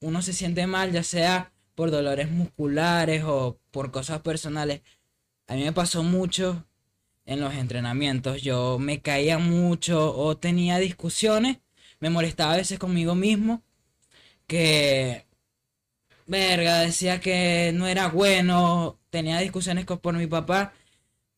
uno 0.00 0.22
se 0.22 0.32
siente 0.32 0.66
mal, 0.66 0.92
ya 0.92 1.02
sea 1.02 1.52
por 1.74 1.90
dolores 1.90 2.30
musculares 2.30 3.22
o 3.24 3.60
por 3.70 3.90
cosas 3.92 4.20
personales. 4.20 4.82
A 5.46 5.54
mí 5.54 5.62
me 5.62 5.72
pasó 5.72 6.02
mucho 6.02 6.66
en 7.24 7.40
los 7.40 7.54
entrenamientos. 7.54 8.42
Yo 8.42 8.78
me 8.78 9.00
caía 9.00 9.38
mucho 9.38 10.16
o 10.16 10.36
tenía 10.36 10.78
discusiones. 10.78 11.58
Me 12.00 12.10
molestaba 12.10 12.54
a 12.54 12.56
veces 12.56 12.78
conmigo 12.78 13.14
mismo. 13.14 13.62
Que, 14.46 15.27
verga, 16.28 16.80
decía 16.80 17.20
que 17.20 17.72
no 17.74 17.86
era 17.88 18.08
bueno. 18.08 19.00
Tenía 19.10 19.38
discusiones 19.40 19.84
con, 19.86 19.98
por 20.00 20.14
mi 20.14 20.26
papá. 20.28 20.72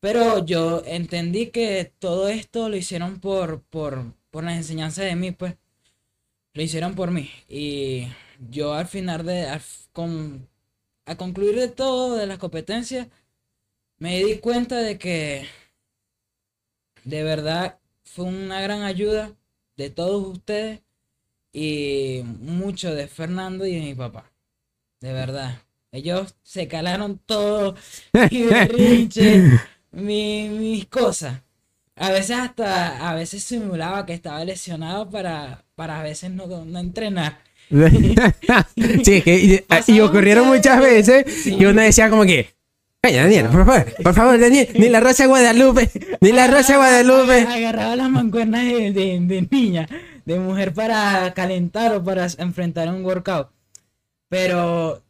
Pero 0.01 0.45
yo 0.45 0.83
entendí 0.85 1.47
que 1.51 1.93
todo 1.99 2.29
esto 2.29 2.69
lo 2.69 2.77
hicieron 2.77 3.19
por, 3.21 3.63
por, 3.63 4.13
por 4.31 4.43
las 4.45 4.57
enseñanzas 4.57 5.05
de 5.05 5.15
mí, 5.15 5.31
pues. 5.31 5.57
Lo 6.53 6.61
hicieron 6.63 6.95
por 6.95 7.11
mí. 7.11 7.29
Y 7.49 8.07
yo 8.49 8.73
al 8.73 8.87
final 8.87 9.25
de, 9.25 9.47
al, 9.47 9.61
con, 9.93 10.49
a 11.05 11.17
concluir 11.17 11.55
de 11.57 11.69
todo, 11.69 12.17
de 12.17 12.27
las 12.27 12.39
competencias, 12.39 13.07
me 13.99 14.23
di 14.23 14.39
cuenta 14.39 14.77
de 14.79 14.97
que 14.99 15.47
de 17.03 17.23
verdad 17.23 17.79
fue 18.03 18.25
una 18.25 18.61
gran 18.61 18.81
ayuda 18.83 19.35
de 19.77 19.89
todos 19.89 20.27
ustedes 20.27 20.81
y 21.53 22.23
mucho 22.41 22.93
de 22.95 23.07
Fernando 23.07 23.65
y 23.65 23.75
de 23.75 23.81
mi 23.81 23.95
papá. 23.95 24.30
De 25.01 25.11
verdad. 25.13 25.59
Ellos 25.91 26.35
se 26.43 26.67
calaron 26.69 27.19
todo, 27.25 27.75
mi 28.31 28.43
berrinche, 28.49 29.43
mi- 29.91 30.47
mis 30.49 30.85
cosas. 30.85 31.41
A 31.97 32.09
veces 32.11 32.37
hasta, 32.37 33.09
a 33.09 33.13
veces 33.15 33.43
simulaba 33.43 34.05
que 34.05 34.13
estaba 34.13 34.43
lesionado 34.45 35.09
para, 35.09 35.65
para 35.75 35.99
a 35.99 36.03
veces 36.03 36.31
no, 36.31 36.47
no 36.47 36.79
entrenar. 36.79 37.39
sí, 39.03 39.21
que 39.21 39.63
y, 39.87 39.99
ocurrieron 39.99 40.47
muchas 40.47 40.79
veces 40.79 41.25
Sí. 41.43 41.57
que 41.57 41.67
uno 41.67 41.81
decía 41.81 42.09
como 42.09 42.23
que, 42.23 42.53
Daniel, 43.01 43.47
por 43.47 43.65
favor, 43.65 43.93
por 44.03 44.13
favor, 44.13 44.39
Daniel, 44.39 44.69
ni 44.75 44.89
la 44.89 44.99
Rosa 44.99 45.23
de 45.23 45.27
Guadalupe, 45.29 45.89
ni 46.21 46.31
la 46.31 46.47
Rosa 46.47 46.73
de 46.73 46.77
Guadalupe. 46.77 47.41
Agarraba 47.41 47.95
las 47.95 48.09
mancuernas 48.09 48.63
de, 48.65 48.91
de, 48.91 49.19
de 49.19 49.47
niña, 49.49 49.87
de 50.25 50.39
mujer 50.39 50.73
para 50.73 51.33
calentar 51.33 51.93
o 51.95 52.03
para 52.03 52.27
enfrentar 52.37 52.87
un 52.89 53.03
workout. 53.05 53.49
Pero 54.31 55.03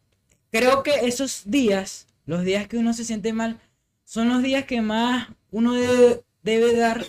creo 0.52 0.82
que 0.82 0.92
esos 1.08 1.44
días, 1.46 2.08
los 2.26 2.44
días 2.44 2.68
que 2.68 2.78
uno 2.78 2.92
se 2.92 3.06
siente 3.06 3.34
mal, 3.34 3.60
son 4.04 4.30
los 4.30 4.42
días 4.42 4.66
que 4.66 4.82
más 4.82 5.28
uno 5.52 5.74
debe, 5.74 6.24
debe 6.42 6.76
dar 6.76 7.06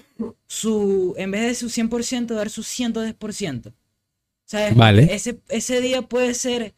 su, 0.46 1.14
en 1.16 1.30
vez 1.30 1.40
de 1.40 1.54
su 1.54 1.70
100%, 1.70 2.26
dar 2.34 2.50
su 2.50 2.62
110%. 2.62 3.72
¿Sabes? 4.44 4.76
Vale. 4.76 5.14
Ese, 5.14 5.40
ese 5.48 5.80
día 5.80 6.02
puede 6.02 6.34
ser 6.34 6.74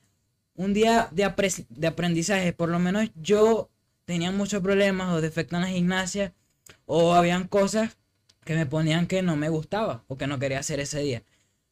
un 0.55 0.73
día 0.73 1.09
de, 1.11 1.27
apre- 1.27 1.67
de 1.69 1.87
aprendizaje. 1.89 2.53
Por 2.53 2.69
lo 2.69 2.79
menos 2.79 3.11
yo 3.21 3.71
tenía 4.05 4.31
muchos 4.31 4.63
problemas 4.63 5.13
o 5.13 5.21
defectos 5.21 5.57
en 5.57 5.63
la 5.63 5.69
gimnasia 5.71 6.33
o 6.87 7.13
habían 7.15 7.49
cosas 7.49 7.97
que 8.45 8.55
me 8.55 8.67
ponían 8.67 9.09
que 9.09 9.23
no 9.23 9.35
me 9.35 9.49
gustaba 9.49 10.05
o 10.07 10.17
que 10.17 10.29
no 10.29 10.39
quería 10.39 10.61
hacer 10.61 10.79
ese 10.79 11.01
día. 11.01 11.25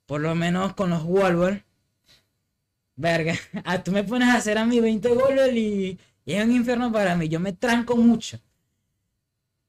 Por 0.07 0.20
lo 0.20 0.35
menos 0.35 0.75
con 0.75 0.90
los 0.90 1.05
wall 1.05 1.62
Verga, 3.03 3.35
ah, 3.65 3.83
tú 3.83 3.91
me 3.91 4.05
pones 4.05 4.29
a 4.29 4.37
hacer 4.37 4.57
a 4.59 4.65
mí 4.65 4.79
20 4.81 5.09
goles 5.09 5.53
y, 5.55 5.99
y 6.25 6.33
es 6.35 6.45
un 6.45 6.53
infierno 6.53 6.93
para 6.93 7.17
mí. 7.17 7.29
Yo 7.29 7.41
me 7.41 7.53
tranco 7.53 7.97
mucho. 7.97 8.38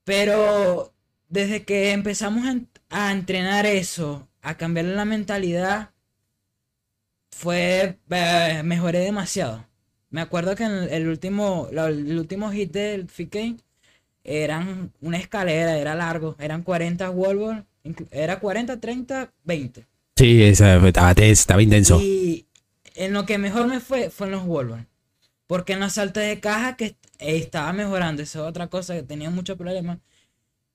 Pero 0.04 0.94
desde 1.30 1.64
que 1.64 1.92
empezamos 1.92 2.46
a, 2.46 2.52
en- 2.52 2.70
a 2.90 3.12
entrenar 3.12 3.66
eso, 3.66 4.28
a 4.42 4.56
cambiar 4.56 4.86
la 4.86 5.06
mentalidad, 5.06 5.90
fue, 7.32 7.98
eh, 8.10 8.62
mejoré 8.64 9.00
demasiado. 9.00 9.66
Me 10.12 10.22
acuerdo 10.22 10.56
que 10.56 10.64
en 10.66 10.74
el, 10.74 11.08
último, 11.08 11.68
el 11.72 12.20
último 12.20 12.52
hit 12.52 12.72
del 12.72 13.02
FK 13.06 13.58
eran 14.24 14.92
una 15.02 15.18
escalera, 15.18 15.78
era 15.78 15.96
largo, 15.96 16.36
eran 16.40 16.62
40 16.62 17.10
wall 17.10 17.66
inclu- 17.84 18.08
era 18.12 18.40
40, 18.40 18.80
30, 18.80 19.34
20. 19.44 19.88
Sí, 20.16 20.44
estaba, 20.44 21.16
tenso, 21.16 21.32
estaba 21.32 21.64
intenso. 21.64 22.00
Y 22.00 22.46
en 22.96 23.14
lo 23.14 23.26
que 23.26 23.38
mejor 23.38 23.68
me 23.68 23.80
fue 23.80 24.10
fue 24.10 24.28
en 24.28 24.34
los 24.34 24.46
Wolverine. 24.46 24.88
Porque 25.48 25.74
en 25.74 25.82
los 25.82 25.94
saltos 25.94 26.24
de 26.24 26.40
caja 26.40 26.78
que 26.78 26.86
eh, 26.86 27.38
estaba 27.38 27.74
mejorando, 27.74 28.24
esa 28.24 28.40
es 28.40 28.46
otra 28.46 28.68
cosa 28.68 28.96
que 28.96 29.04
tenía 29.04 29.30
muchos 29.30 29.58
problemas. 29.58 30.00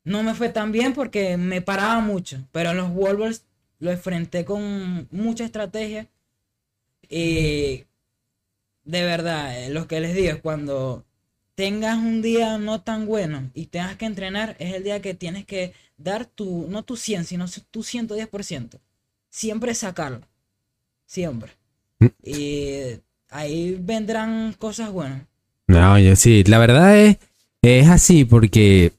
No 0.04 0.22
me 0.22 0.34
fue 0.34 0.48
tan 0.50 0.72
bien 0.72 0.94
porque 0.94 1.36
me 1.36 1.62
paraba 1.62 2.00
mucho. 2.00 2.38
Pero 2.52 2.70
en 2.70 2.78
los 2.78 2.92
Wolverines 2.92 3.44
lo 3.78 3.90
enfrenté 3.90 4.44
con 4.44 5.08
mucha 5.10 5.44
estrategia. 5.44 6.08
Y 7.08 7.84
de 8.84 9.04
verdad, 9.04 9.62
eh, 9.62 9.70
lo 9.70 9.86
que 9.88 10.00
les 10.00 10.14
digo 10.14 10.30
es 10.30 10.40
cuando 10.40 11.04
tengas 11.54 11.98
un 11.98 12.22
día 12.22 12.56
no 12.58 12.82
tan 12.82 13.06
bueno 13.06 13.50
y 13.52 13.66
tengas 13.66 13.96
que 13.96 14.06
entrenar, 14.06 14.56
es 14.60 14.74
el 14.74 14.84
día 14.84 15.02
que 15.02 15.14
tienes 15.14 15.44
que 15.44 15.74
dar 15.96 16.24
tu, 16.24 16.66
no 16.68 16.84
tu 16.84 16.96
100, 16.96 17.24
sino 17.24 17.46
tu 17.70 17.82
110%. 17.82 18.80
Siempre 19.28 19.74
sacarlo. 19.74 20.26
Siempre. 21.04 21.57
Y 22.22 23.00
ahí 23.30 23.76
vendrán 23.80 24.54
cosas 24.58 24.90
buenas. 24.92 25.22
No, 25.66 25.98
yo 25.98 26.16
sí, 26.16 26.44
la 26.44 26.58
verdad 26.58 26.96
es, 26.98 27.18
es 27.62 27.88
así 27.88 28.24
porque 28.24 28.92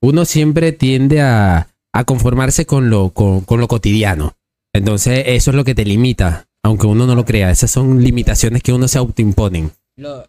uno 0.00 0.24
siempre 0.24 0.72
tiende 0.72 1.20
a, 1.20 1.68
a 1.92 2.04
conformarse 2.04 2.66
con 2.66 2.90
lo, 2.90 3.10
con, 3.10 3.42
con 3.42 3.60
lo 3.60 3.68
cotidiano. 3.68 4.34
Entonces 4.72 5.24
eso 5.26 5.50
es 5.50 5.56
lo 5.56 5.64
que 5.64 5.74
te 5.74 5.84
limita, 5.84 6.46
aunque 6.62 6.86
uno 6.86 7.06
no 7.06 7.14
lo 7.14 7.24
crea. 7.24 7.50
Esas 7.50 7.70
son 7.70 8.02
limitaciones 8.02 8.62
que 8.62 8.72
uno 8.72 8.88
se 8.88 8.98
autoimponen. 8.98 9.70
Lo, 9.96 10.28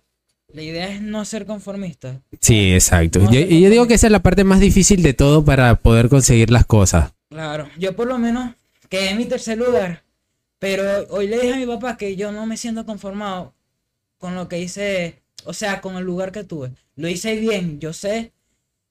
la 0.53 0.61
idea 0.61 0.89
es 0.93 1.01
no 1.01 1.23
ser 1.25 1.45
conformista. 1.45 2.21
Sí, 2.41 2.73
exacto. 2.73 3.19
No 3.19 3.25
Yo- 3.31 3.41
se 3.41 3.47
y 3.53 3.61
yo 3.61 3.69
digo 3.69 3.87
que 3.87 3.95
esa 3.95 4.07
es 4.07 4.11
la 4.11 4.21
parte 4.21 4.43
más 4.43 4.59
difícil 4.59 5.01
de 5.03 5.13
todo 5.13 5.43
para 5.45 5.75
poder 5.75 6.09
conseguir 6.09 6.51
las 6.51 6.65
cosas. 6.65 7.11
Claro, 7.29 7.67
yo 7.77 7.95
por 7.95 8.07
lo 8.07 8.17
menos 8.17 8.53
quedé 8.89 9.11
en 9.11 9.17
mi 9.17 9.25
tercer 9.25 9.57
lugar, 9.57 10.01
pero 10.59 10.83
hoy 11.09 11.27
le 11.27 11.39
dije 11.39 11.53
a 11.53 11.57
mi 11.57 11.65
papá 11.65 11.97
que 11.97 12.15
yo 12.15 12.31
no 12.31 12.45
me 12.45 12.57
siento 12.57 12.85
conformado 12.85 13.53
con 14.17 14.35
lo 14.35 14.47
que 14.49 14.59
hice, 14.59 15.21
o 15.45 15.53
sea, 15.53 15.81
con 15.81 15.95
el 15.95 16.03
lugar 16.03 16.31
que 16.31 16.43
tuve. 16.43 16.71
Lo 16.95 17.07
hice 17.07 17.35
bien, 17.37 17.79
yo 17.79 17.93
sé, 17.93 18.33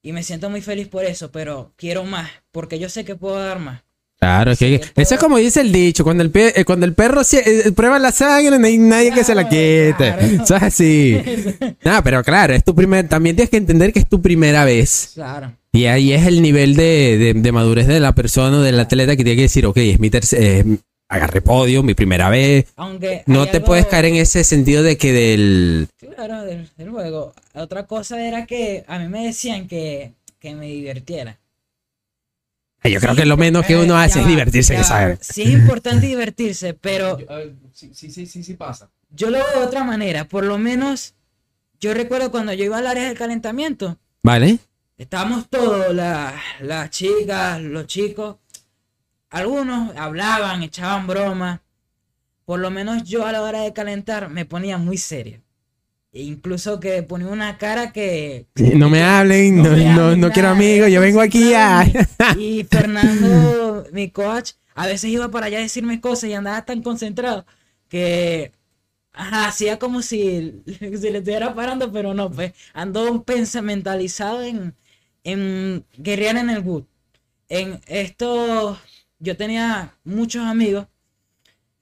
y 0.03 0.13
me 0.13 0.23
siento 0.23 0.49
muy 0.49 0.63
feliz 0.63 0.89
por 0.89 1.05
eso, 1.05 1.31
pero 1.31 1.73
quiero 1.77 2.05
más, 2.05 2.31
porque 2.51 2.79
yo 2.79 2.89
sé 2.89 3.05
que 3.05 3.15
puedo 3.17 3.37
dar 3.37 3.59
más. 3.59 3.83
Claro, 4.21 4.51
es 4.51 4.59
que 4.59 4.81
eso 4.97 5.15
es 5.15 5.21
como 5.21 5.37
dice 5.37 5.61
el 5.61 5.71
dicho, 5.71 6.03
cuando 6.03 6.25
el, 6.25 6.31
pe- 6.33 6.59
eh, 6.61 6.65
cuando 6.65 6.87
el 6.87 6.93
perro 6.95 7.23
se- 7.23 7.69
eh, 7.69 7.71
prueba 7.71 8.01
la 8.01 8.11
sangre, 8.11 8.59
no 8.59 8.67
hay 8.67 8.77
nadie 8.77 9.13
que 9.13 9.23
se 9.23 9.33
la 9.33 9.49
quite. 9.49 9.95
claro. 9.97 10.23
Eso 10.43 10.57
es 10.57 10.63
así. 10.65 11.21
No, 11.85 12.03
pero 12.03 12.25
claro, 12.25 12.53
es 12.53 12.65
tu 12.65 12.75
primer, 12.75 13.07
también 13.07 13.37
tienes 13.37 13.49
que 13.51 13.59
entender 13.59 13.93
que 13.93 14.01
es 14.01 14.09
tu 14.09 14.21
primera 14.21 14.65
vez. 14.65 15.13
Claro, 15.15 15.53
Y 15.71 15.85
ahí 15.85 16.13
es 16.13 16.27
el 16.27 16.43
nivel 16.43 16.75
de, 16.75 17.17
de- 17.17 17.35
de 17.35 17.53
madurez 17.53 17.87
de 17.87 18.01
la 18.01 18.13
persona 18.13 18.59
o 18.59 18.63
del 18.63 18.81
atleta 18.81 19.15
que 19.17 19.23
tiene 19.23 19.37
que 19.37 19.43
decir, 19.43 19.67
ok, 19.67 19.77
es 19.77 20.01
mi 20.01 20.11
tercer, 20.11 20.43
eh, 20.43 20.65
agarré 21.09 21.41
podio, 21.41 21.83
mi 21.83 21.95
primera 21.95 22.29
vez. 22.29 22.67
aunque... 22.77 23.23
No 23.27 23.47
te 23.47 23.57
algo- 23.59 23.67
puedes 23.67 23.87
caer 23.87 24.07
en 24.07 24.17
ese 24.17 24.45
sentido 24.45 24.83
de 24.83 24.97
que 24.99 25.13
del... 25.13 25.89
Claro, 26.15 26.43
del, 26.45 26.69
del 26.77 26.91
juego. 26.91 27.33
Otra 27.55 27.87
cosa 27.87 28.21
era 28.25 28.45
que 28.47 28.85
a 28.87 28.99
mí 28.99 29.09
me 29.09 29.25
decían 29.27 29.67
que, 29.69 30.13
que 30.39 30.55
me 30.55 30.67
divirtiera. 30.67 31.39
Yo 32.85 33.01
creo 33.01 33.15
Sí, 33.15 33.21
que 33.21 33.27
lo 33.27 33.37
menos 33.37 33.67
que 33.67 33.77
uno 33.77 33.97
hace 33.99 34.21
es 34.21 34.27
divertirse, 34.27 34.75
ya 34.75 34.85
que. 34.85 35.19
Sí 35.21 35.43
es 35.43 35.51
importante 35.51 36.07
divertirse, 36.07 36.75
pero 36.75 37.19
sí, 37.73 37.91
sí, 37.93 38.11
sí, 38.11 38.25
sí, 38.27 38.43
sí 38.45 38.55
pasa. 38.55 38.89
yo 39.11 39.31
lo 39.31 39.39
veo 39.39 39.61
de 39.61 39.67
otra 39.67 39.85
manera. 39.85 40.25
Por 40.27 40.45
lo 40.45 40.59
menos, 40.59 41.15
yo 41.81 41.93
recuerdo 41.93 42.31
cuando 42.31 42.53
yo 42.53 42.65
iba 42.65 42.79
al 42.79 42.87
área 42.87 43.05
del 43.09 43.19
calentamiento, 43.19 43.99
¿Vale? 44.23 44.59
estábamos 44.97 45.49
todos, 45.51 45.93
la- 45.95 46.41
las 46.61 46.91
chicas, 46.91 47.61
los 47.61 47.87
chicos, 47.89 48.37
algunos 49.31 49.97
hablaban, 49.97 50.63
echaban 50.63 51.07
bromas. 51.07 51.61
Por 52.45 52.61
lo 52.61 52.71
menos 52.71 53.05
yo 53.05 53.27
a 53.27 53.33
la 53.33 53.43
hora 53.43 53.61
de 53.61 53.73
calentar 53.73 54.31
me 54.31 54.45
ponía 54.45 54.79
muy 54.79 54.97
serio. 54.97 55.43
E 56.13 56.23
incluso 56.23 56.81
que 56.81 57.03
ponía 57.03 57.29
una 57.29 57.59
cara 57.59 57.93
que 57.93 58.47
No 58.57 58.89
me 58.89 59.03
hablen, 59.03 59.57
no, 59.63 59.71
me 59.71 59.85
no, 59.85 60.05
hablen 60.05 60.21
no 60.21 60.31
quiero 60.31 60.49
amigos, 60.49 60.91
yo 60.91 61.01
vengo 61.03 61.21
aquí 61.21 61.53
a... 61.55 61.85
Y 62.39 62.65
Fernando, 62.65 63.87
mi 63.93 64.11
coach, 64.11 64.53
a 64.75 64.87
veces 64.87 65.11
iba 65.11 65.31
para 65.31 65.47
allá 65.47 65.59
a 65.59 65.63
decirme 65.63 66.01
cosas 66.01 66.31
y 66.31 66.35
andaba 66.35 66.65
tan 66.65 66.83
concentrado 66.83 67.45
que 67.89 68.53
ajá, 69.13 69.49
hacía 69.49 69.79
como 69.79 70.03
si, 70.03 70.63
si 70.67 71.11
le 71.11 71.19
estuviera 71.19 71.55
parando, 71.55 71.93
pero 71.93 72.15
no, 72.15 72.31
pues 72.31 72.53
ando 72.73 73.23
pensamentalizado 73.25 74.43
en, 74.43 74.75
en 75.25 75.85
guerrear 75.97 76.37
en 76.37 76.51
el 76.51 76.61
wood. 76.61 76.85
En 77.49 77.81
esto, 77.87 78.79
yo 79.19 79.37
tenía 79.37 79.95
muchos 80.05 80.45
amigos, 80.45 80.87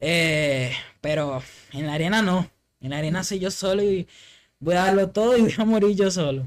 eh, 0.01 0.73
pero 1.01 1.43
en 1.73 1.87
la 1.87 1.95
arena 1.95 2.23
no. 2.23 2.49
En 2.81 2.91
la 2.91 2.99
arena 2.99 3.25
soy 3.25 3.39
yo 3.39 3.51
solo 3.51 3.83
y 3.83 4.07
voy 4.61 4.75
a 4.75 4.85
darlo 4.85 5.09
todo 5.11 5.37
y 5.37 5.43
voy 5.43 5.55
a 5.57 5.65
morir 5.65 5.97
yo 5.97 6.11
solo. 6.11 6.45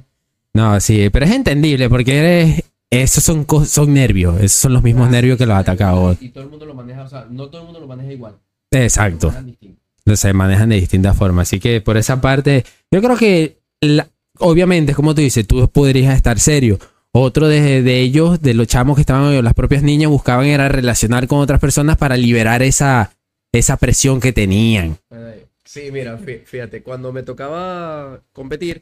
No, 0.54 0.80
sí, 0.80 1.10
pero 1.10 1.25
es 1.25 1.32
entendible 1.32 1.89
porque 1.89 2.17
eres... 2.17 2.63
Esos 2.91 3.23
son, 3.23 3.45
son 3.67 3.93
nervios, 3.93 4.38
esos 4.41 4.62
son 4.62 4.73
los 4.73 4.82
mismos 4.82 5.12
nervios 5.12 5.38
que 5.38 5.45
los 5.45 5.56
ataca 5.56 5.89
a 5.89 5.93
vos. 5.93 6.17
Y 6.19 6.30
todo 6.30 6.43
el 6.43 6.49
mundo 6.49 6.65
lo 6.65 6.73
maneja, 6.73 7.04
o 7.04 7.08
sea, 7.08 7.28
no 7.30 7.47
todo 7.47 7.62
el 7.62 7.65
mundo 7.65 7.80
lo 7.80 7.86
maneja 7.86 8.12
igual. 8.12 8.39
Exacto. 8.71 9.30
Distinto. 9.45 10.15
se 10.15 10.34
manejan 10.34 10.69
de 10.69 10.78
distintas 10.78 11.15
formas. 11.15 11.47
Así 11.47 11.60
que 11.60 11.82
por 11.82 11.97
esa 11.97 12.19
parte, 12.19 12.65
yo 12.89 12.99
creo 12.99 13.15
que 13.15 13.60
la- 13.82 14.10
obviamente, 14.39 14.95
como 14.95 15.13
tú 15.13 15.21
dices, 15.21 15.45
tú 15.45 15.69
podrías 15.69 16.15
estar 16.15 16.39
serio. 16.39 16.80
Otro 17.12 17.48
de, 17.48 17.82
de 17.82 18.00
ellos, 18.02 18.41
de 18.41 18.54
los 18.54 18.67
chamos 18.67 18.95
que 18.95 19.02
estaban, 19.02 19.43
las 19.43 19.54
propias 19.54 19.82
niñas 19.84 20.10
buscaban 20.12 20.45
era 20.45 20.69
relacionar 20.69 21.28
con 21.28 21.39
otras 21.39 21.60
personas 21.60 21.98
para 21.98 22.15
liberar 22.17 22.62
esa, 22.62 23.12
esa 23.52 23.78
presión 23.78 24.19
que 24.19 24.32
tenían. 24.34 24.98
Eh, 25.12 25.45
Sí, 25.65 25.91
mira, 25.91 26.17
fí- 26.17 26.43
fíjate, 26.45 26.82
cuando 26.82 27.13
me 27.13 27.22
tocaba 27.22 28.22
competir 28.34 28.82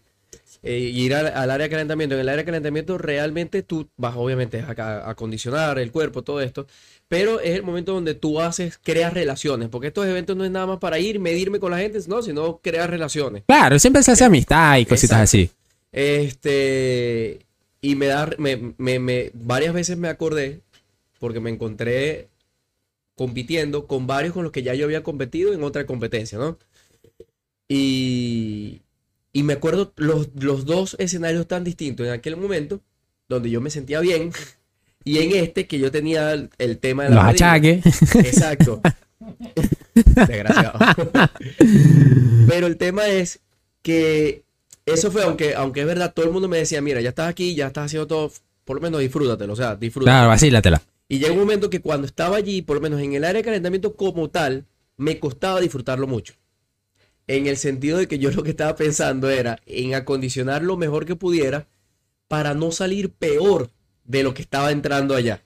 eh, 0.64 0.78
y 0.80 1.02
ir 1.04 1.16
al, 1.16 1.28
al 1.28 1.52
área 1.52 1.66
de 1.66 1.70
calentamiento, 1.70 2.16
en 2.16 2.22
el 2.22 2.30
área 2.30 2.38
de 2.44 2.46
calentamiento 2.46 2.98
realmente 2.98 3.62
tú 3.62 3.90
vas 3.98 4.16
obviamente 4.16 4.62
a, 4.62 4.72
a 4.82 5.10
acondicionar 5.10 5.80
el 5.80 5.92
cuerpo, 5.92 6.22
todo 6.22 6.40
esto, 6.40 6.66
pero 7.10 7.42
es 7.42 7.56
el 7.58 7.64
momento 7.64 7.92
donde 7.94 8.14
tú 8.14 8.40
haces, 8.40 8.80
creas 8.82 9.14
relaciones, 9.14 9.68
porque 9.68 9.88
estos 9.88 10.06
eventos 10.08 10.38
no 10.38 10.46
es 10.46 10.52
nada 10.52 10.66
más 10.66 10.78
para 10.80 10.98
ir, 10.98 11.20
medirme 11.20 11.60
con 11.60 11.72
la 11.72 11.78
gente, 11.80 12.00
no, 12.08 12.22
sino 12.22 12.60
crear 12.64 12.90
relaciones. 12.90 13.44
Claro, 13.46 13.78
siempre 13.80 14.02
se 14.02 14.14
hace 14.14 14.24
amistad 14.24 14.78
y 14.78 14.86
cositas 14.86 15.20
Exacto. 15.20 15.24
así. 15.24 15.50
Este, 15.92 17.40
y 17.82 17.96
me 17.96 18.08
da, 18.08 18.30
me, 18.38 18.74
me- 18.78 19.00
me- 19.00 19.32
varias 19.34 19.74
veces 19.74 19.98
me 19.98 20.08
acordé, 20.10 20.62
porque 21.20 21.40
me 21.40 21.50
encontré 21.50 22.28
compitiendo 23.16 23.88
con 23.88 24.06
varios 24.08 24.34
con 24.34 24.44
los 24.44 24.52
que 24.52 24.64
ya 24.64 24.74
yo 24.76 24.86
había 24.86 25.04
competido 25.04 25.54
en 25.54 25.64
otra 25.64 25.86
competencia, 25.86 26.38
¿no? 26.38 26.58
Y, 27.68 28.82
y 29.34 29.44
me 29.44 29.54
acuerdo 29.54 29.92
los, 29.98 30.30
los 30.36 30.66
dos 30.66 30.96
escenarios 31.00 31.48
tan 31.48 31.64
distintos 31.64 32.06
en 32.08 32.14
aquel 32.14 32.38
momento, 32.38 32.82
donde 33.28 33.50
yo 33.50 33.60
me 33.62 33.70
sentía 33.70 34.00
bien, 34.00 34.32
y 35.04 35.20
en 35.20 35.36
este 35.36 35.68
que 35.68 35.80
yo 35.80 35.92
tenía 35.92 36.34
el, 36.34 36.50
el 36.58 36.78
tema 36.80 37.04
de 37.04 37.10
la 37.10 37.16
Los 37.16 37.26
achaques. 37.34 37.86
Exacto. 38.16 38.82
Desgraciado. 39.96 40.78
Pero 42.48 42.68
el 42.68 42.78
tema 42.78 43.08
es 43.08 43.40
que 43.82 44.44
eso 44.88 45.12
fue, 45.12 45.24
aunque, 45.24 45.54
aunque 45.56 45.82
es 45.82 45.86
verdad, 45.86 46.14
todo 46.14 46.26
el 46.26 46.32
mundo 46.32 46.48
me 46.48 46.58
decía, 46.58 46.82
mira, 46.82 47.00
ya 47.02 47.10
estás 47.10 47.30
aquí, 47.30 47.54
ya 47.56 47.68
estás 47.68 47.86
haciendo 47.86 48.08
todo, 48.08 48.32
por 48.66 48.78
lo 48.78 48.82
menos 48.82 49.00
disfrútatelo, 49.02 49.54
o 49.54 49.56
sea, 49.56 49.76
disfrútatelo. 49.76 50.16
Claro, 50.18 50.30
vacílatela. 50.30 50.82
Y 51.10 51.20
llega 51.20 51.32
un 51.34 51.40
momento 51.40 51.70
que 51.70 51.80
cuando 51.82 52.08
estaba 52.08 52.38
allí, 52.38 52.62
por 52.62 52.76
lo 52.78 52.82
menos 52.82 53.00
en 53.02 53.14
el 53.14 53.24
área 53.24 53.42
de 53.42 53.46
calentamiento 53.46 53.96
como 53.96 54.30
tal, 54.30 54.66
me 54.98 55.20
costaba 55.20 55.62
disfrutarlo 55.62 56.08
mucho. 56.08 56.34
En 57.28 57.48
el 57.48 57.58
sentido 57.58 57.98
de 57.98 58.08
que 58.08 58.20
yo 58.20 58.32
lo 58.32 58.44
que 58.44 58.50
estaba 58.52 58.76
pensando 58.76 59.30
era 59.30 59.60
en 59.66 59.94
acondicionar 59.96 60.64
lo 60.64 60.78
mejor 60.78 61.06
que 61.06 61.16
pudiera 61.16 61.68
para 62.28 62.54
no 62.54 62.72
salir 62.72 63.12
peor 63.12 63.70
de 64.06 64.24
lo 64.24 64.34
que 64.34 64.42
estaba 64.42 64.72
entrando 64.72 65.16
allá. 65.16 65.44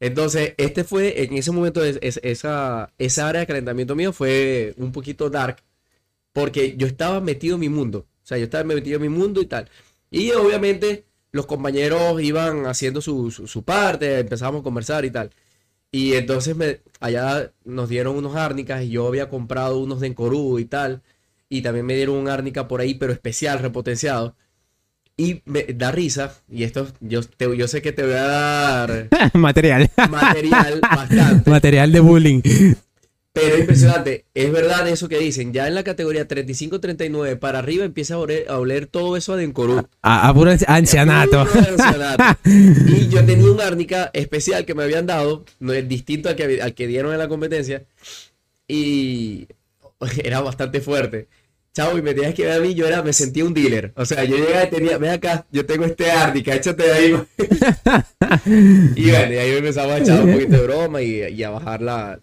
Entonces, 0.00 0.54
este 0.58 0.84
fue, 0.84 1.24
en 1.24 1.36
ese 1.36 1.50
momento, 1.50 1.82
es- 1.84 1.98
es- 2.02 2.20
esa, 2.22 2.92
esa 2.98 3.28
área 3.28 3.40
de 3.40 3.46
calentamiento 3.46 3.96
mío 3.96 4.12
fue 4.12 4.74
un 4.76 4.92
poquito 4.92 5.28
dark, 5.30 5.56
porque 6.32 6.76
yo 6.76 6.86
estaba 6.86 7.20
metido 7.20 7.54
en 7.54 7.60
mi 7.60 7.68
mundo. 7.68 8.06
O 8.28 8.30
sea, 8.30 8.36
yo 8.36 8.44
estaba 8.44 8.62
metido 8.64 8.96
en 8.96 9.02
mi 9.02 9.08
mundo 9.08 9.40
y 9.40 9.46
tal. 9.46 9.70
Y 10.10 10.32
obviamente 10.32 11.06
los 11.32 11.46
compañeros 11.46 12.20
iban 12.22 12.66
haciendo 12.66 13.00
su, 13.00 13.30
su, 13.30 13.46
su 13.46 13.62
parte, 13.62 14.18
empezábamos 14.18 14.60
a 14.60 14.64
conversar 14.64 15.06
y 15.06 15.10
tal. 15.10 15.30
Y 15.90 16.12
entonces 16.12 16.54
me, 16.54 16.80
allá 17.00 17.52
nos 17.64 17.88
dieron 17.88 18.16
unos 18.16 18.36
árnicas 18.36 18.82
y 18.82 18.90
yo 18.90 19.06
había 19.06 19.30
comprado 19.30 19.78
unos 19.78 20.00
de 20.00 20.08
Encorú 20.08 20.58
y 20.58 20.66
tal. 20.66 21.00
Y 21.48 21.62
también 21.62 21.86
me 21.86 21.96
dieron 21.96 22.16
un 22.16 22.28
árnica 22.28 22.68
por 22.68 22.82
ahí, 22.82 22.92
pero 22.96 23.14
especial, 23.14 23.60
repotenciado. 23.60 24.36
Y 25.16 25.40
me 25.46 25.62
da 25.62 25.90
risa, 25.90 26.34
y 26.50 26.64
esto 26.64 26.86
yo, 27.00 27.22
te- 27.22 27.56
yo 27.56 27.66
sé 27.66 27.80
que 27.80 27.92
te 27.92 28.02
voy 28.02 28.12
a 28.12 28.22
dar 28.24 29.08
Material. 29.32 29.90
material 30.10 30.80
bastante. 30.82 31.50
Material 31.58 31.90
de 31.92 32.00
bullying. 32.00 32.42
Pero 33.40 33.54
es 33.54 33.60
impresionante, 33.60 34.24
es 34.34 34.50
verdad 34.50 34.88
eso 34.88 35.08
que 35.08 35.18
dicen, 35.18 35.52
ya 35.52 35.68
en 35.68 35.74
la 35.74 35.84
categoría 35.84 36.26
35-39 36.26 37.38
para 37.38 37.60
arriba 37.60 37.84
empieza 37.84 38.14
a 38.14 38.18
oler, 38.18 38.46
a 38.48 38.58
oler 38.58 38.86
todo 38.86 39.16
eso 39.16 39.32
a 39.32 39.36
Dencorú. 39.36 39.86
A, 40.02 40.28
a 40.28 40.34
puro 40.34 40.50
ancianato. 40.66 41.46
Puro 41.46 41.66
ancianato. 41.68 42.24
Y 42.44 43.08
yo 43.08 43.24
tenía 43.24 43.50
un 43.50 43.60
árnica 43.60 44.10
especial 44.12 44.64
que 44.64 44.74
me 44.74 44.82
habían 44.82 45.06
dado, 45.06 45.44
no 45.60 45.72
es 45.72 45.88
distinto 45.88 46.28
al 46.28 46.36
que, 46.36 46.60
al 46.60 46.74
que 46.74 46.86
dieron 46.86 47.12
en 47.12 47.18
la 47.18 47.28
competencia, 47.28 47.84
y 48.66 49.46
era 50.24 50.40
bastante 50.40 50.80
fuerte. 50.80 51.28
Chavo, 51.72 51.96
y 51.96 52.02
me 52.02 52.14
tenías 52.14 52.34
que 52.34 52.44
ver 52.44 52.52
a 52.54 52.60
mí, 52.60 52.74
yo 52.74 52.88
era, 52.88 53.02
me 53.02 53.12
sentía 53.12 53.44
un 53.44 53.54
dealer. 53.54 53.92
O 53.94 54.04
sea, 54.04 54.24
yo 54.24 54.36
llegaba 54.36 54.64
y 54.64 54.70
tenía, 54.70 54.98
ven 54.98 55.10
acá, 55.10 55.46
yo 55.52 55.64
tengo 55.64 55.84
este 55.84 56.10
árnica, 56.10 56.54
échate 56.54 56.82
de 56.82 56.92
ahí. 56.92 57.22
y 58.96 59.10
bueno, 59.10 59.34
y 59.34 59.36
ahí 59.36 59.50
empezamos 59.52 59.92
a 59.92 59.98
echar 59.98 60.24
un 60.24 60.32
poquito 60.32 60.56
de 60.56 60.62
broma 60.66 61.02
y, 61.02 61.22
y 61.22 61.42
a 61.44 61.50
bajar 61.50 61.82
la, 61.82 62.20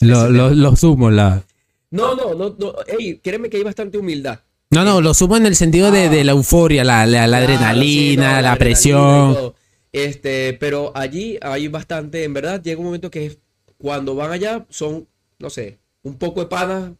Lo- 0.00 0.28
lo- 0.30 0.50
Los 0.54 0.82
humos, 0.82 1.12
la. 1.12 1.42
No, 1.90 2.14
no, 2.14 2.34
no, 2.34 2.54
no. 2.58 2.74
Ey, 2.98 3.18
créeme 3.18 3.48
que 3.48 3.56
hay 3.56 3.62
bastante 3.62 3.96
humildad. 3.98 4.40
No, 4.70 4.84
no, 4.84 5.00
lo 5.00 5.14
sumo 5.14 5.36
en 5.36 5.46
el 5.46 5.54
sentido 5.56 5.90
de, 5.90 6.04
Ah. 6.06 6.08
de 6.10 6.24
la 6.24 6.32
euforia, 6.32 6.84
la, 6.84 7.06
la- 7.06 7.26
la 7.26 7.38
sí, 7.38 7.44
adrenalina, 7.44 8.36
no, 8.36 8.42
la, 8.42 8.56
presión. 8.56 9.54
Este, 9.92 10.52
pero 10.54 10.92
allí 10.94 11.38
hay 11.40 11.68
bastante, 11.68 12.24
en 12.24 12.34
verdad, 12.34 12.60
llega 12.62 12.78
un 12.80 12.86
momento 12.86 13.10
que 13.10 13.38
cuando 13.78 14.14
van 14.14 14.32
allá 14.32 14.66
son, 14.68 15.06
no 15.38 15.48
sé, 15.50 15.78
un 16.02 16.16
poco 16.18 16.40
de 16.40 16.46
panas 16.46 16.90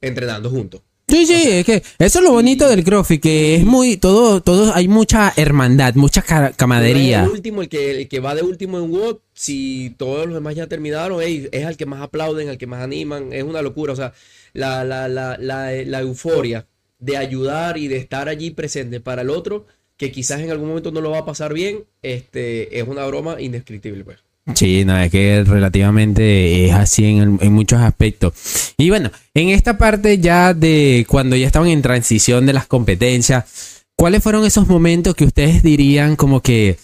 entrenando 0.00 0.48
juntos. 0.48 0.80
Sí, 1.08 1.24
sí, 1.24 1.34
es 1.50 1.64
que 1.64 1.82
eso 1.98 2.18
es 2.18 2.24
lo 2.24 2.32
bonito 2.32 2.68
del 2.68 2.82
CrossFit, 2.82 3.22
que 3.22 3.54
es 3.54 3.64
muy, 3.64 3.96
todo, 3.96 4.40
todo, 4.40 4.74
hay 4.74 4.88
mucha 4.88 5.32
hermandad, 5.36 5.94
mucha 5.94 6.20
ca- 6.20 6.52
camadería. 6.56 7.22
el 7.22 7.30
último, 7.30 7.62
el 7.62 7.68
que, 7.68 7.92
el 7.92 8.08
que 8.08 8.18
va 8.18 8.34
de 8.34 8.42
último 8.42 8.78
en 8.78 8.90
WOD, 8.90 9.18
si 9.32 9.94
todos 9.96 10.26
los 10.26 10.34
demás 10.34 10.56
ya 10.56 10.66
terminaron, 10.66 11.22
ey, 11.22 11.48
es 11.52 11.64
al 11.64 11.76
que 11.76 11.86
más 11.86 12.00
aplauden, 12.02 12.48
al 12.48 12.58
que 12.58 12.66
más 12.66 12.82
animan, 12.82 13.32
es 13.32 13.44
una 13.44 13.62
locura. 13.62 13.92
O 13.92 13.96
sea, 13.96 14.14
la, 14.52 14.84
la, 14.84 15.08
la, 15.08 15.36
la, 15.38 15.70
la 15.70 16.00
euforia 16.00 16.66
de 16.98 17.16
ayudar 17.16 17.78
y 17.78 17.86
de 17.86 17.98
estar 17.98 18.28
allí 18.28 18.50
presente 18.50 18.98
para 19.00 19.22
el 19.22 19.30
otro, 19.30 19.66
que 19.96 20.10
quizás 20.10 20.40
en 20.40 20.50
algún 20.50 20.68
momento 20.68 20.90
no 20.90 21.00
lo 21.00 21.10
va 21.10 21.18
a 21.18 21.24
pasar 21.24 21.54
bien, 21.54 21.84
este, 22.02 22.80
es 22.80 22.86
una 22.88 23.06
broma 23.06 23.40
indescriptible, 23.40 24.02
pues. 24.04 24.18
Sí, 24.54 24.84
no, 24.84 24.96
es 24.96 25.10
que 25.10 25.42
relativamente 25.44 26.66
es 26.66 26.72
así 26.72 27.04
en, 27.04 27.38
en 27.40 27.52
muchos 27.52 27.80
aspectos. 27.80 28.74
Y 28.76 28.90
bueno, 28.90 29.10
en 29.34 29.48
esta 29.48 29.76
parte 29.76 30.18
ya 30.18 30.54
de 30.54 31.04
cuando 31.08 31.34
ya 31.34 31.46
estaban 31.46 31.68
en 31.68 31.82
transición 31.82 32.46
de 32.46 32.52
las 32.52 32.66
competencias, 32.66 33.84
¿cuáles 33.96 34.22
fueron 34.22 34.44
esos 34.44 34.68
momentos 34.68 35.14
que 35.16 35.24
ustedes 35.24 35.62
dirían 35.64 36.14
como 36.14 36.42
que, 36.42 36.78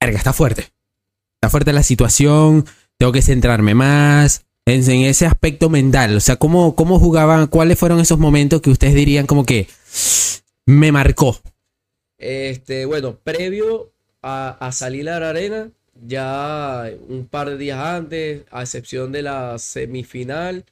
verga, 0.00 0.18
está 0.18 0.32
fuerte? 0.32 0.68
Está 1.36 1.50
fuerte 1.50 1.72
la 1.72 1.84
situación, 1.84 2.66
tengo 2.98 3.12
que 3.12 3.22
centrarme 3.22 3.74
más 3.74 4.44
en, 4.66 4.82
en 4.90 5.02
ese 5.02 5.26
aspecto 5.26 5.70
mental. 5.70 6.16
O 6.16 6.20
sea, 6.20 6.36
¿cómo, 6.36 6.74
¿cómo 6.74 6.98
jugaban? 6.98 7.46
¿Cuáles 7.46 7.78
fueron 7.78 8.00
esos 8.00 8.18
momentos 8.18 8.60
que 8.60 8.70
ustedes 8.70 8.94
dirían 8.94 9.26
como 9.26 9.46
que 9.46 9.68
me 10.66 10.90
marcó? 10.90 11.40
Este, 12.18 12.86
bueno, 12.86 13.16
previo 13.22 13.92
a, 14.20 14.50
a 14.50 14.72
salir 14.72 15.08
a 15.08 15.20
la 15.20 15.30
arena, 15.30 15.70
ya 16.06 16.90
un 17.08 17.26
par 17.26 17.50
de 17.50 17.58
días 17.58 17.78
antes, 17.78 18.44
a 18.50 18.62
excepción 18.62 19.12
de 19.12 19.22
la 19.22 19.58
semifinal, 19.58 20.64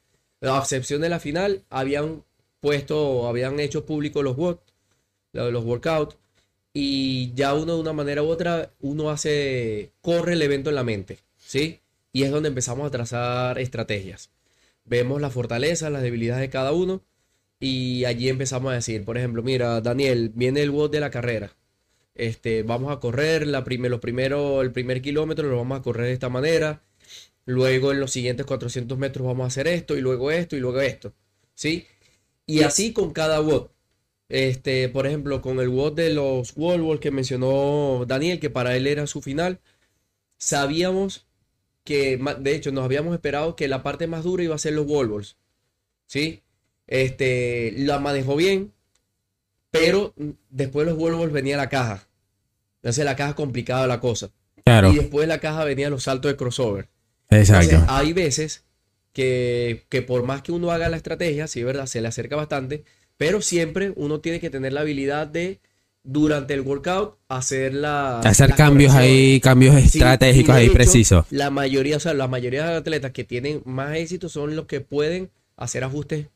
a 0.42 0.58
excepción 0.58 1.00
de 1.00 1.08
la 1.10 1.20
final, 1.20 1.62
habían 1.70 2.24
puesto, 2.60 3.26
habían 3.28 3.60
hecho 3.60 3.84
público 3.86 4.22
los 4.22 4.36
lo- 5.32 5.50
los 5.50 5.64
workouts, 5.64 6.16
y 6.72 7.32
ya 7.34 7.54
uno 7.54 7.74
de 7.74 7.80
una 7.80 7.92
manera 7.92 8.22
u 8.22 8.28
otra, 8.28 8.70
uno 8.80 9.10
hace, 9.10 9.90
corre 10.02 10.34
el 10.34 10.42
evento 10.42 10.70
en 10.70 10.76
la 10.76 10.84
mente, 10.84 11.18
¿sí? 11.38 11.80
Y 12.12 12.24
es 12.24 12.30
donde 12.30 12.48
empezamos 12.50 12.86
a 12.86 12.90
trazar 12.90 13.58
estrategias. 13.58 14.30
Vemos 14.84 15.20
las 15.20 15.32
fortalezas, 15.32 15.92
las 15.92 16.02
debilidades 16.02 16.42
de 16.42 16.50
cada 16.50 16.72
uno, 16.72 17.02
y 17.60 18.04
allí 18.04 18.28
empezamos 18.28 18.72
a 18.72 18.76
decir, 18.76 19.04
por 19.04 19.18
ejemplo, 19.18 19.42
mira, 19.42 19.80
Daniel, 19.80 20.30
viene 20.34 20.62
el 20.62 20.70
WOD 20.70 20.90
de 20.92 21.00
la 21.00 21.10
carrera. 21.10 21.52
Este, 22.18 22.64
vamos 22.64 22.92
a 22.92 23.00
correr 23.00 23.46
la 23.48 23.64
prime- 23.64 23.88
los 23.90 24.00
primeros, 24.00 24.62
el 24.64 24.72
primer 24.72 25.02
kilómetro 25.02 25.48
lo 25.48 25.56
vamos 25.58 25.80
a 25.80 25.82
correr 25.82 26.08
de 26.08 26.14
esta 26.14 26.28
manera. 26.30 26.82
Luego 27.46 27.92
en 27.92 28.00
los 28.00 28.12
siguientes 28.12 28.46
400 28.46 28.98
metros 28.98 29.26
vamos 29.26 29.44
a 29.44 29.48
hacer 29.48 29.68
esto 29.68 29.96
y 29.96 30.02
luego 30.02 30.30
esto 30.30 30.56
y 30.56 30.60
luego 30.60 30.80
esto. 30.80 31.14
¿Sí? 31.54 31.86
Y 32.46 32.62
así 32.62 32.92
con 32.92 33.12
cada 33.12 33.40
WOD. 33.40 33.70
Este, 34.28 34.88
por 34.90 35.06
ejemplo, 35.06 35.42
con 35.42 35.60
el 35.60 35.68
WOD 35.70 35.94
de 35.94 36.10
los 36.14 36.54
wall 36.56 36.82
balls 36.82 37.00
que 37.00 37.10
mencionó 37.12 38.04
Daniel, 38.06 38.40
que 38.40 38.50
para 38.50 38.76
él 38.76 38.86
era 38.86 39.06
su 39.06 39.22
final, 39.22 39.60
sabíamos 40.38 41.26
que, 41.84 42.18
de 42.40 42.54
hecho, 42.56 42.72
nos 42.72 42.84
habíamos 42.84 43.14
esperado 43.14 43.56
que 43.56 43.68
la 43.68 43.82
parte 43.82 44.06
más 44.08 44.24
dura 44.24 44.44
iba 44.44 44.54
a 44.54 44.58
ser 44.58 44.74
los 44.74 44.86
wall 44.86 45.08
balls. 45.08 45.36
¿Sí? 46.06 46.42
Este, 46.88 47.74
la 47.78 47.98
manejó 48.00 48.36
bien, 48.36 48.72
pero 49.70 50.14
después 50.50 50.86
de 50.86 50.92
los 50.92 51.00
wall 51.00 51.14
balls 51.16 51.32
venía 51.32 51.56
la 51.56 51.68
caja. 51.68 52.07
Entonces 52.82 53.04
la 53.04 53.16
caja 53.16 53.34
complicaba 53.34 53.86
la 53.86 54.00
cosa. 54.00 54.30
Claro, 54.64 54.92
Y 54.92 54.96
después 54.96 55.22
de 55.22 55.28
la 55.28 55.40
caja 55.40 55.64
venían 55.64 55.90
los 55.90 56.04
saltos 56.04 56.30
de 56.30 56.36
crossover. 56.36 56.88
exacto. 57.30 57.64
Entonces, 57.74 57.88
hay 57.90 58.12
veces 58.12 58.64
que, 59.12 59.84
que 59.88 60.02
por 60.02 60.22
más 60.24 60.42
que 60.42 60.52
uno 60.52 60.70
haga 60.70 60.88
la 60.88 60.96
estrategia, 60.96 61.46
sí, 61.48 61.62
¿verdad? 61.64 61.86
Se 61.86 62.00
le 62.00 62.08
acerca 62.08 62.36
bastante, 62.36 62.84
pero 63.16 63.40
siempre 63.40 63.92
uno 63.96 64.20
tiene 64.20 64.40
que 64.40 64.50
tener 64.50 64.72
la 64.74 64.82
habilidad 64.82 65.26
de, 65.26 65.60
durante 66.04 66.54
el 66.54 66.60
workout, 66.60 67.18
hacer 67.28 67.74
la... 67.74 68.20
Hacer 68.20 68.54
cambios 68.54 68.94
ahí, 68.94 69.40
cambios 69.40 69.74
estratégicos 69.76 70.54
ahí 70.54 70.66
hecho, 70.66 70.74
precisos. 70.74 71.24
La 71.30 71.50
mayoría, 71.50 71.96
o 71.96 72.00
sea, 72.00 72.14
la 72.14 72.28
mayoría 72.28 72.66
de 72.66 72.76
atletas 72.76 73.12
que 73.12 73.24
tienen 73.24 73.62
más 73.64 73.96
éxito 73.96 74.28
son 74.28 74.54
los 74.54 74.66
que 74.66 74.80
pueden 74.80 75.30
hacer 75.56 75.82
ajustes 75.82 76.26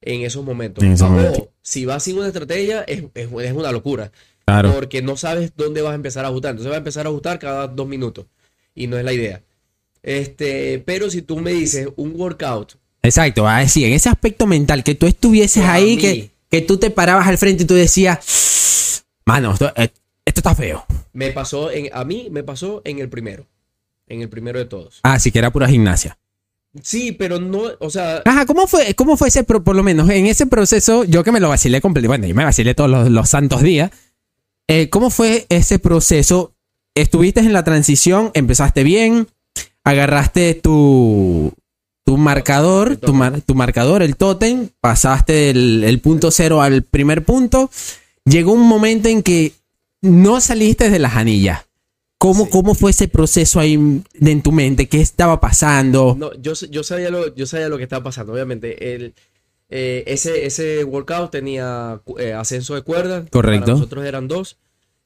en 0.00 0.22
esos 0.22 0.44
momentos. 0.44 0.82
En 0.84 0.92
esos 0.92 1.06
Ojo, 1.08 1.16
momentos. 1.16 1.44
si 1.62 1.80
si 1.80 1.84
vas 1.86 2.02
sin 2.02 2.18
una 2.18 2.26
estrategia, 2.28 2.82
es, 2.82 3.04
es- 3.14 3.28
es 3.32 3.52
una 3.52 3.72
locura. 3.72 4.10
Claro. 4.46 4.72
Porque 4.74 5.00
no 5.02 5.16
sabes 5.16 5.52
dónde 5.56 5.80
vas 5.82 5.92
a 5.92 5.96
empezar 5.96 6.24
a 6.24 6.28
ajustar. 6.28 6.50
Entonces 6.50 6.70
va 6.70 6.76
a 6.76 6.78
empezar 6.78 7.06
a 7.06 7.08
ajustar 7.08 7.38
cada 7.38 7.66
dos 7.68 7.86
minutos. 7.88 8.26
Y 8.74 8.86
no 8.86 8.98
es 8.98 9.04
la 9.04 9.12
idea. 9.12 9.42
Este, 10.02 10.82
pero 10.84 11.10
si 11.10 11.22
tú 11.22 11.38
me 11.38 11.52
dices 11.52 11.88
un 11.96 12.12
workout, 12.16 12.74
Exacto, 13.02 13.46
a 13.46 13.58
decir, 13.60 13.86
en 13.86 13.92
ese 13.92 14.08
aspecto 14.08 14.46
mental, 14.46 14.82
que 14.82 14.94
tú 14.94 15.06
estuvieses 15.06 15.62
ahí, 15.64 15.98
que, 15.98 16.30
que 16.50 16.62
tú 16.62 16.78
te 16.78 16.90
parabas 16.90 17.26
al 17.28 17.36
frente 17.36 17.64
y 17.64 17.66
tú 17.66 17.74
decías, 17.74 19.04
mano, 19.26 19.52
esto, 19.52 19.70
eh, 19.76 19.90
esto 20.24 20.40
está 20.40 20.54
feo. 20.54 20.86
me 21.12 21.30
pasó 21.30 21.70
en, 21.70 21.90
a 21.92 22.04
mí 22.04 22.28
me 22.30 22.42
pasó 22.42 22.80
en 22.84 22.98
el 23.00 23.08
primero. 23.10 23.46
En 24.06 24.22
el 24.22 24.28
primero 24.30 24.58
de 24.58 24.64
todos. 24.66 25.00
Ah, 25.02 25.18
sí 25.18 25.30
que 25.30 25.38
era 25.38 25.50
pura 25.52 25.68
gimnasia. 25.68 26.16
Sí, 26.82 27.12
pero 27.12 27.38
no, 27.38 27.64
o 27.78 27.90
sea, 27.90 28.22
Ajá, 28.24 28.46
¿cómo 28.46 28.66
fue, 28.66 28.94
cómo 28.94 29.16
fue 29.18 29.28
ese, 29.28 29.44
pro- 29.44 29.62
por 29.62 29.76
lo 29.76 29.82
menos, 29.82 30.08
en 30.10 30.26
ese 30.26 30.46
proceso, 30.46 31.04
yo 31.04 31.22
que 31.24 31.30
me 31.32 31.40
lo 31.40 31.48
vacilé 31.50 31.80
completo, 31.82 32.08
bueno, 32.08 32.26
yo 32.26 32.34
me 32.34 32.44
vacilé 32.44 32.74
todos 32.74 32.90
los, 32.90 33.10
los 33.10 33.28
santos 33.28 33.62
días, 33.62 33.90
eh, 34.68 34.88
¿cómo 34.90 35.10
fue 35.10 35.46
ese 35.48 35.78
proceso? 35.78 36.52
¿Estuviste 36.94 37.40
en 37.40 37.52
la 37.52 37.64
transición? 37.64 38.30
¿Empezaste 38.34 38.82
bien? 38.84 39.26
¿Agarraste 39.84 40.54
tu, 40.54 41.52
tu 42.04 42.16
marcador, 42.16 42.96
tu, 42.96 43.12
mar- 43.12 43.40
tu 43.42 43.54
marcador, 43.54 44.02
el 44.02 44.16
tótem? 44.16 44.68
¿Pasaste 44.80 45.50
el, 45.50 45.84
el 45.84 46.00
punto 46.00 46.30
cero 46.30 46.62
al 46.62 46.82
primer 46.82 47.24
punto? 47.24 47.70
Llegó 48.24 48.52
un 48.52 48.66
momento 48.66 49.08
en 49.08 49.22
que 49.22 49.52
no 50.00 50.40
saliste 50.40 50.88
de 50.90 50.98
las 50.98 51.16
anillas. 51.16 51.62
¿Cómo, 52.16 52.44
Sí. 52.44 52.50
¿Cómo 52.52 52.74
fue 52.74 52.92
ese 52.92 53.08
proceso 53.08 53.60
ahí 53.60 53.74
en 53.74 54.42
tu 54.42 54.50
mente? 54.52 54.88
¿Qué 54.88 55.00
estaba 55.02 55.40
pasando? 55.40 56.16
no, 56.18 56.32
yo, 56.40 56.54
yo 56.70 56.82
sabía 56.82 57.10
lo, 57.10 57.34
yo 57.34 57.44
sabía 57.46 57.68
lo 57.68 57.76
que 57.76 57.82
estaba 57.82 58.02
pasando. 58.04 58.32
Obviamente, 58.32 58.94
el, 58.94 59.14
eh, 59.76 60.04
ese, 60.06 60.46
ese 60.46 60.84
workout 60.84 61.32
tenía 61.32 62.00
eh, 62.18 62.32
ascenso 62.32 62.74
de 62.76 62.82
cuerda. 62.82 63.24
Correcto. 63.30 63.64
Para 63.66 63.74
nosotros 63.74 64.04
eran 64.04 64.28
dos. 64.28 64.56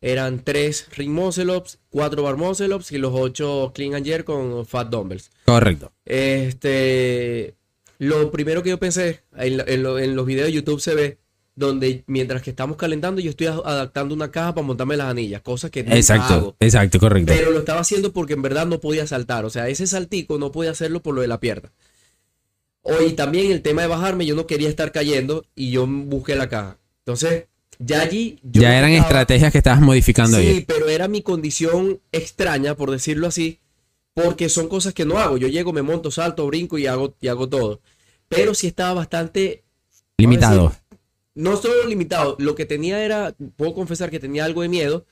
Eran 0.01 0.45
tres 0.45 0.87
ring 0.97 1.11
muscle 1.11 1.57
ups, 1.57 1.79
cuatro 1.89 2.23
bar 2.23 2.37
muscle 2.37 2.73
ups 2.75 2.93
y 2.93 2.99
los 2.99 3.13
ocho 3.15 3.73
clean 3.75 3.95
and 3.95 4.07
jerk 4.07 4.25
con 4.25 4.65
fat 4.67 4.89
dumbbells. 4.91 5.31
Correcto. 5.45 5.91
Este, 6.05 7.55
lo 7.99 8.31
primero 8.31 8.63
que 8.63 8.71
yo 8.71 8.79
pensé, 8.79 9.23
en, 9.37 9.61
en 9.67 9.83
lo- 9.83 9.99
en 9.99 10.15
los 10.15 10.27
videos 10.27 10.47
de 10.47 10.53
YouTube 10.53 10.81
se 10.81 10.95
ve, 10.95 11.19
donde 11.57 12.05
mientras 12.07 12.43
que 12.43 12.51
estamos 12.51 12.77
calentando, 12.77 13.21
yo 13.21 13.31
estoy 13.31 13.49
adaptando 13.49 14.15
una 14.15 14.31
caja 14.31 14.55
para 14.55 14.65
montarme 14.67 14.97
las 14.97 15.09
anillas, 15.11 15.43
cosas 15.43 15.73
que 15.73 15.81
Exacto, 15.81 16.35
hago. 16.35 16.57
exacto, 16.61 17.01
correcto. 17.01 17.33
Pero 17.37 17.51
lo 17.51 17.59
estaba 17.59 17.81
haciendo 17.81 18.13
porque 18.13 18.35
en 18.35 18.43
verdad 18.43 18.67
no 18.67 18.79
podía 18.79 19.07
saltar. 19.09 19.45
O 19.45 19.51
sea, 19.51 19.69
ese 19.69 19.87
saltico 19.89 20.39
no 20.39 20.53
podía 20.53 20.71
hacerlo 20.71 21.03
por 21.03 21.15
lo 21.17 21.23
de 21.23 21.27
la 21.29 21.41
pierna. 21.41 21.73
O, 22.89 23.03
y 23.03 23.13
también 23.13 23.51
el 23.53 23.63
tema 23.63 23.83
de 23.83 23.89
bajarme, 23.89 24.25
yo 24.27 24.35
no 24.35 24.47
quería 24.47 24.69
estar 24.69 24.93
cayendo 24.93 25.45
y 25.55 25.71
yo 25.71 25.87
busqué 25.87 26.35
la 26.37 26.49
caja. 26.49 26.79
Entonces, 27.05 27.45
ya 27.79 28.01
allí... 28.03 28.39
yo 28.43 28.63
ya 28.63 28.79
eran 28.79 28.91
estaba- 28.91 29.09
estrategias 29.09 29.53
que 29.53 29.59
estabas 29.59 29.81
modificando 29.81 30.39
Sí, 30.39 30.47
ahí. 30.47 30.65
pero 30.67 30.89
era 30.89 31.07
mi 31.09 31.23
condición 31.23 32.01
extraña, 32.13 32.75
por 32.75 32.91
decirlo 32.91 33.27
así, 33.27 33.61
porque 34.15 34.49
son 34.49 34.69
cosas 34.69 34.95
que 34.95 35.05
no 35.05 35.19
hago. 35.19 35.37
Yo 35.37 35.49
llego, 35.49 35.73
me 35.73 35.83
monto, 35.83 36.11
salto, 36.11 36.47
brinco 36.47 36.79
y 36.79 36.87
hago, 36.87 37.15
y 37.21 37.29
hago 37.29 37.49
todo. 37.49 37.81
Pero 38.29 38.55
sí 38.55 38.67
estaba 38.67 38.95
bastante, 38.95 39.65
Limitado. 40.19 40.75
no 41.35 41.57
solo 41.57 41.87
limitado, 41.87 42.37
lo 42.41 42.55
que 42.55 42.67
tenía 42.67 43.05
era, 43.05 43.35
puedo 43.57 43.75
confesar 43.75 44.11
que 44.11 44.19
tenía 44.19 44.45
algo 44.45 44.63
de 44.63 44.69
miedo 44.69 45.07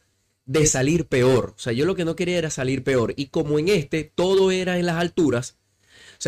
de 0.45 0.67
salir 0.67 1.07
peor. 1.07 1.55
O 1.57 1.59
sea, 1.59 1.73
yo 1.73 1.85
lo 1.87 1.95
que 1.95 2.05
no 2.05 2.17
quería 2.17 2.39
era 2.39 2.51
salir 2.51 2.83
peor. 2.85 3.15
Y 3.17 3.27
como 3.27 3.59
en 3.59 3.69
este 3.69 4.05
todo 4.05 4.51
era 4.51 4.79
en 4.79 4.87
las 4.87 4.97
alturas, 4.97 5.57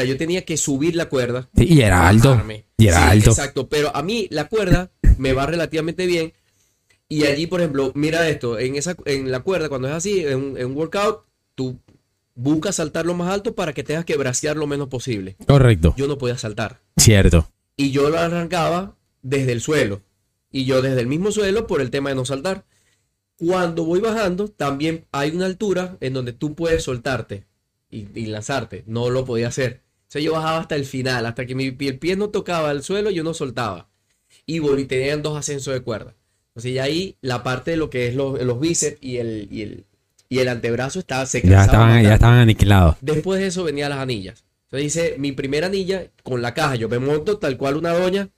sea, 0.01 0.05
yo 0.05 0.17
tenía 0.17 0.45
que 0.45 0.57
subir 0.57 0.95
la 0.97 1.09
cuerda. 1.09 1.49
Sí, 1.57 1.65
y 1.69 1.81
era 1.83 2.09
alto. 2.09 2.41
Y 2.77 2.87
era 2.89 2.97
Sí, 2.99 3.09
alto. 3.19 3.31
Exacto, 3.31 3.69
pero 3.69 3.95
a 3.95 4.03
mí 4.03 4.27
la 4.31 4.49
cuerda 4.49 4.91
me 5.19 5.33
va 5.33 5.47
relativamente 5.47 6.07
bien. 6.07 6.33
Y 7.09 7.25
allí, 7.25 7.47
por 7.47 7.61
ejemplo, 7.61 7.93
mira 7.95 8.29
esto, 8.29 8.59
en 8.59 8.77
esa, 8.77 8.95
en 9.07 9.31
la 9.31 9.41
cuerda, 9.41 9.69
cuando 9.69 9.89
es 9.89 9.95
así, 9.95 10.21
en, 10.25 10.37
un- 10.37 10.59
en 10.59 10.67
un 10.67 10.77
workout, 10.77 11.25
tú 11.55 11.79
buscas 12.35 12.77
saltar 12.77 13.07
lo 13.07 13.15
más 13.15 13.33
alto 13.33 13.55
para 13.55 13.73
que 13.73 13.83
tengas 13.83 14.05
que 14.05 14.17
bracear 14.17 14.57
lo 14.57 14.67
menos 14.67 14.89
posible. 14.89 15.37
Correcto. 15.47 15.95
Yo 15.97 16.07
no 16.07 16.19
podía 16.19 16.37
saltar. 16.39 16.81
Cierto. 16.97 17.51
Y 17.77 17.91
yo 17.91 18.11
lo 18.11 18.19
arrancaba 18.19 18.97
desde 19.23 19.53
el 19.53 19.61
suelo. 19.61 20.03
Y 20.53 20.65
yo 20.67 20.83
desde 20.83 21.01
el 21.01 21.07
mismo 21.07 21.31
suelo 21.33 21.67
por 21.67 21.81
el 21.81 21.91
tema 21.91 22.11
de 22.11 22.15
no 22.17 22.25
saltar. 22.25 22.65
Cuando 23.39 23.85
voy 23.85 24.01
bajando, 24.01 24.49
también 24.49 25.07
hay 25.13 25.31
una 25.31 25.47
altura 25.47 25.97
en 26.01 26.13
donde 26.13 26.33
tú 26.33 26.55
puedes 26.55 26.83
soltarte 26.83 27.45
y, 27.91 28.07
y 28.15 28.27
lanzarte. 28.27 28.83
No 28.87 29.11
lo 29.11 29.25
podía 29.25 29.49
hacer. 29.49 29.83
Sea, 30.09 30.23
yo 30.23 30.33
bajaba 30.33 30.59
hasta 30.61 30.75
el 30.77 30.85
final, 30.87 31.27
hasta 31.27 31.47
que 31.47 31.55
mi 31.55 31.67
el 31.67 31.99
pie 31.99 32.17
no 32.17 32.31
tocaba 32.31 32.71
el 32.73 32.83
suelo, 32.83 33.11
yo 33.11 33.23
no 33.25 33.35
soltaba. 33.35 33.89
y 34.47 34.59
vol- 34.61 34.87
tenían 34.89 35.23
dos 35.23 35.37
ascensos 35.39 35.75
de 35.75 35.81
cuerda. 35.83 36.15
Entonces 36.51 36.75
ya 36.75 36.85
ahí 36.85 37.17
la 37.21 37.43
parte 37.43 37.73
de 37.73 37.77
lo 37.77 37.91
que 37.91 38.09
es 38.09 38.15
los, 38.15 38.41
los 38.43 38.59
bíceps 38.61 38.99
y 39.03 39.19
el, 39.19 39.49
y 39.51 39.63
el, 39.63 39.85
y 40.31 40.39
el 40.41 40.49
antebrazo 40.49 40.99
estaba 40.99 41.27
se 41.27 41.43
Ya 41.43 41.61
estaban, 41.65 42.03
ya 42.03 42.15
estaban 42.15 42.39
aniquilados. 42.39 42.97
Después 43.01 43.41
de 43.41 43.47
eso 43.49 43.65
venían 43.65 43.91
las 43.91 43.99
anillas. 44.01 44.45
Entonces 44.65 44.93
dice, 44.95 45.15
mi 45.19 45.33
primera 45.33 45.67
anilla 45.69 46.07
con 46.23 46.43
la 46.43 46.53
caja, 46.55 46.75
yo 46.77 46.89
me 46.89 46.99
monto 46.99 47.39
tal 47.39 47.57
cual 47.57 47.77
una 47.77 47.93
doña. 47.93 48.29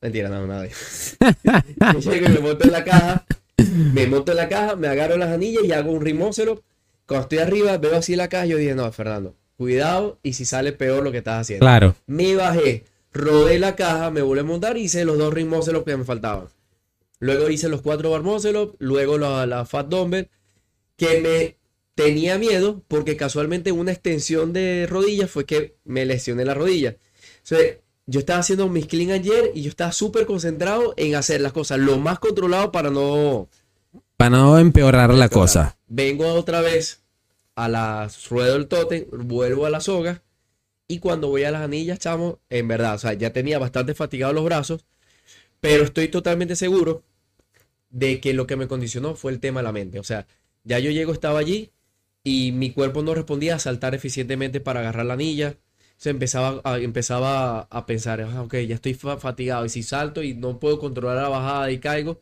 Mentira, 0.00 0.28
no, 0.28 0.46
nada. 0.46 0.66
Yo 1.92 1.98
llego 2.12 2.26
y 2.26 2.32
me 2.32 2.38
monto 2.40 2.64
en 2.64 2.72
la 2.72 2.84
caja, 2.84 3.24
me 3.92 4.06
monto 4.06 4.30
en 4.32 4.36
la 4.38 4.48
caja, 4.48 4.76
me 4.76 4.86
agarro 4.88 5.16
las 5.16 5.30
anillas 5.30 5.64
y 5.64 5.72
hago 5.72 5.90
un 5.92 6.00
rimócelo. 6.02 6.62
Cuando 7.06 7.22
estoy 7.22 7.38
arriba, 7.38 7.76
veo 7.78 7.96
así 7.96 8.14
la 8.16 8.28
caja 8.28 8.46
y 8.46 8.50
yo 8.50 8.56
dije, 8.58 8.74
no, 8.74 8.90
Fernando, 8.92 9.34
cuidado 9.58 10.18
y 10.22 10.34
si 10.34 10.44
sale 10.44 10.72
peor 10.72 11.02
lo 11.02 11.12
que 11.12 11.18
estás 11.18 11.42
haciendo. 11.42 11.64
Claro. 11.64 11.96
Me 12.06 12.34
bajé, 12.36 12.84
rodé 13.12 13.58
la 13.58 13.74
caja, 13.76 14.10
me 14.10 14.22
volví 14.22 14.40
a 14.40 14.44
montar 14.44 14.78
y 14.78 14.82
hice 14.82 15.04
los 15.04 15.18
dos 15.18 15.34
rimócelos 15.34 15.82
que 15.82 15.96
me 15.96 16.04
faltaban. 16.04 16.46
Luego 17.18 17.50
hice 17.50 17.68
los 17.68 17.82
cuatro 17.82 18.10
barmócelos, 18.10 18.70
luego 18.78 19.18
la, 19.18 19.44
la 19.46 19.66
Fat 19.66 19.88
Dumbbell, 19.88 20.30
que 20.96 21.20
me 21.20 21.56
tenía 21.96 22.38
miedo 22.38 22.82
porque 22.86 23.16
casualmente 23.16 23.72
una 23.72 23.90
extensión 23.90 24.52
de 24.52 24.86
rodilla 24.88 25.26
fue 25.26 25.44
que 25.44 25.74
me 25.84 26.06
lesioné 26.06 26.44
la 26.44 26.54
rodilla. 26.54 26.96
Entonces, 27.42 27.78
yo 28.06 28.20
estaba 28.20 28.38
haciendo 28.38 28.68
mis 28.68 28.86
clean 28.86 29.10
ayer 29.10 29.50
y 29.54 29.62
yo 29.62 29.70
estaba 29.70 29.90
súper 29.90 30.24
concentrado 30.24 30.94
en 30.96 31.16
hacer 31.16 31.40
las 31.40 31.52
cosas 31.52 31.80
lo 31.80 31.98
más 31.98 32.20
controlado 32.20 32.70
para 32.70 32.90
no... 32.90 33.48
Para 34.16 34.30
no 34.30 34.58
empeorar 34.58 35.12
la 35.14 35.28
cosa. 35.28 35.76
Vengo 35.88 36.32
otra 36.34 36.60
vez 36.60 36.97
a 37.64 37.68
la 37.68 38.08
rueda 38.30 38.54
del 38.54 38.68
tótem, 38.68 39.06
vuelvo 39.10 39.66
a 39.66 39.70
la 39.70 39.80
soga 39.80 40.22
y 40.88 41.00
cuando 41.00 41.28
voy 41.28 41.44
a 41.44 41.50
las 41.52 41.62
anillas, 41.62 41.98
chamo, 42.00 42.40
en 42.50 42.68
verdad, 42.68 42.94
o 42.96 42.98
sea, 42.98 43.14
ya 43.14 43.32
tenía 43.32 43.58
bastante 43.58 43.94
fatigado 43.94 44.32
los 44.34 44.44
brazos, 44.44 44.86
pero 45.60 45.84
estoy 45.84 46.08
totalmente 46.08 46.56
seguro 46.56 47.04
de 47.90 48.20
que 48.20 48.34
lo 48.34 48.46
que 48.46 48.56
me 48.56 48.68
condicionó 48.68 49.14
fue 49.14 49.32
el 49.32 49.40
tema 49.40 49.60
de 49.60 49.64
la 49.64 49.72
mente. 49.72 49.98
O 49.98 50.04
sea, 50.04 50.26
ya 50.64 50.78
yo 50.78 50.90
llego, 50.90 51.12
estaba 51.12 51.38
allí 51.38 51.70
y 52.24 52.52
mi 52.52 52.70
cuerpo 52.72 53.02
no 53.02 53.14
respondía 53.14 53.56
a 53.56 53.58
saltar 53.58 53.94
eficientemente 53.94 54.60
para 54.60 54.80
agarrar 54.80 55.06
la 55.06 55.14
anilla. 55.14 55.56
Se 55.96 56.10
empezaba 56.10 56.60
a, 56.64 56.78
empezaba 56.78 57.62
a 57.70 57.86
pensar, 57.86 58.20
"Ah, 58.22 58.42
ok, 58.42 58.54
ya 58.68 58.74
estoy 58.76 58.94
fa- 58.94 59.18
fatigado 59.18 59.64
y 59.66 59.68
si 59.70 59.82
salto 59.82 60.22
y 60.22 60.34
no 60.34 60.58
puedo 60.60 60.78
controlar 60.78 61.16
la 61.22 61.28
bajada 61.28 61.70
y 61.72 61.78
caigo. 61.80 62.20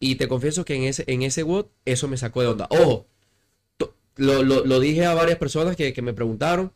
Y 0.00 0.16
te 0.16 0.28
confieso 0.28 0.64
que 0.64 0.74
en 0.76 0.84
ese, 0.84 1.04
en 1.08 1.22
ese 1.22 1.42
WOD 1.44 1.66
eso 1.86 2.08
me 2.08 2.16
sacó 2.18 2.42
de 2.42 2.48
onda. 2.48 2.68
Ojo, 2.70 3.06
lo, 4.16 4.42
lo- 4.42 4.64
lo 4.64 4.80
dije 4.80 5.04
a 5.06 5.14
varias 5.14 5.38
personas 5.38 5.76
que, 5.76 5.92
que 5.92 6.02
me 6.02 6.12
preguntaron. 6.14 6.72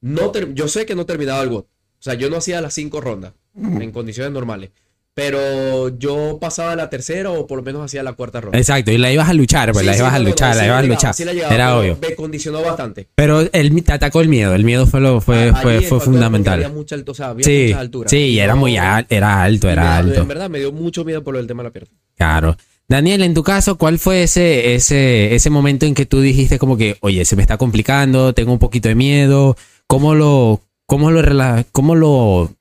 No 0.00 0.32
yo 0.54 0.68
sé 0.68 0.84
que 0.86 0.94
no 0.94 1.06
terminaba 1.06 1.42
el 1.42 1.48
WOD. 1.48 1.60
O 1.64 1.66
sea, 2.04 2.14
yo 2.14 2.28
no 2.28 2.36
hacía 2.36 2.60
las 2.60 2.74
cinco 2.74 3.00
rondas 3.00 3.32
en 3.56 3.90
condiciones 3.90 4.32
normales. 4.32 4.70
Pero 5.14 5.96
yo 5.96 6.38
pasaba 6.40 6.74
la 6.74 6.90
tercera 6.90 7.30
o 7.30 7.46
por 7.46 7.58
lo 7.58 7.62
menos 7.64 7.82
hacía 7.84 8.02
la 8.02 8.14
cuarta 8.14 8.40
ronda. 8.40 8.58
Exacto, 8.58 8.90
y 8.90 8.98
la 8.98 9.12
ibas 9.12 9.28
a 9.28 9.32
luchar, 9.32 9.70
pues 9.70 9.82
Sí, 9.82 9.86
la 9.86 9.92
sí, 9.94 10.00
ibas 10.00 10.12
a 10.12 10.18
no, 10.18 10.24
no, 10.24 10.28
luchar, 10.30 10.56
la 10.56 10.66
ibas 10.66 10.78
a 10.80 10.82
luchar. 10.82 11.14
sí 11.14 11.24
la 11.24 11.32
llegaba, 11.32 11.54
Era 11.54 11.78
obvio. 11.78 11.96
Me 12.02 12.16
condicionó 12.16 12.60
bastante. 12.62 13.06
Pero 13.14 13.40
el, 13.52 13.84
te 13.84 13.92
atacó 13.92 14.20
el 14.22 14.28
miedo, 14.28 14.54
el 14.56 14.64
miedo 14.64 14.86
fue 14.88 15.00
lo 15.00 15.20
fue, 15.20 15.44
Allí 15.50 15.62
fue, 15.62 15.80
fue 15.82 16.00
fundamental. 16.00 16.54
Había 16.54 16.68
mucha 16.68 16.96
alto, 16.96 17.12
o 17.12 17.14
sea, 17.14 17.28
había 17.28 17.44
Sí, 17.44 17.66
muchas 17.66 17.80
alturas. 17.80 18.10
sí, 18.10 18.16
y 18.18 18.38
era 18.40 18.56
muy 18.56 18.76
al- 18.76 19.06
era 19.08 19.40
alto, 19.44 19.68
me 19.68 19.72
era 19.74 19.96
alto. 19.98 20.20
En 20.20 20.28
verdad 20.28 20.50
me 20.50 20.58
dio 20.58 20.72
mucho 20.72 21.04
miedo 21.04 21.22
por 21.22 21.36
el 21.36 21.46
tema 21.46 21.62
de 21.62 21.68
la 21.68 21.72
pierna. 21.72 21.90
Claro. 22.16 22.56
Daniel, 22.88 23.22
en 23.22 23.34
tu 23.34 23.42
caso, 23.42 23.78
¿cuál 23.78 23.98
fue 23.98 24.24
ese, 24.24 24.74
ese, 24.74 25.34
ese 25.34 25.50
momento 25.50 25.86
en 25.86 25.94
que 25.94 26.04
tú 26.04 26.20
dijiste 26.20 26.58
como 26.58 26.76
que, 26.76 26.98
oye, 27.00 27.24
se 27.24 27.34
me 27.34 27.42
está 27.42 27.56
complicando, 27.56 28.34
tengo 28.34 28.52
un 28.52 28.58
poquito 28.58 28.88
de 28.88 28.94
miedo? 28.94 29.56
¿Cómo 29.86 30.14
lo, 30.14 30.60
cómo 30.86 31.10
lo, 31.10 31.22
cómo 31.72 31.94
lo, 31.94 32.52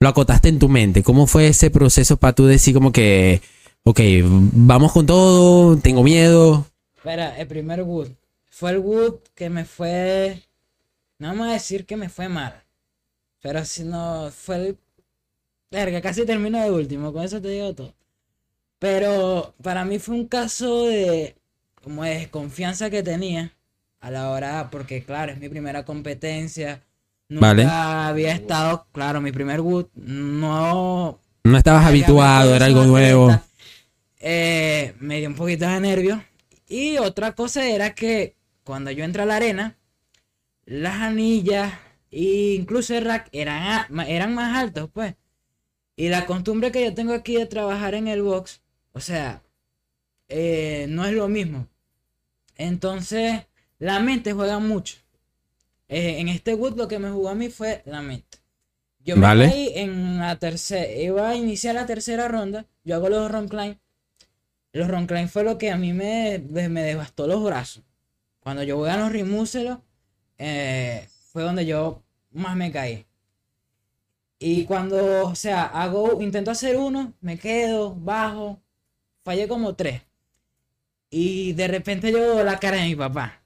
lo 0.00 0.08
acotaste 0.08 0.48
en 0.48 0.58
tu 0.58 0.68
mente? 0.68 1.02
¿Cómo 1.04 1.26
fue 1.28 1.48
ese 1.48 1.70
proceso 1.70 2.16
para 2.16 2.34
tú 2.34 2.46
decir 2.46 2.74
como 2.74 2.90
que, 2.90 3.40
ok, 3.84 4.00
vamos 4.24 4.92
con 4.92 5.06
todo, 5.06 5.76
tengo 5.76 6.02
miedo? 6.02 6.66
Espera, 6.96 7.38
el 7.38 7.46
primer 7.46 7.82
Wood. 7.82 8.08
Fue 8.50 8.70
el 8.72 8.78
Wood 8.78 9.14
que 9.34 9.48
me 9.48 9.64
fue. 9.64 10.42
No 11.18 11.28
vamos 11.28 11.48
a 11.48 11.52
decir 11.52 11.86
que 11.86 11.96
me 11.96 12.08
fue 12.08 12.28
mal. 12.28 12.64
Pero 13.42 13.64
si 13.64 13.84
no, 13.84 14.30
fue 14.32 14.56
el. 14.56 14.78
Verga, 15.70 16.00
casi 16.00 16.24
termino 16.24 16.60
de 16.60 16.70
último, 16.70 17.12
con 17.12 17.22
eso 17.22 17.40
te 17.40 17.48
digo 17.48 17.74
todo. 17.74 17.94
Pero 18.78 19.54
para 19.62 19.84
mí 19.84 19.98
fue 19.98 20.14
un 20.14 20.26
caso 20.26 20.84
de. 20.86 21.36
como 21.82 22.04
de 22.04 22.18
desconfianza 22.18 22.90
que 22.90 23.02
tenía 23.02 23.52
a 24.00 24.10
la 24.10 24.30
hora. 24.30 24.68
Porque, 24.70 25.02
claro, 25.04 25.32
es 25.32 25.38
mi 25.38 25.48
primera 25.48 25.84
competencia. 25.84 26.82
Nunca 27.28 27.46
Vale. 27.48 27.64
había 27.64 28.32
estado, 28.32 28.86
claro, 28.92 29.20
mi 29.20 29.32
primer 29.32 29.60
Wood. 29.60 29.86
No 29.94 31.18
No 31.44 31.58
estabas 31.58 31.86
habituado, 31.86 32.54
era 32.54 32.66
algo 32.66 32.84
nuevo. 32.84 33.40
Eh, 34.18 34.94
me 35.00 35.18
dio 35.18 35.28
un 35.28 35.34
poquito 35.34 35.66
de 35.66 35.80
nervio. 35.80 36.22
Y 36.68 36.98
otra 36.98 37.32
cosa 37.32 37.66
era 37.68 37.94
que 37.94 38.36
cuando 38.64 38.90
yo 38.90 39.04
entré 39.04 39.22
a 39.22 39.26
la 39.26 39.36
arena, 39.36 39.76
las 40.64 40.96
anillas 41.00 41.72
e 42.10 42.54
incluso 42.58 42.94
el 42.94 43.04
rack 43.04 43.28
eran, 43.32 43.86
eran 44.08 44.34
más 44.34 44.56
altos, 44.56 44.90
pues. 44.92 45.14
Y 45.96 46.08
la 46.08 46.26
costumbre 46.26 46.72
que 46.72 46.84
yo 46.84 46.94
tengo 46.94 47.12
aquí 47.14 47.36
de 47.36 47.46
trabajar 47.46 47.94
en 47.94 48.08
el 48.08 48.22
box, 48.22 48.60
o 48.96 49.00
sea, 49.00 49.42
eh, 50.28 50.86
no 50.88 51.04
es 51.04 51.12
lo 51.12 51.28
mismo. 51.28 51.68
Entonces, 52.56 53.42
la 53.78 54.00
mente 54.00 54.32
juega 54.32 54.58
mucho. 54.58 54.96
Eh, 55.86 56.18
en 56.18 56.28
este 56.28 56.54
wood 56.54 56.78
lo 56.78 56.88
que 56.88 56.98
me 56.98 57.10
jugó 57.10 57.28
a 57.28 57.34
mí 57.34 57.50
fue 57.50 57.82
la 57.84 58.00
mente. 58.00 58.38
Yo 59.00 59.16
me 59.16 59.22
Vale. 59.22 59.50
caí 59.50 59.72
en 59.74 60.18
la 60.18 60.38
tercera, 60.38 60.90
iba 60.90 61.28
a 61.28 61.36
iniciar 61.36 61.74
la 61.74 61.84
tercera 61.84 62.26
ronda, 62.26 62.64
yo 62.84 62.94
hago 62.94 63.10
los 63.10 63.30
ron 63.30 63.48
climb. 63.48 63.76
Los 64.72 64.88
ron 64.88 65.06
climb 65.06 65.28
fue 65.28 65.44
lo 65.44 65.58
que 65.58 65.70
a 65.70 65.76
mí 65.76 65.92
me, 65.92 66.42
me 66.48 66.70
me 66.70 66.82
devastó 66.82 67.26
los 67.26 67.44
brazos. 67.44 67.84
Cuando 68.40 68.62
yo 68.62 68.78
voy 68.78 68.88
a 68.88 68.96
los 68.96 69.12
rimúselos, 69.12 69.78
eh, 70.38 71.06
fue 71.32 71.42
donde 71.42 71.66
yo 71.66 72.02
más 72.30 72.56
me 72.56 72.72
caí. 72.72 73.04
Y 74.38 74.64
cuando, 74.64 75.28
o 75.28 75.34
sea, 75.34 75.64
hago, 75.66 76.22
intento 76.22 76.50
hacer 76.50 76.78
uno, 76.78 77.12
me 77.20 77.38
quedo, 77.38 77.94
bajo, 77.94 78.62
fallé 79.26 79.48
como 79.48 79.74
tres. 79.74 80.02
Y 81.10 81.52
de 81.52 81.66
repente 81.68 82.12
yo 82.12 82.18
veo 82.18 82.44
la 82.44 82.58
cara 82.58 82.76
de 82.76 82.84
mi 82.84 82.94
papá. 82.94 83.42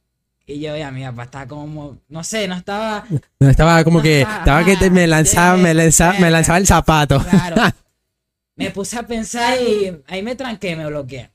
Y 0.46 0.60
yo 0.60 0.76
ya, 0.76 0.90
mi 0.90 1.02
papá 1.04 1.22
estaba 1.24 1.46
como, 1.46 1.98
no 2.08 2.22
sé, 2.22 2.46
no 2.48 2.54
estaba, 2.56 3.06
No, 3.38 3.48
Estaba 3.48 3.82
como 3.84 4.02
que, 4.02 4.20
estaba 4.22 4.64
que 4.64 4.76
te- 4.76 4.90
me 4.90 5.06
lanzaba, 5.06 5.56
me 5.56 5.72
lanzaba, 5.72 6.18
me 6.18 6.30
lanzaba 6.30 6.58
el 6.58 6.66
zapato. 6.66 7.18
claro. 7.22 7.56
Me 8.56 8.70
puse 8.70 8.98
a 8.98 9.06
pensar 9.06 9.56
y 9.58 10.02
ahí 10.06 10.22
me 10.22 10.34
tranqué, 10.36 10.76
me 10.76 10.84
bloqueé. 10.84 11.30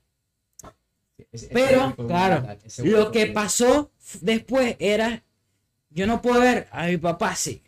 Pero, 1.52 1.96
claro, 2.06 2.46
lo 2.84 3.10
que 3.10 3.26
pasó 3.26 3.90
después 4.20 4.76
era, 4.78 5.24
yo 5.90 6.06
no 6.06 6.22
puedo 6.22 6.40
ver 6.40 6.68
a 6.70 6.86
mi 6.86 6.98
papá 6.98 7.30
así. 7.30 7.64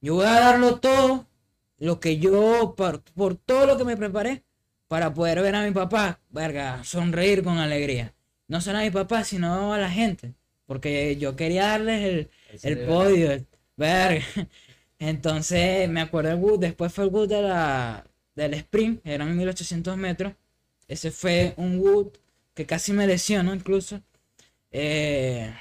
Yo 0.00 0.14
voy 0.16 0.26
a 0.26 0.40
darlo 0.40 0.80
todo, 0.80 1.28
lo 1.78 2.00
que 2.00 2.18
yo, 2.18 2.74
por, 2.76 3.02
por 3.14 3.36
todo 3.36 3.66
lo 3.66 3.78
que 3.78 3.84
me 3.84 3.96
preparé, 3.96 4.42
para 4.90 5.14
poder 5.14 5.42
ver 5.42 5.56
a 5.56 5.64
mi 5.64 5.72
papá, 5.72 6.20
verga, 6.30 6.84
sonreír 6.84 7.44
con 7.44 7.58
alegría. 7.58 8.14
No 8.48 8.60
solo 8.60 8.80
a 8.80 8.82
mi 8.82 8.90
papá, 8.92 9.24
sino 9.24 9.72
a 9.74 9.78
la 9.78 9.90
gente. 9.90 10.34
Porque 10.66 11.16
yo 11.18 11.36
quería 11.36 11.68
darles 11.68 12.04
el, 12.04 12.30
el 12.62 12.78
podio, 12.80 13.32
el- 13.32 13.48
verga. 13.76 14.24
Entonces, 15.00 15.88
me 15.90 16.00
acuerdo 16.02 16.30
el 16.32 16.36
Wood, 16.38 16.60
después 16.60 16.92
fue 16.92 17.04
el 17.06 17.10
Wood 17.10 17.28
de 17.30 17.42
la, 17.42 18.06
del 18.36 18.54
sprint, 18.54 19.00
eran 19.06 19.36
1800 19.36 19.96
metros. 19.96 20.34
Ese 20.88 21.10
fue 21.12 21.54
un 21.58 21.78
Wood 21.80 22.08
que 22.54 22.66
casi 22.66 22.92
me 22.92 23.06
lesionó 23.06 23.54
incluso. 23.54 24.02
Eh, 24.72 25.52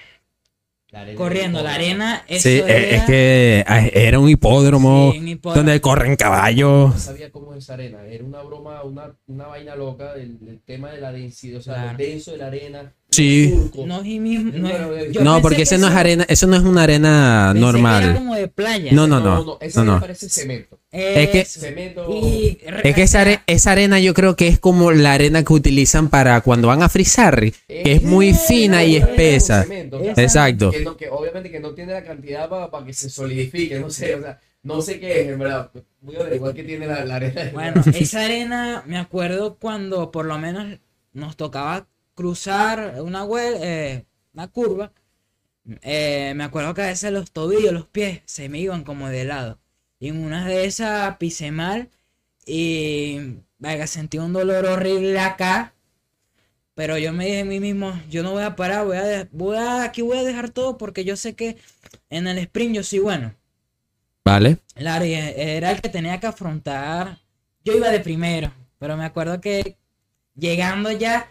corriendo, 1.15 1.61
la 1.61 1.75
arena, 1.75 2.23
eso 2.27 2.49
Sí, 2.49 2.59
era... 2.65 2.73
es 2.77 3.03
que 3.03 3.63
ah, 3.67 3.85
era 3.93 4.19
un 4.19 4.27
hipódromo, 4.29 5.11
Sí, 5.13 5.19
un 5.19 5.27
hipódromo. 5.27 5.55
donde 5.63 5.81
corren 5.81 6.15
caballos. 6.15 6.91
No 6.93 6.99
sabía 6.99 7.31
cómo 7.31 7.53
es 7.53 7.63
esa 7.63 7.73
arena. 7.75 7.99
Era 8.05 8.23
una 8.23 8.41
broma, 8.41 8.83
una, 8.83 9.13
una 9.27 9.47
vaina 9.47 9.75
loca 9.75 10.13
del, 10.15 10.39
del 10.39 10.59
tema 10.61 10.89
de 10.91 11.01
la 11.01 11.11
densidad, 11.11 11.59
o 11.59 11.61
sea, 11.61 11.73
Claro. 11.75 11.91
lo 11.91 11.97
denso 11.97 12.31
de 12.31 12.37
la 12.37 12.47
arena. 12.47 12.93
Sí. 13.11 13.53
No, 13.85 14.03
y 14.05 14.19
mismo, 14.19 14.51
no, 14.55 14.69
No, 14.69 15.21
No, 15.23 15.41
porque 15.41 15.57
que 15.57 15.61
ese 15.63 15.77
no 15.77 15.87
es 15.87 15.93
arena, 15.95 16.25
eso 16.27 16.47
no 16.47 16.55
es 16.55 16.61
una 16.63 16.83
arena 16.83 17.49
pensé 17.53 17.53
que 17.53 17.59
Era 17.59 17.71
normal. 17.71 18.13
como 18.15 18.35
de 18.35 18.47
playa. 18.47 18.91
No, 18.91 19.07
no, 19.07 19.19
no. 19.19 19.57
esa 19.61 19.79
no, 19.79 19.81
arena 19.83 19.95
no. 19.95 20.01
parece 20.01 20.29
cemento. 20.29 20.78
Es 20.91 21.29
que-. 21.29 21.45
Cemento. 21.45 22.09
Y 22.11 22.57
Es 22.83 22.95
que 22.95 23.03
esa, 23.03 23.21
are- 23.21 23.41
esa 23.45 23.71
arena 23.73 23.99
yo 23.99 24.13
creo 24.13 24.35
que 24.35 24.47
es 24.47 24.59
como 24.59 24.91
la 24.91 25.13
arena 25.13 25.43
que 25.43 25.53
utilizan 25.53 26.09
para 26.09 26.41
cuando 26.41 26.67
van 26.69 26.81
a 26.81 26.89
frizar, 26.89 27.39
que 27.39 27.53
es 27.67 28.01
muy 28.03 28.33
fina 28.33 28.83
y 28.83 28.95
espesa. 28.95 29.63
Cemento, 29.63 29.97
o 29.97 30.03
sea, 30.03 30.11
Esa- 30.13 30.21
Exacto. 30.23 30.71
que, 30.71 30.79
no- 30.81 30.97
que 30.97 31.09
obviamente 31.09 31.51
que 31.51 31.59
no 31.59 31.73
tiene 31.75 31.93
la 31.93 32.03
cantidad 32.03 32.49
para 32.49 32.85
que 32.85 32.93
se 32.93 33.09
solidifique, 33.09 33.79
no 33.79 33.89
sé, 33.91 34.15
o 34.15 34.21
sea, 34.21 34.39
no 34.63 34.81
sé 34.81 34.99
qué 34.99 35.21
es, 35.21 35.27
en 35.29 35.39
verdad. 35.39 35.69
A 35.73 36.19
averiguar 36.21 36.53
qué 36.53 36.63
tiene 36.63 36.87
la, 36.87 37.05
la 37.05 37.15
arena. 37.17 37.49
Bueno, 37.53 37.83
esa 37.93 38.25
arena, 38.25 38.83
me 38.87 38.97
acuerdo 38.97 39.57
cuando 39.57 40.11
por 40.11 40.25
lo 40.25 40.37
menos 40.39 40.79
nos 41.13 41.37
tocaba 41.37 41.87
cruzar 42.15 42.95
una, 43.01 43.25
hue- 43.25 43.57
eh, 43.61 44.05
una 44.33 44.47
curva. 44.47 44.91
eh, 45.81 46.33
me 46.35 46.43
acuerdo 46.43 46.73
que 46.73 46.81
a 46.81 46.87
veces 46.87 47.11
los 47.11 47.31
tobillos, 47.31 47.71
los 47.73 47.85
pies 47.85 48.21
se 48.25 48.49
me 48.49 48.59
iban 48.59 48.83
como 48.83 49.07
de 49.09 49.23
lado. 49.25 49.59
Y 49.99 50.09
en 50.09 50.23
una 50.23 50.45
de 50.47 50.65
esas 50.65 51.17
pisé 51.17 51.51
mal 51.51 51.89
Y, 52.45 53.19
venga, 53.59 53.87
sentí 53.87 54.17
un 54.19 54.33
dolor 54.33 54.65
horrible 54.67 55.19
acá. 55.19 55.73
Pero 56.75 56.97
yo 56.97 57.11
me 57.13 57.25
dije 57.25 57.41
a 57.41 57.45
mí 57.45 57.59
mismo, 57.59 57.93
yo 58.09 58.23
no 58.23 58.31
voy 58.31 58.43
a 58.43 58.55
parar, 58.55 58.85
voy 58.85 58.97
a, 58.97 59.27
voy 59.31 59.57
a, 59.57 59.83
aquí 59.83 60.01
voy 60.01 60.17
a 60.17 60.23
dejar 60.23 60.49
todo 60.49 60.77
porque 60.77 61.03
yo 61.03 61.15
sé 61.17 61.35
que 61.35 61.57
en 62.09 62.27
el 62.27 62.37
sprint 62.37 62.75
yo 62.75 62.83
soy 62.83 62.99
bueno. 62.99 63.35
Vale. 64.23 64.59
Claro, 64.75 65.05
y 65.05 65.13
era 65.13 65.71
el 65.71 65.81
que 65.81 65.89
tenía 65.89 66.19
que 66.19 66.27
afrontar. 66.27 67.19
Yo 67.65 67.73
iba 67.75 67.89
de 67.89 67.99
primero, 67.99 68.51
pero 68.77 68.95
me 68.95 69.05
acuerdo 69.05 69.41
que 69.41 69.77
llegando 70.35 70.91
ya, 70.91 71.29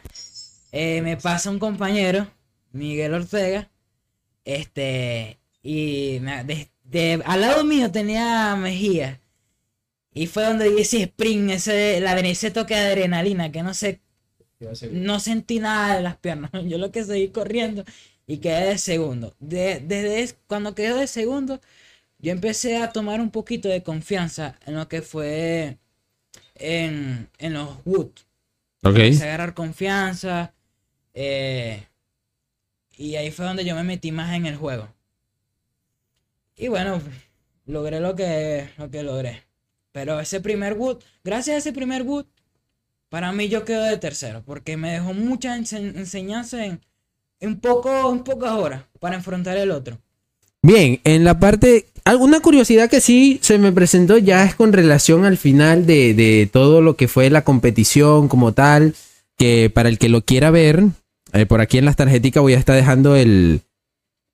eh, 0.73 1.03
me 1.03 1.17
pasa 1.17 1.51
un 1.51 1.59
compañero, 1.59 2.29
Miguel 2.73 3.15
Ortega, 3.15 3.71
este, 4.45 5.39
y 5.63 6.19
me- 6.23 6.45
de- 6.45 6.71
de- 6.91 7.23
al 7.25 7.41
lado 7.41 7.65
mío 7.65 7.91
tenía 7.91 8.57
Mejía. 8.57 9.21
Y 10.13 10.27
fue 10.27 10.45
donde 10.45 10.71
di 10.71 10.81
ese 10.83 11.03
sprint, 11.05 11.51
ese, 11.51 12.01
la, 12.01 12.19
ese 12.21 12.51
toque 12.51 12.75
de 12.75 12.81
adrenalina, 12.89 13.53
que 13.53 13.63
no 13.63 13.75
sé, 13.75 14.01
no 14.93 15.21
sentí 15.21 15.61
nada 15.61 15.97
de 15.97 16.03
las 16.03 16.17
piernas. 16.17 16.51
Yo 16.67 16.79
lo 16.79 16.91
que 16.93 17.05
seguí 17.05 17.29
corriendo 17.29 17.85
y 18.27 18.39
quedé 18.39 18.67
de 18.71 18.79
segundo. 18.79 19.35
De- 19.41 19.81
desde 19.81 20.23
es- 20.23 20.37
cuando 20.49 20.75
quedé 20.75 20.95
de 20.95 21.07
segundo, 21.07 21.61
yo 22.19 22.33
empecé 22.33 22.79
a 22.79 22.93
tomar 22.93 23.21
un 23.21 23.31
poquito 23.31 23.69
de 23.69 23.83
confianza 23.85 24.59
en 24.67 24.75
lo 24.77 24.89
que 24.89 25.03
fue 25.03 25.79
en, 26.57 27.31
en 27.39 27.55
los 27.55 27.79
Wood. 27.85 28.11
Ok. 28.85 28.97
Empecé 28.97 29.25
a 29.25 29.29
agarrar 29.29 29.55
confianza. 29.55 30.55
eh, 31.15 31.87
y 32.97 33.17
ahí 33.17 33.31
fue 33.31 33.45
donde 33.47 33.65
yo 33.65 33.75
me 33.75 33.85
metí 33.85 34.13
más 34.13 34.35
en 34.35 34.47
el 34.47 34.57
juego. 34.57 34.89
Y 36.59 36.69
bueno, 36.69 37.01
logré 37.67 38.01
lo 38.01 38.15
que, 38.17 38.69
lo 38.77 38.91
que 38.91 39.03
logré. 39.03 39.45
Pero 39.93 40.21
ese 40.21 40.41
primer 40.41 40.75
Wood, 40.75 40.99
gracias 41.25 41.55
a 41.55 41.59
ese 41.59 41.73
primer 41.73 42.03
Wood, 42.03 42.27
para 43.09 43.33
mí 43.33 43.49
yo 43.49 43.65
quedo 43.65 43.85
de 43.85 43.97
tercero. 43.97 44.43
Porque 44.45 44.77
me 44.77 44.93
dejó 44.93 45.15
mucha 45.15 45.57
ense- 45.57 45.97
enseñanza 45.97 46.65
en, 46.67 46.81
en, 47.41 47.61
poco, 47.61 48.13
en 48.13 48.25
pocas 48.25 48.53
horas 48.53 48.83
para 49.01 49.17
enfrentar 49.17 49.57
el 49.57 49.71
otro. 49.71 49.99
Bien, 50.63 51.01
en 51.05 51.23
la 51.25 51.39
parte, 51.39 51.87
alguna 52.05 52.41
curiosidad 52.41 52.91
que 52.91 53.01
sí 53.01 53.39
se 53.43 53.59
me 53.59 53.71
presentó 53.73 54.19
ya 54.19 54.45
es 54.45 54.57
con 54.57 54.73
relación 54.73 55.25
al 55.25 55.37
final 55.39 55.87
de, 55.87 56.15
de 56.15 56.49
todo 56.53 56.83
lo 56.83 56.97
que 56.97 57.07
fue 57.07 57.31
la 57.31 57.45
competición 57.45 58.27
como 58.27 58.53
tal, 58.53 58.95
que 59.37 59.71
para 59.73 59.89
el 59.89 59.99
que 59.99 60.09
lo 60.09 60.23
quiera 60.23 60.51
ver, 60.51 60.83
eh, 61.33 61.47
por 61.47 61.61
aquí 61.61 61.79
en 61.79 61.85
las 61.85 61.95
tarjeticas 61.95 62.43
voy 62.43 62.55
a 62.55 62.59
estar 62.59 62.75
dejando 62.75 63.15
el, 63.15 63.61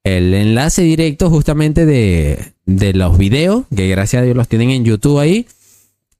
el 0.04 0.34
enlace 0.34 0.82
directo 0.82 1.30
justamente 1.30 1.86
de, 1.86 2.52
de 2.66 2.92
los 2.92 3.16
videos, 3.18 3.64
que 3.74 3.88
gracias 3.88 4.20
a 4.20 4.24
Dios 4.24 4.36
los 4.36 4.48
tienen 4.48 4.70
en 4.70 4.84
YouTube 4.84 5.18
ahí, 5.18 5.46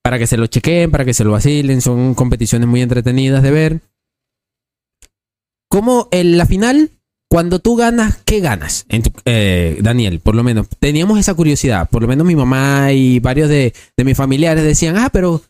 para 0.03 0.19
que 0.19 0.27
se 0.27 0.37
lo 0.37 0.47
chequen, 0.47 0.91
para 0.91 1.05
que 1.05 1.15
se 1.15 1.25
lo 1.25 1.33
vacilen, 1.33 1.81
son 1.81 2.15
competiciones 2.15 2.69
muy 2.69 2.83
entretenidas 2.83 3.43
de 3.43 3.51
ver. 3.51 3.81
Como 5.69 6.09
en 6.13 6.37
la 6.39 6.47
final, 6.47 6.91
cuando 7.29 7.59
tú 7.59 7.77
ganas, 7.77 8.19
¿qué 8.25 8.41
ganas? 8.41 8.85
En 8.89 9.03
tu- 9.03 9.13
eh, 9.25 9.79
Daniel, 9.81 10.21
por 10.21 10.35
lo 10.35 10.45
menos, 10.45 10.69
teníamos 10.79 11.19
esa 11.19 11.35
curiosidad. 11.35 11.89
Por 11.91 12.03
lo 12.03 12.09
menos 12.09 12.27
mi 12.27 12.37
mamá 12.37 12.93
y 12.93 13.19
varios 13.19 13.49
de, 13.49 13.75
de 13.97 14.05
mis 14.05 14.17
familiares 14.17 14.63
decían, 14.63 14.97
ah, 14.97 15.11
pero 15.13 15.43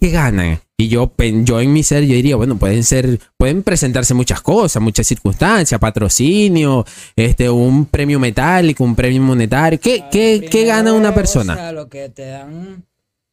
¿qué 0.00 0.10
ganan? 0.10 0.58
Y 0.80 0.86
yo, 0.86 1.12
yo 1.18 1.60
en 1.60 1.72
mi 1.72 1.82
ser, 1.82 2.04
yo 2.04 2.14
diría, 2.14 2.36
bueno, 2.36 2.56
pueden 2.56 2.84
ser, 2.84 3.18
pueden 3.36 3.64
presentarse 3.64 4.14
muchas 4.14 4.40
cosas, 4.40 4.80
muchas 4.80 5.08
circunstancias, 5.08 5.80
patrocinio, 5.80 6.84
este, 7.16 7.50
un 7.50 7.84
premio 7.86 8.20
metálico, 8.20 8.84
un 8.84 8.94
premio 8.94 9.20
monetario. 9.20 9.80
¿Qué, 9.80 10.04
qué, 10.08 10.46
qué 10.48 10.64
gana 10.64 10.92
una 10.92 11.10
O 11.10 11.14
persona? 11.14 11.56
sea, 11.56 11.72
lo 11.72 11.88
que 11.88 12.08
te 12.10 12.26
dan 12.26 12.86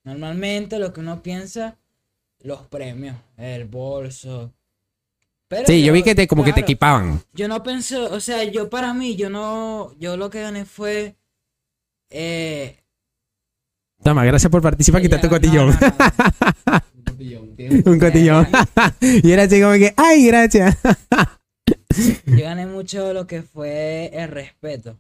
normalmente, 0.04 0.80
lo 0.80 0.92
que 0.92 1.02
uno 1.02 1.22
piensa, 1.22 1.78
los 2.40 2.62
premios, 2.62 3.16
el 3.38 3.66
bolso. 3.66 4.52
Pero 5.48 5.68
Sí, 5.68 5.84
yo 5.84 5.94
vi 5.94 6.02
que 6.02 6.16
te, 6.16 6.28
como 6.28 6.44
que 6.44 6.52
te 6.52 6.62
equipaban. 6.62 7.22
Yo 7.34 7.48
no 7.48 7.62
pensé, 7.62 7.98
o 7.98 8.20
sea, 8.22 8.44
yo 8.46 8.72
para 8.72 8.96
mí, 8.96 9.16
yo 9.16 9.30
no, 9.30 9.94
yo 10.00 10.18
lo 10.18 10.32
que 10.32 10.42
gané 10.42 10.66
fue, 10.66 11.16
eh, 12.10 12.80
Toma, 14.06 14.24
gracias 14.24 14.52
por 14.52 14.62
participar, 14.62 15.02
ya, 15.02 15.08
quítate 15.10 15.28
tu 15.28 15.34
no, 15.34 15.40
cotillón. 15.40 15.68
no, 15.72 15.74
no. 15.88 16.82
Un 17.92 18.00
cotillón. 18.00 18.48
Un 19.02 19.22
y 19.24 19.32
era 19.32 19.44
así 19.44 19.60
como 19.60 19.74
que, 19.74 19.96
ay, 19.98 20.28
gracias. 20.28 20.78
Yo 22.28 22.44
gané 22.44 22.68
mucho 22.68 23.14
lo 23.14 23.26
que 23.26 23.42
fue 23.42 24.12
el 24.14 24.30
respeto. 24.30 25.00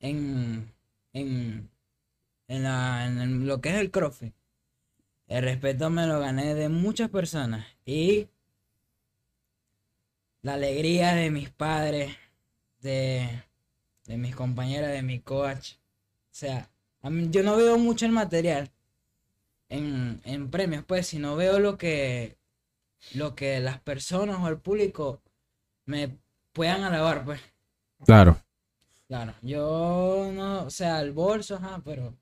En, 0.00 0.70
en, 1.14 1.70
en, 2.48 2.62
la, 2.62 3.06
en 3.06 3.18
el- 3.20 3.46
lo 3.46 3.62
que 3.62 3.70
es 3.70 3.76
el 3.76 3.90
CrossFit. 3.90 4.34
El 5.26 5.44
respeto 5.44 5.88
me 5.88 6.06
lo 6.06 6.20
gané 6.20 6.54
de 6.54 6.68
muchas 6.68 7.08
personas. 7.08 7.64
Y 7.86 8.28
la 10.42 10.54
alegría 10.54 11.14
de 11.14 11.30
mis 11.30 11.48
padres, 11.48 12.14
de, 12.80 13.26
de 14.04 14.16
mis 14.18 14.36
compañeras, 14.36 14.90
de 14.92 15.00
mi 15.02 15.20
coach. 15.20 15.76
O 15.76 16.34
sea, 16.34 16.68
a 17.02 17.10
mí- 17.10 17.28
yo 17.30 17.42
no 17.42 17.56
veo 17.56 17.78
mucho 17.78 18.06
el 18.06 18.12
material 18.12 18.70
en, 19.68 20.20
en 20.24 20.50
premios, 20.50 20.84
pues, 20.86 21.06
sino 21.06 21.36
veo 21.36 21.58
lo 21.58 21.76
que, 21.78 22.36
lo 23.14 23.34
que 23.34 23.60
las 23.60 23.80
personas 23.80 24.38
o 24.40 24.48
el 24.48 24.58
público 24.58 25.20
me 25.86 26.16
puedan 26.52 26.82
alabar, 26.84 27.24
pues. 27.24 27.40
Claro. 28.04 28.36
Claro, 29.08 29.34
yo 29.42 30.30
no, 30.32 30.64
o 30.64 30.70
sea, 30.70 31.00
el 31.00 31.12
bolso, 31.12 31.56
ajá, 31.56 31.80
pero 31.84 32.14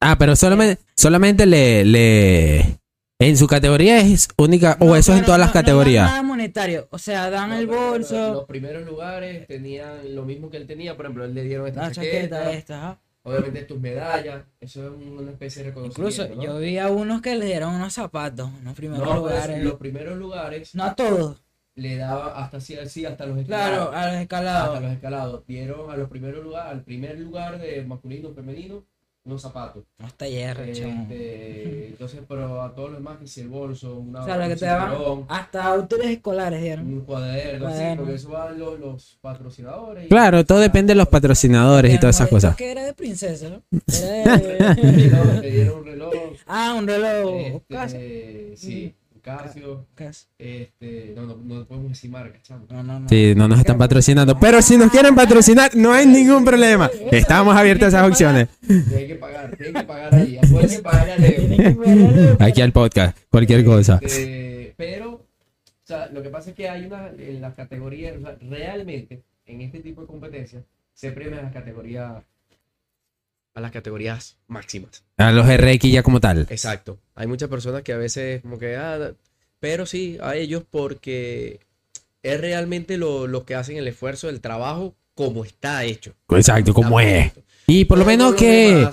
Ah, 0.00 0.16
pero 0.18 0.36
solamente, 0.36 0.82
solamente 0.94 1.46
le, 1.46 1.84
le. 1.84 2.78
En 3.18 3.36
su 3.38 3.46
categoría 3.46 3.98
es 4.00 4.28
única. 4.36 4.76
o 4.78 4.84
No, 4.88 4.96
eso 4.96 5.12
es 5.14 5.20
en 5.20 5.24
todas 5.24 5.40
las 5.40 5.48
no- 5.48 5.52
no 5.52 5.54
dan 5.54 5.62
categorías. 5.64 6.06
nada 6.10 6.22
monetario, 6.22 6.86
o 6.90 6.98
sea, 6.98 7.30
dan 7.30 7.48
No, 7.50 7.56
el 7.58 7.66
bolso, 7.66 8.32
Los 8.34 8.44
primeros 8.44 8.84
lugares 8.84 9.46
tenían 9.48 10.14
lo 10.14 10.24
mismo 10.26 10.50
que 10.50 10.58
él 10.58 10.66
tenía. 10.66 10.94
Por 10.96 11.06
ejemplo, 11.06 11.24
él 11.24 11.34
le 11.34 11.44
dieron 11.44 11.66
esta 11.66 11.88
la 11.88 11.92
chaqueta 11.92 12.18
chaqueta. 12.44 12.52
esta, 12.52 12.76
ajá. 12.76 13.00
Obviamente 13.26 13.64
tus 13.64 13.80
medallas. 13.80 14.44
Eso 14.60 14.86
es 14.86 14.92
una 15.04 15.32
especie 15.32 15.62
de 15.64 15.70
reconocimiento. 15.70 16.22
Incluso 16.22 16.34
¿no? 16.36 16.42
yo 16.42 16.58
vi 16.58 16.78
a 16.78 16.88
unos 16.88 17.20
que 17.22 17.34
les 17.34 17.46
dieron 17.46 17.74
unos 17.74 17.92
zapatos, 17.92 18.48
en 18.58 18.64
los 18.64 18.74
primeros 18.74 19.04
No, 19.06 19.20
pues, 19.22 19.34
lugares. 19.34 19.64
los 19.64 19.74
primeros 19.74 20.16
lugares 20.16 20.74
No 20.76 20.84
a 20.84 20.94
todos, 20.94 21.42
le 21.74 21.96
daba 21.96 22.38
hasta 22.42 22.60
sí, 22.60 22.76
sí, 22.86 23.04
hasta 23.04 23.26
los 23.26 23.44
claro, 23.44 23.74
escalados. 23.74 23.94
a 23.94 23.98
los 23.98 24.06
hasta 24.06 24.22
escalados. 24.22 24.82
los 24.82 24.92
escalados. 24.92 25.46
Dieron 25.46 25.90
a 25.90 25.96
los 25.96 26.08
primeros 26.08 26.44
lugares, 26.44 26.72
al 26.72 26.84
primer 26.84 27.18
lugar 27.18 27.58
de 27.60 27.84
masculino 27.84 28.32
femenino, 28.32 28.84
unos 29.26 29.42
zapatos. 29.42 29.84
Hasta 29.98 30.28
hierro, 30.28 30.62
chamo. 30.72 31.02
Este, 31.10 31.88
entonces, 31.88 32.20
pero 32.28 32.62
a 32.62 32.74
todos 32.74 32.90
los 32.90 32.98
demás, 33.00 33.18
que 33.18 33.26
si 33.26 33.40
el 33.40 33.48
bolso, 33.48 33.96
una, 33.98 34.22
O 34.22 34.24
sea, 34.24 34.36
lo 34.36 34.46
que 34.46 34.52
un 34.52 34.58
te 34.58 34.64
daban, 34.66 34.90
cinturón, 34.94 35.24
hasta 35.28 35.74
útiles 35.74 36.06
escolares 36.06 36.62
dieron. 36.62 36.86
un 36.86 37.00
cuaderno, 37.00 37.66
así, 37.68 37.82
porque 37.96 38.14
eso 38.14 38.28
van 38.30 38.58
los, 38.58 38.78
los 38.80 39.18
patrocinadores. 39.20 40.08
Claro, 40.08 40.44
todo 40.46 40.60
depende 40.60 40.92
de 40.92 40.98
los 40.98 41.08
patrocinadores 41.08 41.92
y 41.92 41.98
todas 41.98 42.16
esas 42.16 42.28
cosas. 42.28 42.56
que 42.56 42.70
era 42.70 42.84
de 42.84 42.94
princesa, 42.94 43.48
¿no? 43.50 43.62
Era 44.02 44.36
de- 44.38 45.70
un 45.76 45.84
reloj. 45.84 46.12
ah, 46.46 46.74
un 46.78 46.86
reloj. 46.86 47.62
Este, 47.68 48.54
sí, 48.56 48.94
Casio. 49.26 49.86
Este, 50.38 51.12
no, 51.16 51.22
no, 51.26 51.36
no 51.36 51.64
podemos 51.64 51.90
decir 51.90 52.08
marca, 52.08 52.38
chamo. 52.42 52.64
No, 52.70 52.84
no, 52.84 53.00
no. 53.00 53.08
Sí, 53.08 53.34
no 53.36 53.48
nos 53.48 53.58
están 53.58 53.76
patrocinando. 53.76 54.38
Pero 54.38 54.62
si 54.62 54.76
nos 54.76 54.92
quieren 54.92 55.16
patrocinar, 55.16 55.74
no 55.74 55.92
hay 55.92 56.06
ningún 56.06 56.44
problema. 56.44 56.88
Estamos 57.10 57.56
abiertos 57.56 57.86
a 57.86 57.88
esas 57.88 58.08
opciones. 58.08 58.48
Tienen 58.64 59.08
que 59.08 59.16
pagar, 59.16 59.56
tienen 59.56 59.74
que 59.74 59.82
pagar 59.82 60.14
ahí. 60.14 60.38
Acuérdense 60.38 60.80
pagar 60.80 61.10
a 61.10 61.16
Leo. 61.16 62.36
Que. 62.36 62.44
Aquí 62.44 62.60
al 62.60 62.70
podcast, 62.70 63.18
cualquier 63.28 63.64
cosa. 63.64 63.98
Este, 64.00 64.74
pero, 64.76 65.14
o 65.14 65.26
sea, 65.82 66.06
lo 66.12 66.22
que 66.22 66.28
pasa 66.28 66.50
es 66.50 66.56
que 66.56 66.68
hay 66.68 66.86
una, 66.86 67.08
en 67.18 67.40
las 67.40 67.54
categorías, 67.54 68.16
o 68.16 68.20
sea, 68.20 68.36
realmente, 68.40 69.24
en 69.46 69.60
este 69.60 69.80
tipo 69.80 70.02
de 70.02 70.06
competencias, 70.06 70.62
se 70.94 71.10
premian 71.10 71.42
las 71.42 71.52
categorías, 71.52 72.22
a 73.56 73.60
las 73.60 73.72
categorías 73.72 74.36
máximas. 74.48 75.02
A 75.16 75.32
los 75.32 75.46
RX 75.46 75.90
ya 75.90 76.02
como 76.02 76.20
tal. 76.20 76.46
Exacto. 76.50 76.98
Hay 77.14 77.26
muchas 77.26 77.48
personas 77.48 77.82
que 77.82 77.94
a 77.94 77.96
veces 77.96 78.42
como 78.42 78.58
que, 78.58 78.76
ah, 78.76 79.12
pero 79.60 79.86
sí, 79.86 80.18
a 80.20 80.36
ellos 80.36 80.62
porque 80.70 81.60
es 82.22 82.38
realmente 82.38 82.98
lo, 82.98 83.26
lo 83.26 83.46
que 83.46 83.54
hacen 83.54 83.78
el 83.78 83.88
esfuerzo 83.88 84.26
del 84.26 84.42
trabajo 84.42 84.94
como 85.14 85.42
está 85.42 85.84
hecho. 85.84 86.12
Exacto, 86.28 86.74
como 86.74 87.00
es. 87.00 87.32
Y 87.66 87.86
por 87.86 87.96
lo 87.96 88.04
Todos 88.04 88.16
menos 88.16 88.34
que... 88.34 88.88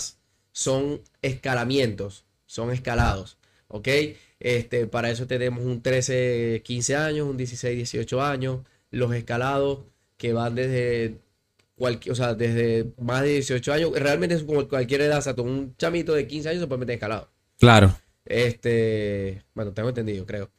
Son 0.53 1.01
escalamientos, 1.22 2.24
son 2.45 2.72
escalados, 2.72 3.38
¿ok? 3.68 3.88
Este, 4.39 4.88
para 4.88 5.09
eso 5.09 5.28
tenemos 5.28 5.66
un 5.66 5.82
13, 5.82 6.61
15 6.64 6.95
años, 6.95 7.28
un 7.28 7.36
16, 7.36 7.76
18 7.76 8.22
años, 8.22 8.59
los 8.91 9.14
escalados 9.14 9.80
que 10.16 10.32
van 10.32 10.55
desde 10.55 11.18
cualquier, 11.76 12.11
o 12.13 12.15
sea, 12.15 12.34
desde 12.36 12.91
más 12.99 13.21
de 13.24 13.30
18 13.30 13.74
años, 13.74 13.91
realmente 13.99 14.36
es 14.36 14.43
como 14.43 14.67
cualquier 14.67 15.01
edad, 15.01 15.19
o 15.19 15.21
sea, 15.21 15.34
un 15.38 15.76
chamito 15.78 16.13
de 16.13 16.28
15 16.28 16.49
años 16.49 16.61
se 16.61 16.67
puede 16.67 16.80
meter 16.80 16.95
escalado. 16.95 17.30
Claro. 17.59 17.95
Este, 18.26 19.43
bueno, 19.53 19.74
tengo 19.74 19.89
entendido, 19.89 20.26
creo. 20.26 20.49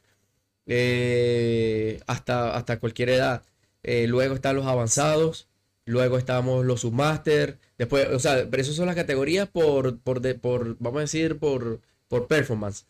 Eh, 0.66 2.00
hasta, 2.06 2.56
hasta 2.56 2.78
cualquier 2.78 3.10
edad. 3.10 3.42
Eh, 3.82 4.06
luego 4.06 4.34
están 4.34 4.56
los 4.56 4.66
avanzados. 4.66 5.48
Luego 5.86 6.16
estamos 6.18 6.64
los 6.64 6.80
submaster. 6.80 7.58
Después, 7.78 8.08
o 8.08 8.18
sea, 8.18 8.46
pero 8.50 8.62
esas 8.62 8.74
son 8.74 8.86
las 8.86 8.94
categorías 8.96 9.48
por, 9.48 9.98
por, 10.00 10.20
de- 10.20 10.34
por 10.34 10.76
vamos 10.78 10.98
a 10.98 11.02
decir, 11.02 11.38
por, 11.38 11.80
por 12.08 12.26
performance. 12.26 12.86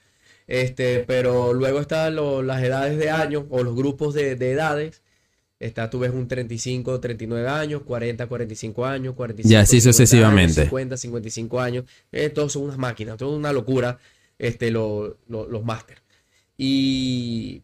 Este, 0.46 1.00
pero 1.00 1.52
luego 1.54 1.80
están 1.80 2.14
lo- 2.14 2.42
las 2.42 2.62
edades 2.62 2.96
de 2.98 3.10
años 3.10 3.44
o 3.50 3.62
los 3.64 3.74
grupos 3.74 4.14
de, 4.14 4.36
de 4.36 4.52
edades. 4.52 5.02
Está, 5.64 5.88
tú 5.88 5.98
ves 6.00 6.10
un 6.12 6.28
35, 6.28 7.00
39 7.00 7.48
años, 7.48 7.82
40, 7.82 8.26
45 8.26 8.84
años, 8.84 9.14
45, 9.14 9.50
Y 9.50 9.56
así 9.56 9.80
50 9.80 9.92
sucesivamente. 9.92 10.60
años, 10.60 10.68
50, 10.70 10.96
55 10.98 11.60
años. 11.60 11.84
Eh, 12.12 12.28
todos 12.28 12.52
son 12.52 12.64
unas 12.64 12.76
máquinas, 12.76 13.16
todo 13.16 13.34
una 13.34 13.52
locura, 13.52 13.98
este, 14.38 14.70
lo- 14.70 15.16
lo- 15.28 15.48
los 15.48 15.64
máster. 15.64 16.02
Y, 16.58 17.62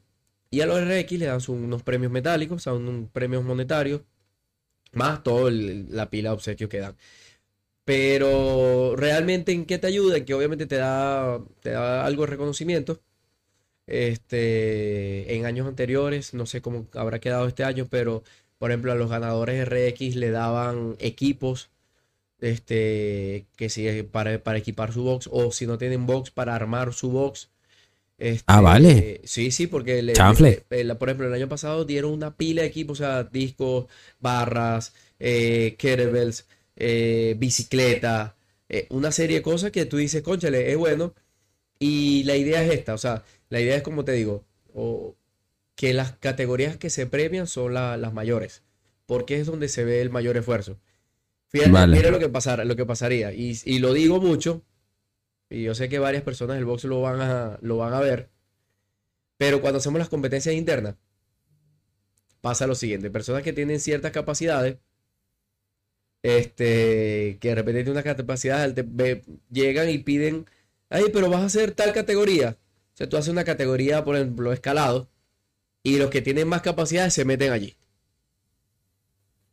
y 0.51 0.61
a 0.63 0.67
los 0.67 0.81
RX 0.81 1.13
le 1.19 1.27
dan 1.27 1.41
unos 1.49 1.83
premios 1.83 2.11
metálicos, 2.11 2.57
o 2.57 2.61
sea, 2.61 2.73
unos 2.73 3.11
premios 3.11 3.45
monetarios, 3.45 4.01
más 4.93 5.23
toda 5.23 5.51
la 5.51 6.09
pila 6.09 6.31
de 6.31 6.35
obsequios 6.37 6.71
que 6.71 6.79
dan. 6.81 6.97
Pero 7.85 8.95
realmente 8.97 9.53
en 9.53 9.65
qué 9.67 9.79
te 9.79 9.87
ayuda, 9.89 10.17
en 10.19 10.25
que 10.25 10.35
obviamente 10.35 10.67
te 10.67 10.77
da, 10.77 11.41
te 11.61 11.71
da 11.71 12.05
algo 12.07 12.23
de 12.25 12.31
reconocimiento. 12.31 13.01
Este, 13.87 15.35
en 15.35 15.47
años 15.47 15.67
anteriores, 15.67 16.35
no 16.35 16.47
sé 16.47 16.61
cómo 16.63 16.87
habrá 16.95 17.19
quedado 17.21 17.47
este 17.49 17.65
año, 17.65 17.87
pero 17.91 18.23
por 18.59 18.71
ejemplo 18.71 18.93
a 18.93 18.95
los 18.95 19.11
ganadores 19.11 19.67
RX 19.67 20.17
le 20.17 20.31
daban 20.31 20.97
equipos, 21.01 21.71
este, 22.41 23.47
que 23.57 23.69
si 23.69 24.03
para, 24.05 24.43
para 24.43 24.59
equipar 24.59 24.93
su 24.93 25.03
box 25.03 25.29
o 25.33 25.53
si 25.53 25.67
no 25.67 25.79
tienen 25.79 26.07
box 26.07 26.31
para 26.31 26.55
armar 26.55 26.93
su 26.93 27.11
box. 27.11 27.51
Este, 28.19 28.45
Ah, 28.47 28.61
vale. 28.61 29.21
Sí, 29.25 29.51
sí, 29.51 29.67
porque 29.67 30.03
le- 30.03 30.13
la- 30.85 30.99
por 30.99 31.09
ejemplo 31.09 31.27
el 31.27 31.33
año 31.35 31.49
pasado 31.49 31.85
dieron 31.85 32.13
una 32.13 32.37
pila 32.37 32.63
de 32.63 32.69
equipos, 32.69 33.01
o 33.01 33.03
sea, 33.05 33.25
discos, 33.25 33.87
barras, 34.21 34.93
eh, 35.19 35.75
kettlebells, 35.79 36.47
eh, 36.77 37.35
bicicleta, 37.39 38.37
eh, 38.69 38.87
una 38.91 39.11
serie 39.11 39.39
de 39.39 39.43
cosas 39.43 39.71
que 39.71 39.87
tú 39.87 39.97
dices, 39.97 40.23
conchale, 40.23 40.71
es 40.71 40.77
bueno. 40.77 41.15
Y 41.81 42.23
la 42.25 42.37
idea 42.37 42.63
es 42.65 42.73
esta, 42.73 42.95
o 42.95 42.99
sea, 42.99 43.25
la 43.49 43.61
idea 43.61 43.75
es 43.77 43.83
como 43.83 44.05
te 44.05 44.13
digo, 44.13 44.45
o- 44.75 45.17
que 45.77 45.95
las 45.95 46.13
categorías 46.19 46.77
que 46.79 46.91
se 46.91 47.07
premian 47.07 47.47
son 47.49 47.75
la- 47.75 47.97
las 47.99 48.13
mayores, 48.15 48.63
porque 49.07 49.41
es 49.41 49.47
donde 49.47 49.69
se 49.69 49.85
ve 49.85 50.03
el 50.03 50.11
mayor 50.11 50.37
esfuerzo. 50.39 50.79
Fíjate, 51.49 51.73
Vale. 51.73 51.97
mira 51.97 52.11
lo 52.11 52.19
que 52.21 52.29
pasara, 52.31 52.65
lo 52.67 52.77
que 52.77 52.87
pasaría, 52.87 53.33
y, 53.33 53.59
y 53.65 53.81
lo 53.81 53.93
digo 53.95 54.21
mucho, 54.21 54.65
y 55.51 55.65
yo 55.65 55.75
sé 55.75 55.89
que 55.91 55.99
varias 56.01 56.23
personas 56.25 56.57
del 56.57 56.67
box 56.67 56.85
lo 56.85 57.03
van 57.03 57.21
a, 57.23 57.59
lo 57.63 57.79
van 57.79 57.95
a 57.95 58.01
ver, 58.01 58.31
pero 59.39 59.61
cuando 59.61 59.79
hacemos 59.79 59.99
las 59.99 60.09
competencias 60.09 60.55
internas, 60.55 60.95
pasa 62.43 62.67
lo 62.67 62.75
siguiente, 62.75 63.11
personas 63.11 63.43
que 63.43 63.53
tienen 63.53 63.81
ciertas 63.81 64.13
capacidades, 64.13 64.77
este, 66.23 67.39
que 67.41 67.49
de 67.49 67.55
repente 67.55 67.83
tienen 67.85 67.93
una 67.93 68.03
capacidad, 68.03 68.73
te- 68.75 68.85
ve- 68.87 69.23
llegan 69.51 69.89
y 69.89 69.99
piden, 69.99 70.47
ay, 70.91 71.05
pero 71.13 71.31
vas 71.31 71.41
a 71.43 71.47
hacer 71.47 71.73
tal 71.73 71.93
categoría. 71.93 72.59
O 72.93 72.97
sea, 72.97 73.09
tú 73.09 73.17
haces 73.17 73.31
una 73.33 73.45
categoría, 73.45 74.05
por 74.05 74.17
ejemplo, 74.17 74.53
escalado, 74.53 75.09
y 75.83 75.97
los 75.97 76.11
que 76.11 76.21
tienen 76.21 76.47
más 76.49 76.61
capacidades 76.63 77.15
se 77.15 77.25
meten 77.25 77.53
allí. 77.53 77.77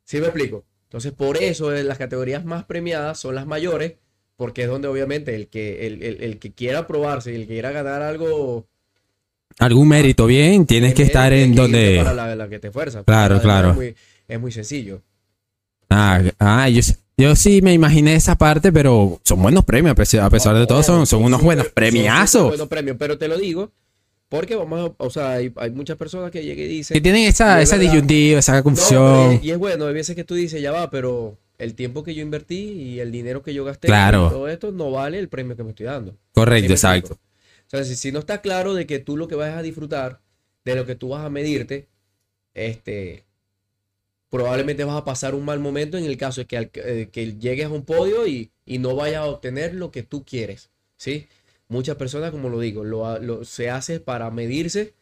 ¿Sí 0.03 0.19
me 0.19 0.27
explico? 0.27 0.65
Entonces, 0.83 1.11
por 1.11 1.38
eso 1.38 1.73
eh, 1.73 1.83
las 1.83 1.97
categorías 1.97 2.45
más 2.45 2.63
premiadas 2.65 3.19
son 3.19 3.35
las 3.35 3.45
mayores, 3.45 3.93
porque 4.38 4.63
es 4.63 4.67
donde 4.69 4.88
obviamente 4.88 5.35
el 5.35 5.47
que, 5.47 5.88
el, 5.88 6.01
el- 6.03 6.23
el 6.23 6.39
que 6.39 6.53
quiera 6.53 6.88
probarse 6.88 7.31
y 7.31 7.35
el 7.35 7.41
que 7.41 7.53
quiera 7.53 7.71
ganar 7.71 8.01
algo, 8.01 8.67
Algún 9.59 9.88
mérito 9.88 10.27
bien, 10.27 10.65
tienes 10.67 10.93
que 10.93 11.03
estar 11.03 11.33
en 11.33 11.51
que 11.55 11.61
donde... 11.61 11.95
para 11.97 12.13
la, 12.13 12.35
la 12.35 12.47
que 12.47 12.59
te 12.59 12.69
fuerza. 12.71 13.03
Claro, 13.03 13.41
claro. 13.41 13.69
Es 13.71 13.75
muy, 13.75 13.95
es 14.27 14.39
muy 14.39 14.51
sencillo. 14.51 15.01
Ah, 15.89 16.21
ah, 16.38 16.69
yo, 16.69 16.81
yo 17.18 17.36
sí 17.36 17.61
me 17.61 17.74
imaginé 17.74 18.15
esa 18.15 18.36
parte, 18.38 18.72
pero 18.72 19.20
son 19.24 19.41
buenos 19.41 19.65
premios, 19.65 19.91
a 19.93 19.95
pesar, 20.30 20.55
de 20.55 20.68
todo, 20.68 20.84
son, 20.84 21.07
son 21.07 21.24
unos 21.24 21.41
buenos 21.41 21.65
son 21.65 21.74
premiazos. 21.74 22.32
súper 22.41 22.47
buenos 22.49 22.68
premios, 22.68 22.97
pero 22.99 23.18
te 23.18 23.28
lo 23.28 23.38
digo 23.38 23.72
porque 24.30 24.55
vamos 24.55 24.91
a, 24.91 25.03
o 25.03 25.09
sea, 25.09 25.32
hay, 25.34 25.51
hay 25.55 25.72
muchas 25.72 25.95
personas 25.97 26.32
que 26.32 26.43
llegan 26.43 26.65
y 26.65 26.68
dicen, 26.68 26.93
Que 26.95 27.01
tienen 27.01 27.24
esa, 27.24 27.61
esa 27.61 27.78
disyuntiva, 27.78 28.39
esa 28.39 28.51
"No, 28.51 28.55
pero 28.57 28.63
confusión. 28.65 29.39
y 29.41 29.51
es 29.51 29.57
bueno, 29.57 29.88
hay 29.88 29.93
veces 29.93 30.15
que 30.15 30.24
tú 30.26 30.36
dices, 30.36 30.61
ya 30.61 30.72
va, 30.72 30.89
pero 30.89 31.38
el 31.57 31.74
tiempo 31.76 32.03
que 32.03 32.13
yo 32.13 32.22
invertí 32.22 32.55
y 32.59 32.99
el 32.99 33.11
dinero 33.11 33.41
que 33.41 33.53
yo 33.53 33.63
gasté 33.65 33.88
Claro. 33.88 34.28
y 34.28 34.30
todo 34.30 34.47
esto 34.49 34.72
no 34.72 34.91
vale 34.91 35.18
el 35.18 35.30
premio 35.30 35.55
que 35.55 35.63
me 35.63 35.70
estoy 35.70 35.86
dando. 35.86 36.11
¿Sí 36.11 36.18
Correcto, 36.34 36.74
exacto. 36.74 37.13
O 37.13 37.70
sea, 37.70 37.84
si, 37.86 37.95
si 37.95 38.11
no 38.11 38.20
está 38.20 38.41
claro 38.41 38.74
de 38.74 38.86
que 38.86 38.99
tú 38.99 39.18
lo 39.18 39.28
que 39.28 39.36
vas 39.36 39.55
a 39.57 39.61
disfrutar, 39.61 40.20
de 40.65 40.76
lo 40.76 40.86
que 40.86 40.95
tú 40.95 41.09
vas 41.09 41.26
a 41.26 41.30
medirte, 41.30 41.88
este, 42.53 43.24
probablemente 44.30 44.84
vas 44.84 44.97
a 44.97 45.05
pasar 45.05 45.36
un 45.36 45.45
mal 45.45 45.59
momento 45.59 45.97
en 45.97 46.05
el 46.05 46.17
caso 46.17 46.41
de 46.41 46.47
que, 46.47 46.69
eh, 46.75 47.09
que 47.11 47.38
llegues 47.38 47.65
a 47.65 47.69
un 47.69 47.84
podio 47.86 48.28
y, 48.28 48.51
y 48.65 48.78
no 48.80 48.95
vayas 48.95 49.21
a 49.21 49.25
obtener 49.25 49.73
lo 49.73 49.91
que 49.91 50.03
tú 50.03 50.23
quieres, 50.25 50.69
¿sí? 50.97 51.28
Muchas 51.69 51.95
personas, 51.97 52.32
como 52.32 52.49
lo 52.49 52.59
digo, 52.59 52.84
lo, 52.84 53.19
lo- 53.19 53.43
se 53.45 53.69
hace 53.69 53.99
para 53.99 54.30
medirse 54.32 54.93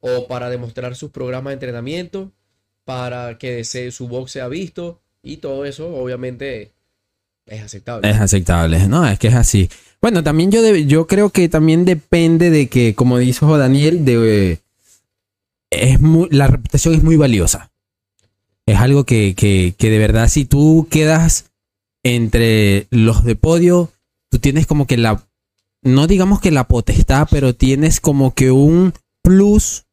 o 0.00 0.26
para 0.26 0.50
demostrar 0.50 0.94
sus 0.96 1.10
programas 1.10 1.50
de 1.50 1.54
entrenamiento, 1.54 2.32
para 2.84 3.38
que 3.38 3.64
se- 3.64 3.90
su 3.90 4.08
box 4.08 4.32
sea 4.32 4.48
visto 4.48 5.00
y 5.22 5.38
todo 5.38 5.64
eso 5.64 5.88
obviamente 5.94 6.72
es 7.46 7.62
aceptable. 7.62 8.08
Es 8.10 8.16
aceptable, 8.20 8.86
no, 8.88 9.06
es 9.06 9.18
que 9.18 9.28
es 9.28 9.34
así. 9.34 9.68
Bueno, 10.00 10.22
también 10.22 10.50
yo, 10.50 10.62
de- 10.62 10.86
yo 10.86 11.06
creo 11.06 11.30
que 11.30 11.48
también 11.48 11.84
depende 11.84 12.50
de 12.50 12.68
que, 12.68 12.94
como 12.94 13.18
dijo 13.18 13.56
Daniel, 13.56 14.04
de, 14.04 14.58
es 15.70 16.00
muy, 16.00 16.28
la 16.30 16.46
reputación 16.46 16.94
es 16.94 17.02
muy 17.02 17.16
valiosa. 17.16 17.70
Es 18.66 18.78
algo 18.78 19.04
que, 19.04 19.34
que, 19.34 19.74
que 19.76 19.90
de 19.90 19.98
verdad, 19.98 20.28
si 20.28 20.44
tú 20.44 20.86
quedas 20.90 21.50
entre 22.02 22.86
los 22.90 23.24
de 23.24 23.36
podio, 23.36 23.90
tú 24.30 24.38
tienes 24.38 24.66
como 24.66 24.86
que 24.86 24.96
la, 24.96 25.22
no 25.82 26.06
digamos 26.06 26.40
que 26.40 26.50
la 26.50 26.66
potestad, 26.68 27.28
pero 27.30 27.54
tienes 27.54 28.00
como 28.00 28.34
que 28.34 28.50
un 28.50 28.92
plus 29.22 29.84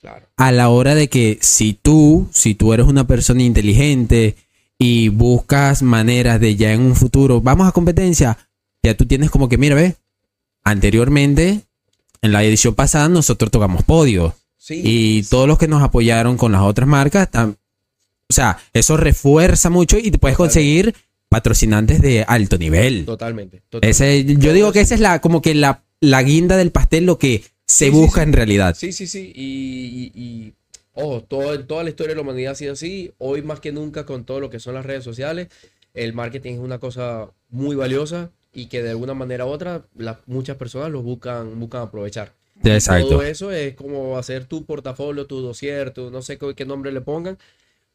Claro. 0.00 0.26
a 0.36 0.52
la 0.52 0.68
hora 0.68 0.94
de 0.94 1.08
que 1.08 1.38
si 1.40 1.72
tú, 1.72 2.28
si 2.30 2.54
tú 2.54 2.74
eres 2.74 2.86
una 2.86 3.06
persona 3.06 3.42
inteligente 3.42 4.36
y 4.78 5.08
buscas 5.08 5.82
maneras 5.82 6.38
de 6.40 6.56
ya 6.56 6.72
en 6.74 6.82
un 6.82 6.94
futuro, 6.94 7.40
vamos 7.40 7.66
a 7.66 7.72
competencia, 7.72 8.36
ya 8.82 8.94
tú 8.94 9.06
tienes 9.06 9.30
como 9.30 9.48
que, 9.48 9.56
mira, 9.56 9.74
ve, 9.74 9.96
anteriormente, 10.62 11.60
en 12.20 12.32
la 12.32 12.42
edición 12.44 12.74
pasada, 12.74 13.08
nosotros 13.08 13.50
tocamos 13.50 13.82
podio. 13.84 14.34
Sí, 14.58 14.80
Y 14.84 15.22
todos 15.24 15.46
los 15.48 15.58
que 15.58 15.68
nos 15.68 15.82
apoyaron 15.82 16.36
con 16.36 16.52
las 16.52 16.62
otras 16.62 16.88
marcas, 16.88 17.30
tam- 17.30 17.56
o 18.28 18.32
sea, 18.32 18.58
eso 18.72 18.96
refuerza 18.96 19.70
mucho 19.70 19.98
y 19.98 20.10
te 20.10 20.18
puedes 20.18 20.36
conseguir 20.36 20.94
patrocinantes 21.28 22.00
de 22.00 22.24
alto 22.26 22.58
nivel. 22.58 23.04
totalmente. 23.04 23.62
totalmente. 23.68 23.90
Ese, 23.90 24.24
yo 24.38 24.52
digo 24.52 24.72
que 24.72 24.80
esa 24.80 24.94
es 24.94 25.00
la, 25.00 25.20
como 25.20 25.42
que 25.42 25.54
la, 25.54 25.82
la 26.00 26.22
guinda 26.22 26.56
del 26.56 26.70
pastel, 26.70 27.06
lo 27.06 27.18
que 27.18 27.42
se 27.66 27.86
Sí, 27.86 27.90
busca 27.90 28.22
sí. 28.22 28.28
en 28.28 28.32
realidad. 28.32 28.76
Sí, 28.78 28.92
sí, 28.92 29.06
sí. 29.06 29.32
Y, 29.34 30.12
y- 30.14 30.20
y, 30.22 30.52
ojo, 30.92 31.22
todo, 31.22 31.58
toda 31.64 31.82
la 31.82 31.90
historia 31.90 32.10
de 32.10 32.16
la 32.16 32.22
humanidad 32.22 32.52
ha 32.52 32.56
sido 32.56 32.72
así. 32.74 33.12
Hoy 33.18 33.42
más 33.42 33.60
que 33.60 33.72
nunca 33.72 34.06
con 34.06 34.24
todo 34.24 34.40
lo 34.40 34.50
que 34.50 34.60
son 34.60 34.74
las 34.74 34.86
redes 34.86 35.02
sociales, 35.04 35.48
el 35.92 36.12
marketing 36.12 36.54
es 36.54 36.58
una 36.60 36.78
cosa 36.78 37.30
muy 37.50 37.74
valiosa 37.76 38.30
y 38.52 38.66
que 38.66 38.82
de 38.82 38.90
alguna 38.90 39.14
manera 39.14 39.46
u 39.46 39.48
otra 39.48 39.86
las, 39.96 40.18
muchas 40.26 40.56
personas 40.56 40.90
lo 40.90 41.02
buscan, 41.02 41.58
buscan 41.58 41.82
aprovechar. 41.82 42.32
Exacto. 42.62 43.08
Todo 43.08 43.22
eso 43.22 43.50
es 43.50 43.74
como 43.74 44.16
hacer 44.18 44.44
tu 44.44 44.64
portafolio, 44.64 45.26
tu 45.26 45.40
dossier, 45.40 45.90
tu 45.90 46.10
no 46.10 46.22
sé 46.22 46.38
qué, 46.38 46.54
qué 46.54 46.64
nombre 46.64 46.92
le 46.92 47.00
pongan 47.00 47.36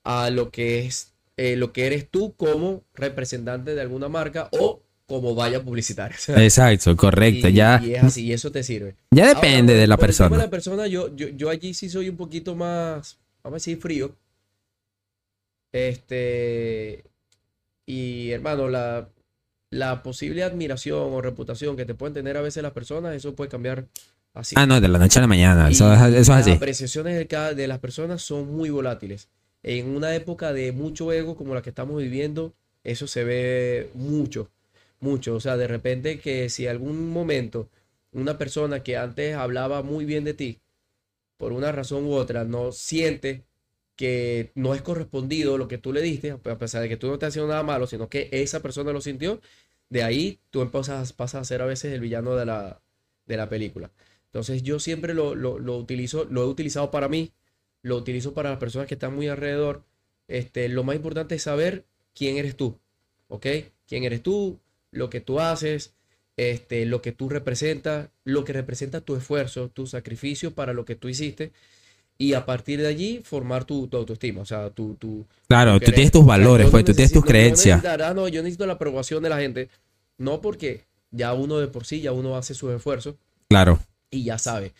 a 0.03 0.29
lo 0.29 0.49
que 0.51 0.85
es 0.85 1.13
eh, 1.37 1.55
lo 1.55 1.71
que 1.71 1.85
eres 1.87 2.09
tú 2.09 2.33
como 2.35 2.83
representante 2.93 3.73
de 3.75 3.81
alguna 3.81 4.09
marca 4.09 4.49
o 4.51 4.81
como 5.05 5.33
valla 5.35 5.63
publicitaria. 5.63 6.17
Exacto, 6.37 6.95
correcto. 6.97 7.47
Y- 7.47 7.53
ya, 7.53 7.81
y 7.83 7.95
es 7.95 8.03
así, 8.03 8.25
y 8.25 8.33
eso 8.33 8.51
te 8.51 8.61
sirve. 8.63 8.95
ya 9.11 9.33
depende 9.33 9.73
de 9.73 9.87
la 9.87 9.97
por 9.97 10.09
el 10.09 10.15
tema 10.15 10.25
de 10.25 10.29
persona. 10.29 10.43
la 10.45 10.49
persona, 10.49 10.87
yo, 10.87 11.15
yo, 11.15 11.29
yo 11.29 11.49
allí 11.49 11.73
sí 11.73 11.89
soy 11.89 12.09
un 12.09 12.17
poquito 12.17 12.55
más, 12.55 13.17
vamos 13.43 13.55
a 13.55 13.59
decir, 13.59 13.77
frío. 13.79 14.15
Este, 15.71 17.03
y 17.85 18.31
hermano, 18.31 18.69
la, 18.69 19.09
la 19.71 20.01
posible 20.03 20.43
admiración 20.43 21.13
o 21.13 21.21
reputación 21.21 21.75
que 21.77 21.85
te 21.85 21.93
pueden 21.93 22.13
tener 22.13 22.37
a 22.37 22.41
veces 22.41 22.63
las 22.63 22.71
personas, 22.73 23.15
eso 23.15 23.35
puede 23.35 23.49
cambiar 23.49 23.85
así. 24.33 24.55
Ah, 24.57 24.65
no, 24.65 24.81
de 24.81 24.87
la 24.87 24.99
noche 24.99 25.19
a 25.19 25.21
la 25.21 25.27
mañana. 25.27 25.69
Eso, 25.69 25.85
Y 25.89 25.93
eso 25.93 26.05
es 26.07 26.27
las 26.27 26.39
así. 26.41 26.51
apreciaciones 26.51 27.17
de, 27.17 27.27
cada, 27.27 27.53
de 27.53 27.67
las 27.67 27.79
personas 27.79 28.21
son 28.21 28.51
muy 28.55 28.69
volátiles. 28.69 29.27
En 29.63 29.95
una 29.95 30.15
época 30.15 30.53
de 30.53 30.71
mucho 30.71 31.11
ego 31.11 31.35
como 31.35 31.53
la 31.55 31.61
que 31.61 31.69
estamos 31.69 32.01
viviendo, 32.01 32.53
eso 32.83 33.07
se 33.07 33.23
ve 33.23 33.89
mucho, 33.93 34.49
mucho. 34.99 35.35
O 35.35 35.39
sea, 35.39 35.57
de 35.57 35.67
repente 35.67 36.19
que 36.19 36.49
si 36.49 36.67
algún 36.67 37.09
momento 37.09 37.69
una 38.11 38.37
persona 38.37 38.83
que 38.83 38.97
antes 38.97 39.35
hablaba 39.35 39.83
muy 39.83 40.05
bien 40.05 40.23
de 40.23 40.33
ti, 40.33 40.59
por 41.37 41.53
una 41.53 41.71
razón 41.71 42.05
u 42.05 42.13
otra, 42.13 42.43
no 42.43 42.71
siente 42.71 43.45
que 43.95 44.51
no 44.55 44.75
es 44.75 44.81
correspondido 44.81 45.57
lo 45.57 45.67
que 45.67 45.77
tú 45.77 45.93
le 45.93 46.01
diste, 46.01 46.31
a 46.31 46.57
pesar 46.57 46.81
de 46.81 46.89
que 46.89 46.97
tú 46.97 47.07
no 47.07 47.19
te 47.19 47.25
has 47.25 47.31
haciendo 47.33 47.49
nada 47.49 47.63
malo, 47.63 47.87
sino 47.87 48.09
que 48.09 48.29
esa 48.31 48.61
persona 48.61 48.93
lo 48.93 49.01
sintió, 49.01 49.41
de 49.89 50.03
ahí 50.03 50.39
tú 50.51 50.69
pasas, 50.71 51.13
pasas 51.13 51.41
a 51.41 51.45
ser 51.45 51.61
a 51.61 51.65
veces 51.65 51.93
el 51.93 51.99
villano 52.01 52.35
de 52.35 52.45
la, 52.45 52.81
de 53.25 53.37
la 53.37 53.49
película. 53.49 53.91
Entonces 54.27 54.63
yo 54.63 54.79
siempre 54.79 55.13
lo, 55.13 55.35
lo, 55.35 55.59
lo 55.59 55.77
utilizo, 55.77 56.25
lo 56.25 56.43
he 56.43 56.47
utilizado 56.47 56.91
para 56.91 57.09
mí, 57.09 57.33
lo 57.81 57.95
utilizo 57.97 58.33
para 58.33 58.49
las 58.49 58.59
personas 58.59 58.87
que 58.87 58.95
están 58.95 59.15
muy 59.15 59.27
alrededor. 59.27 59.83
Este, 60.27 60.69
lo 60.69 60.83
más 60.83 60.95
importante 60.95 61.35
es 61.35 61.43
saber 61.43 61.85
quién 62.13 62.37
eres 62.37 62.55
tú, 62.55 62.77
¿ok? 63.27 63.45
¿Quién 63.87 64.03
eres 64.03 64.21
tú? 64.21 64.59
Lo 64.91 65.09
que 65.09 65.21
tú 65.21 65.39
haces, 65.39 65.93
este, 66.37 66.85
lo 66.85 67.01
que 67.01 67.11
tú 67.11 67.29
representas, 67.29 68.09
lo 68.23 68.43
que 68.43 68.53
representa 68.53 69.01
tu 69.01 69.15
esfuerzo, 69.15 69.69
tu 69.69 69.87
sacrificio 69.87 70.51
para 70.53 70.73
lo 70.73 70.85
que 70.85 70.95
tú 70.95 71.09
hiciste 71.09 71.51
y 72.17 72.33
a 72.33 72.45
partir 72.45 72.81
de 72.81 72.87
allí 72.87 73.21
formar 73.23 73.63
tu, 73.65 73.87
tu 73.87 73.97
autoestima, 73.97 74.41
o 74.41 74.45
sea, 74.45 74.69
tu... 74.71 74.95
tu 74.95 75.25
Claro, 75.47 75.79
tú 75.79 75.91
tienes 75.91 76.11
tus 76.11 76.25
valores, 76.25 76.69
pues, 76.69 76.83
no 76.83 76.87
tú 76.87 76.93
tienes 76.93 77.11
tus 77.13 77.21
no 77.23 77.27
creencias. 77.27 77.81
necesito- 77.81 78.03
ah, 78.05 78.13
no, 78.13 78.27
yo 78.27 78.41
necesito 78.43 78.65
la 78.65 78.73
aprobación 78.73 79.23
de 79.23 79.29
la 79.29 79.39
gente, 79.39 79.69
no 80.17 80.41
porque 80.41 80.81
ya 81.11 81.33
uno 81.33 81.59
de 81.59 81.67
por 81.67 81.85
sí, 81.85 82.01
ya 82.01 82.11
uno 82.11 82.35
hace 82.35 82.53
sus 82.53 82.71
esfuerzos 82.73 83.15
Claro. 83.47 83.79
y 84.11 84.25
ya 84.25 84.37
sabe. 84.37 84.73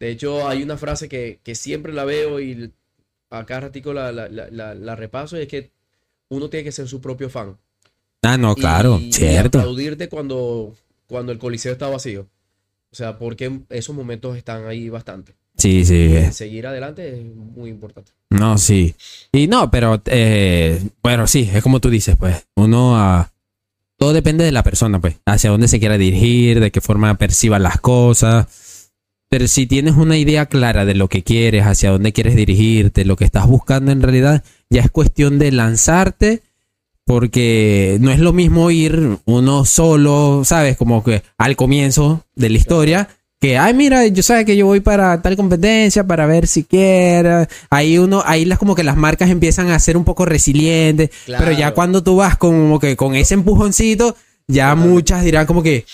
De 0.00 0.10
hecho, 0.10 0.46
hay 0.48 0.62
una 0.62 0.76
frase 0.76 1.08
que, 1.08 1.40
que 1.42 1.54
siempre 1.54 1.92
la 1.92 2.04
veo 2.04 2.40
y 2.40 2.72
a 3.30 3.44
cada 3.46 3.60
ratico 3.62 3.92
la, 3.92 4.12
la, 4.12 4.28
la, 4.28 4.74
la- 4.74 4.96
repaso 4.96 5.36
y 5.38 5.42
es 5.42 5.48
que 5.48 5.70
uno 6.28 6.48
tiene 6.50 6.64
que 6.64 6.72
ser 6.72 6.88
su 6.88 7.00
propio 7.00 7.30
fan. 7.30 7.56
Ah, 8.22 8.36
no, 8.36 8.52
Y- 8.52 8.60
claro, 8.60 8.98
y 9.00 9.12
cierto. 9.12 9.58
aplaudirte 9.58 10.08
cuando, 10.08 10.74
cuando 11.06 11.32
el 11.32 11.38
coliseo 11.38 11.72
está 11.72 11.88
vacío. 11.88 12.26
O 12.90 12.96
sea, 12.96 13.18
porque 13.18 13.60
esos 13.70 13.94
momentos 13.94 14.36
están 14.36 14.66
ahí 14.66 14.88
bastante. 14.88 15.34
Sí, 15.56 15.84
sí. 15.84 16.12
Seguir 16.32 16.66
adelante 16.66 17.08
es 17.20 17.24
muy 17.24 17.70
importante. 17.70 18.12
No, 18.30 18.58
sí. 18.58 18.94
Y 19.32 19.46
no, 19.46 19.70
pero 19.70 20.02
eh, 20.06 20.80
bueno, 21.02 21.26
sí, 21.26 21.48
es 21.52 21.62
como 21.62 21.80
tú 21.80 21.90
dices, 21.90 22.16
pues. 22.16 22.46
Uno 22.56 22.96
ah, 22.96 23.30
todo 23.96 24.12
depende 24.12 24.44
de 24.44 24.52
la 24.52 24.62
persona, 24.64 25.00
pues. 25.00 25.16
Hacia 25.26 25.50
dónde 25.50 25.68
se 25.68 25.78
quiera 25.80 25.98
dirigir, 25.98 26.60
de 26.60 26.70
qué 26.72 26.80
forma 26.80 27.16
perciba 27.18 27.58
las 27.58 27.80
cosas. 27.80 28.46
Pero 29.34 29.48
si 29.48 29.66
tienes 29.66 29.96
una 29.96 30.16
idea 30.16 30.46
clara 30.46 30.84
de 30.84 30.94
lo 30.94 31.08
que 31.08 31.24
quieres, 31.24 31.66
hacia 31.66 31.90
dónde 31.90 32.12
quieres 32.12 32.36
dirigirte, 32.36 33.04
lo 33.04 33.16
que 33.16 33.24
estás 33.24 33.48
buscando 33.48 33.90
en 33.90 34.00
realidad, 34.00 34.44
ya 34.70 34.82
es 34.82 34.92
cuestión 34.92 35.40
de 35.40 35.50
lanzarte. 35.50 36.42
Porque 37.04 37.98
no 38.00 38.12
es 38.12 38.20
lo 38.20 38.32
mismo 38.32 38.70
ir 38.70 39.18
uno 39.24 39.64
solo, 39.64 40.42
¿sabes? 40.44 40.76
Como 40.76 41.02
que 41.02 41.24
al 41.36 41.56
comienzo 41.56 42.24
de 42.36 42.48
la 42.48 42.58
historia, 42.58 43.08
que, 43.40 43.58
ay, 43.58 43.74
mira, 43.74 44.06
yo 44.06 44.22
sabes 44.22 44.44
que 44.44 44.56
yo 44.56 44.66
voy 44.66 44.78
para 44.78 45.20
tal 45.20 45.34
competencia 45.34 46.06
para 46.06 46.26
ver 46.26 46.46
si 46.46 46.62
quiera. 46.62 47.48
Ahí 47.70 47.98
uno, 47.98 48.22
ahí 48.24 48.44
las 48.44 48.60
como 48.60 48.76
que 48.76 48.84
las 48.84 48.96
marcas 48.96 49.30
empiezan 49.30 49.70
a 49.70 49.80
ser 49.80 49.96
un 49.96 50.04
poco 50.04 50.26
resilientes. 50.26 51.10
Pero 51.26 51.50
ya 51.50 51.74
cuando 51.74 52.04
tú 52.04 52.14
vas 52.14 52.36
como 52.36 52.78
que 52.78 52.94
con 52.94 53.16
ese 53.16 53.34
empujoncito, 53.34 54.14
ya 54.46 54.68
Totalmente. 54.68 54.94
muchas 54.94 55.24
dirán 55.24 55.46
como 55.46 55.60
que, 55.64 55.84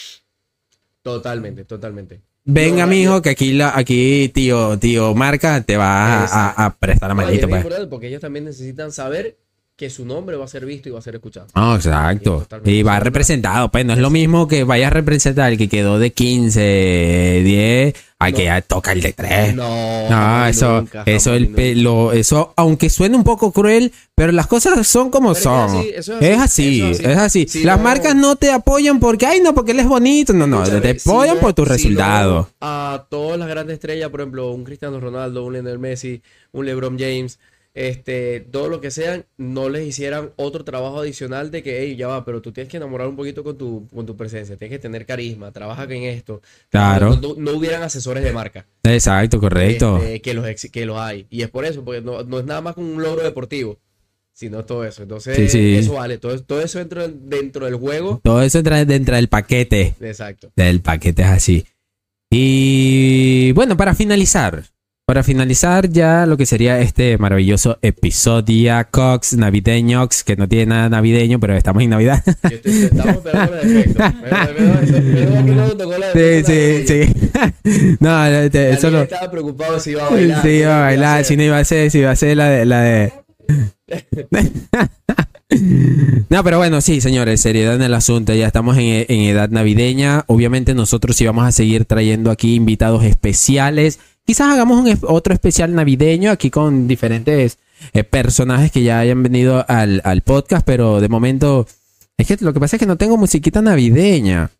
Totalmente, 1.02 1.64
totalmente. 1.64 2.20
Venga, 2.52 2.84
No, 2.86 2.90
mijo, 2.90 3.22
que 3.22 3.30
aquí 3.30 3.52
la, 3.52 3.76
aquí 3.76 4.30
tío, 4.34 4.78
tío 4.78 5.14
marca 5.14 5.62
te 5.62 5.76
va 5.76 6.24
a, 6.24 6.24
a- 6.24 6.66
a 6.66 6.76
prestar 6.76 7.10
bien 7.36 7.48
pues. 7.48 7.62
porque 7.88 8.08
ellos 8.08 8.20
también 8.20 8.44
necesitan 8.44 8.92
saber 8.92 9.38
que 9.80 9.88
su 9.88 10.04
nombre 10.04 10.36
va 10.36 10.44
a 10.44 10.48
ser 10.48 10.66
visto 10.66 10.90
y 10.90 10.92
va 10.92 10.98
a 10.98 11.02
ser 11.02 11.14
escuchado. 11.14 11.46
No, 11.56 11.74
exacto. 11.74 12.40
Totalmente. 12.40 12.70
Y 12.70 12.82
va 12.82 13.00
representado, 13.00 13.70
pues 13.70 13.86
no 13.86 13.94
es 13.94 13.98
lo 13.98 14.10
mismo 14.10 14.46
que 14.46 14.62
vayas 14.64 14.88
a 14.88 14.94
representar 14.94 15.50
el 15.52 15.56
que 15.56 15.70
quedó 15.70 15.98
de 15.98 16.12
15, 16.12 17.40
10, 17.42 17.94
a 18.18 18.30
que 18.32 18.44
ya 18.44 18.60
toca 18.60 18.92
el 18.92 19.00
de 19.00 19.14
3. 19.14 19.54
No, 19.54 20.08
No, 20.10 20.46
y 20.46 20.50
eso, 20.50 20.80
nunca, 20.82 21.02
eso, 21.06 21.32
el 21.32 21.58
y 21.58 21.74
lo- 21.76 22.12
eso, 22.12 22.52
aunque 22.56 22.90
suene 22.90 23.16
un 23.16 23.24
poco 23.24 23.52
cruel, 23.52 23.90
pero 24.14 24.32
las 24.32 24.46
cosas 24.46 24.86
son 24.86 25.10
como 25.10 25.32
Pero 25.32 25.66
es 25.66 25.94
que 25.94 26.02
son. 26.02 26.18
es 26.22 26.38
así, 26.38 26.82
es 26.82 26.90
así, 26.90 26.90
eso 26.90 27.08
es 27.10 27.16
así. 27.18 27.46
Si 27.48 27.64
Las 27.64 27.78
no- 27.78 27.84
marcas 27.84 28.14
no 28.14 28.36
te 28.36 28.50
apoyan 28.52 29.00
porque, 29.00 29.24
ay, 29.24 29.40
no, 29.40 29.54
porque 29.54 29.72
él 29.72 29.80
es 29.80 29.88
bonito. 29.88 30.34
No, 30.34 30.46
no, 30.46 30.62
te 30.62 30.90
apoyan 30.90 31.38
por 31.38 31.54
tus 31.54 31.66
si 31.68 31.72
resultados. 31.72 32.48
a 32.60 33.06
todas 33.08 33.38
las 33.38 33.48
grandes 33.48 33.74
estrellas, 33.74 34.10
por 34.10 34.20
ejemplo, 34.20 34.50
un 34.52 34.62
Cristiano 34.64 35.00
Ronaldo, 35.00 35.42
un 35.44 35.54
Lionel 35.54 35.78
Messi, 35.78 36.20
un 36.52 36.66
LeBron 36.66 36.98
James, 36.98 37.38
este, 37.72 38.40
todo 38.40 38.68
lo 38.68 38.80
que 38.80 38.90
sean, 38.90 39.24
no 39.36 39.68
les 39.68 39.86
hicieran 39.86 40.30
otro 40.36 40.64
trabajo 40.64 41.00
adicional 41.00 41.50
de 41.52 41.62
que, 41.62 41.80
hey, 41.82 41.94
ya 41.96 42.08
va, 42.08 42.24
pero 42.24 42.42
tú 42.42 42.50
tienes 42.52 42.68
que 42.70 42.78
enamorar 42.78 43.06
un 43.06 43.14
poquito 43.16 43.44
con 43.44 43.56
tu, 43.56 43.86
con 43.94 44.06
tu 44.06 44.16
presencia, 44.16 44.56
tienes 44.56 44.76
que 44.76 44.82
tener 44.82 45.06
carisma, 45.06 45.52
trabaja 45.52 45.84
en 45.84 46.02
esto. 46.02 46.42
Claro. 46.68 47.10
No, 47.16 47.20
no- 47.20 47.34
no 47.36 47.52
hubieran 47.52 47.82
asesores 47.82 48.24
de 48.24 48.32
marca. 48.32 48.66
Exacto, 48.82 49.38
correcto. 49.40 49.98
este, 49.98 50.20
que, 50.20 50.34
los, 50.34 50.46
ex- 50.48 50.70
que 50.70 50.84
los 50.84 50.98
hay. 50.98 51.26
Y 51.30 51.42
es 51.42 51.48
por 51.50 51.64
eso, 51.64 51.84
porque 51.84 52.00
no, 52.00 52.22
no 52.24 52.40
es 52.40 52.44
nada 52.44 52.60
más 52.60 52.74
con 52.74 52.84
un 52.84 53.00
logro 53.02 53.22
deportivo, 53.22 53.78
sino 54.32 54.64
todo 54.64 54.84
eso. 54.84 55.02
Entonces, 55.04 55.36
Sí, 55.36 55.48
sí. 55.48 55.76
eso 55.76 55.92
vale. 55.94 56.18
Todo, 56.18 56.42
todo 56.42 56.60
eso 56.60 56.78
dentro, 56.80 57.06
dentro 57.08 57.66
del 57.66 57.76
juego. 57.76 58.20
Todo 58.24 58.42
eso 58.42 58.58
entra 58.58 58.84
dentro 58.84 59.14
del 59.14 59.28
paquete. 59.28 59.94
Exacto. 60.00 60.50
Del 60.56 60.80
paquete 60.80 61.22
es 61.22 61.28
así. 61.28 61.64
Y 62.32 63.52
bueno, 63.52 63.76
para 63.76 63.94
finalizar. 63.94 64.64
Para 65.10 65.24
finalizar 65.24 65.90
ya 65.90 66.24
lo 66.24 66.36
que 66.36 66.46
sería 66.46 66.78
este 66.78 67.18
maravilloso 67.18 67.80
episodio 67.82 68.74
Cox 68.92 69.36
navideños, 69.36 70.22
que 70.22 70.36
no 70.36 70.46
tiene 70.46 70.66
nada 70.66 70.88
navideño, 70.88 71.40
pero 71.40 71.56
estamos 71.56 71.82
en 71.82 71.90
Navidad. 71.90 72.22
Estamos 72.44 73.16
esperando 73.16 73.56
el 73.56 73.66
efecto. 73.66 74.04
Sí, 76.14 76.44
sí, 76.46 76.84
sí. 76.86 77.12
no, 77.98 78.24
este, 78.24 78.58
Alguien 78.58 78.78
eso 78.78 78.90
lo... 78.92 79.02
estaba 79.02 79.28
preocupado 79.28 79.80
si 79.80 79.90
iba 79.90 80.06
a 80.06 80.10
bailar. 80.10 80.42
Qué 80.42 80.58
iba 80.58 80.78
a 80.78 80.80
bailar, 80.82 81.24
si 81.24 81.36
no 81.36 81.42
iba 81.42 81.58
a 81.58 81.64
ser, 81.64 81.90
si 81.90 81.98
iba 81.98 82.12
a 82.12 82.14
ser 82.14 82.36
la 82.36 82.48
de... 82.48 82.64
La 82.64 82.80
de... 82.80 83.12
no, 86.28 86.44
pero 86.44 86.58
bueno, 86.58 86.80
sí, 86.80 87.00
señores, 87.00 87.40
seriedad 87.40 87.74
en 87.74 87.82
el 87.82 87.94
asunto, 87.94 88.32
ya 88.32 88.46
estamos 88.46 88.78
en, 88.78 89.06
en 89.08 89.20
edad 89.22 89.50
navideña, 89.50 90.22
obviamente 90.28 90.72
nosotros 90.72 91.16
sí 91.16 91.26
vamos 91.26 91.44
a 91.44 91.50
seguir 91.50 91.84
trayendo 91.84 92.30
aquí 92.30 92.54
invitados 92.54 93.02
especiales, 93.02 93.98
quizás 94.30 94.52
hagamos 94.52 94.78
un 94.78 94.96
otro 95.08 95.34
especial 95.34 95.74
navideño 95.74 96.30
aquí 96.30 96.50
con 96.50 96.86
diferentes 96.86 97.58
eh, 97.92 98.04
personajes 98.04 98.70
que 98.70 98.84
ya 98.84 99.00
hayan 99.00 99.24
venido 99.24 99.64
al, 99.66 100.00
al 100.04 100.20
podcast, 100.20 100.64
pero 100.64 101.00
de 101.00 101.08
momento, 101.08 101.66
es 102.16 102.28
que 102.28 102.36
lo 102.38 102.52
que 102.52 102.60
pasa 102.60 102.76
es 102.76 102.80
que 102.80 102.86
no 102.86 102.96
tengo 102.96 103.16
musiquita 103.16 103.60
navideña. 103.60 104.52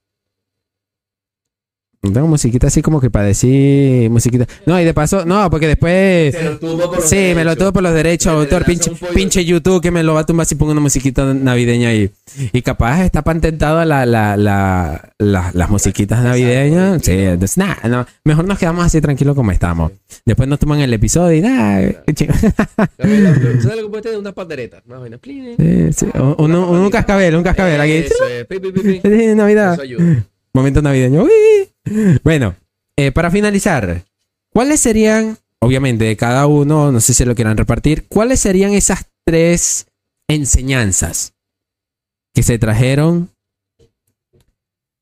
No 2.03 2.13
tengo 2.13 2.27
musiquita 2.29 2.69
así 2.69 2.81
como 2.81 2.99
que 2.99 3.11
para 3.11 3.27
decir 3.27 4.09
musiquita. 4.09 4.47
No, 4.65 4.81
y 4.81 4.85
de 4.87 4.95
paso, 4.95 5.27
no, 5.27 5.51
porque 5.51 5.67
después. 5.67 6.35
Te 6.35 6.45
lo 6.45 6.59
tuvo 6.59 6.79
por 6.89 6.97
los 6.97 7.05
Sí, 7.09 7.33
me 7.37 7.45
lo 7.45 7.55
tuvo 7.57 7.75
por 7.75 7.83
los 7.83 7.93
derechos, 7.93 8.29
autor. 8.33 8.65
Pinche, 8.65 8.91
pinche 9.15 9.45
YouTube 9.45 9.83
que 9.83 9.91
me 9.91 10.03
lo 10.03 10.15
va 10.15 10.21
a 10.21 10.25
tumbar 10.25 10.47
si 10.47 10.55
pongo 10.55 10.73
una 10.73 10.81
musiquita 10.81 11.35
navideña 11.35 11.91
ahí. 11.91 12.11
Y 12.55 12.63
capaz 12.63 13.05
está 13.05 13.21
patentado 13.21 13.85
la, 13.85 14.07
la, 14.07 14.35
la, 14.39 15.13
la- 15.19 15.51
las 15.53 15.69
musiquitas 15.69 16.25
navideñas. 16.25 17.03
Sí, 17.03 17.13
entonces, 17.13 17.59
nada, 17.59 17.77
no, 17.87 18.07
mejor 18.25 18.47
nos 18.47 18.59
quedamos 18.59 18.87
así 18.87 18.99
tranquilos 19.03 19.37
como 19.37 19.53
estamos. 19.53 19.93
Después 20.25 20.49
nos 20.49 20.59
toman 20.59 20.81
el 20.81 20.95
episodio 20.95 21.37
y 21.37 21.43
nada. 21.43 21.81
¿Sabes 22.97 23.77
lo 23.77 23.83
que 23.83 23.89
puede 23.91 24.03
tener? 24.03 24.19
Unas 24.19 24.33
panderetas. 24.33 24.83
Una 24.87 24.99
vaina. 25.01 25.19
Plin. 25.19 25.55
Sí, 25.59 25.93
sí, 25.93 26.07
un, 26.19 26.55
un- 26.55 26.79
un 26.79 26.91
cascabel, 26.91 27.35
un 27.37 27.43
cascabel 27.43 27.79
aquí. 27.79 27.93
Eso 27.93 29.37
Navidad. 29.37 29.75
Eso 29.75 29.83
ayuda. 29.83 30.25
Momento 30.53 30.83
navideño. 30.83 31.25
Uy. 31.25 32.21
Bueno, 32.23 32.57
eh, 32.97 33.13
para 33.13 33.31
finalizar, 33.31 34.05
¿cuáles 34.53 34.81
serían, 34.81 35.39
obviamente, 35.61 36.05
de 36.05 36.17
cada 36.17 36.47
uno, 36.47 36.93
no 36.93 37.01
sé 37.01 37.15
si 37.15 37.25
lo 37.25 37.35
quieran 37.35 37.57
repartir, 37.57 38.07
cuáles 38.09 38.41
serían 38.41 38.73
esas 38.73 39.07
tres 39.25 39.87
enseñanzas 40.29 41.35
que 42.35 42.43
se 42.43 42.59
trajeron 42.59 43.31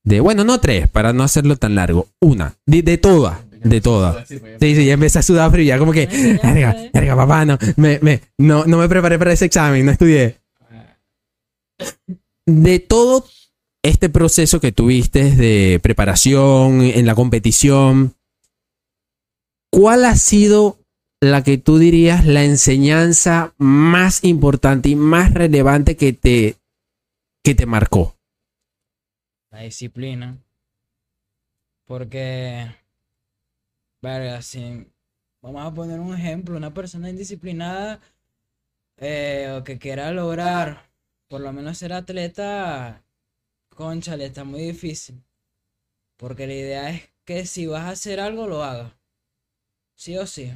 de, 0.04 0.20
bueno, 0.20 0.44
no 0.44 0.60
tres, 0.60 0.88
para 0.88 1.12
no 1.12 1.22
hacerlo 1.22 1.56
tan 1.56 1.74
largo, 1.74 2.08
una, 2.20 2.56
de, 2.64 2.82
de 2.82 2.96
todas, 2.96 3.40
de 3.50 3.80
todas. 3.80 4.26
Sí, 4.26 4.40
sí, 4.60 4.86
ya 4.86 4.94
empecé 4.94 5.18
a 5.18 5.22
sudar 5.22 5.50
frío, 5.50 5.66
ya 5.66 5.78
como 5.78 5.92
que, 5.92 6.06
verga, 6.42 6.74
verga, 6.94 7.16
papá, 7.16 7.44
no, 7.44 7.58
me, 7.76 7.98
me, 8.00 8.22
no, 8.38 8.64
no 8.64 8.78
me 8.78 8.88
preparé 8.88 9.18
para 9.18 9.32
ese 9.32 9.46
examen, 9.46 9.84
no 9.84 9.92
estudié. 9.92 10.38
De 12.46 12.78
todo 12.78 13.26
este 13.82 14.08
proceso 14.08 14.60
que 14.60 14.72
tuviste 14.72 15.34
de 15.34 15.80
preparación 15.82 16.82
en 16.82 17.06
la 17.06 17.14
competición, 17.14 18.14
¿cuál 19.70 20.04
ha 20.04 20.16
sido 20.16 20.78
la 21.20 21.42
que 21.42 21.58
tú 21.58 21.78
dirías 21.78 22.24
la 22.26 22.44
enseñanza 22.44 23.54
más 23.58 24.24
importante 24.24 24.88
y 24.88 24.96
más 24.96 25.34
relevante 25.34 25.96
que 25.96 26.12
te, 26.12 26.56
que 27.42 27.54
te 27.54 27.66
marcó? 27.66 28.16
La 29.50 29.60
disciplina. 29.60 30.38
Porque, 31.86 32.66
verga, 34.02 34.42
si 34.42 34.86
vamos 35.40 35.66
a 35.66 35.74
poner 35.74 36.00
un 36.00 36.14
ejemplo, 36.14 36.56
una 36.56 36.74
persona 36.74 37.08
indisciplinada 37.08 38.00
eh, 38.98 39.56
o 39.58 39.64
que 39.64 39.78
quiera 39.78 40.10
lograr 40.12 40.90
por 41.28 41.40
lo 41.40 41.52
menos 41.52 41.78
ser 41.78 41.92
atleta, 41.92 43.02
conchale, 43.78 44.26
está 44.26 44.42
muy 44.42 44.60
difícil. 44.60 45.22
Porque 46.16 46.48
la 46.48 46.54
idea 46.54 46.90
es 46.90 47.10
que 47.24 47.46
si 47.46 47.68
vas 47.68 47.82
a 47.84 47.90
hacer 47.90 48.18
algo, 48.18 48.48
lo 48.48 48.64
hagas. 48.64 48.92
Sí 49.94 50.18
o 50.18 50.26
sí. 50.26 50.52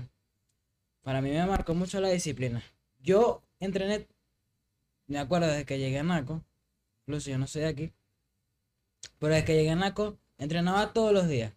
Para 1.02 1.22
mí 1.22 1.30
me 1.30 1.46
marcó 1.46 1.72
mucho 1.72 2.00
la 2.00 2.08
disciplina. 2.08 2.64
Yo 3.00 3.44
entrené, 3.60 4.08
me 5.06 5.20
acuerdo 5.20 5.46
desde 5.46 5.64
que 5.64 5.78
llegué 5.78 6.00
a 6.00 6.02
Naco, 6.02 6.42
incluso 7.02 7.30
yo 7.30 7.38
no 7.38 7.46
soy 7.46 7.62
de 7.62 7.68
aquí, 7.68 7.92
pero 9.20 9.34
desde 9.34 9.46
que 9.46 9.54
llegué 9.54 9.70
a 9.70 9.76
Naco, 9.76 10.18
entrenaba 10.36 10.92
todos 10.92 11.12
los 11.12 11.28
días. 11.28 11.52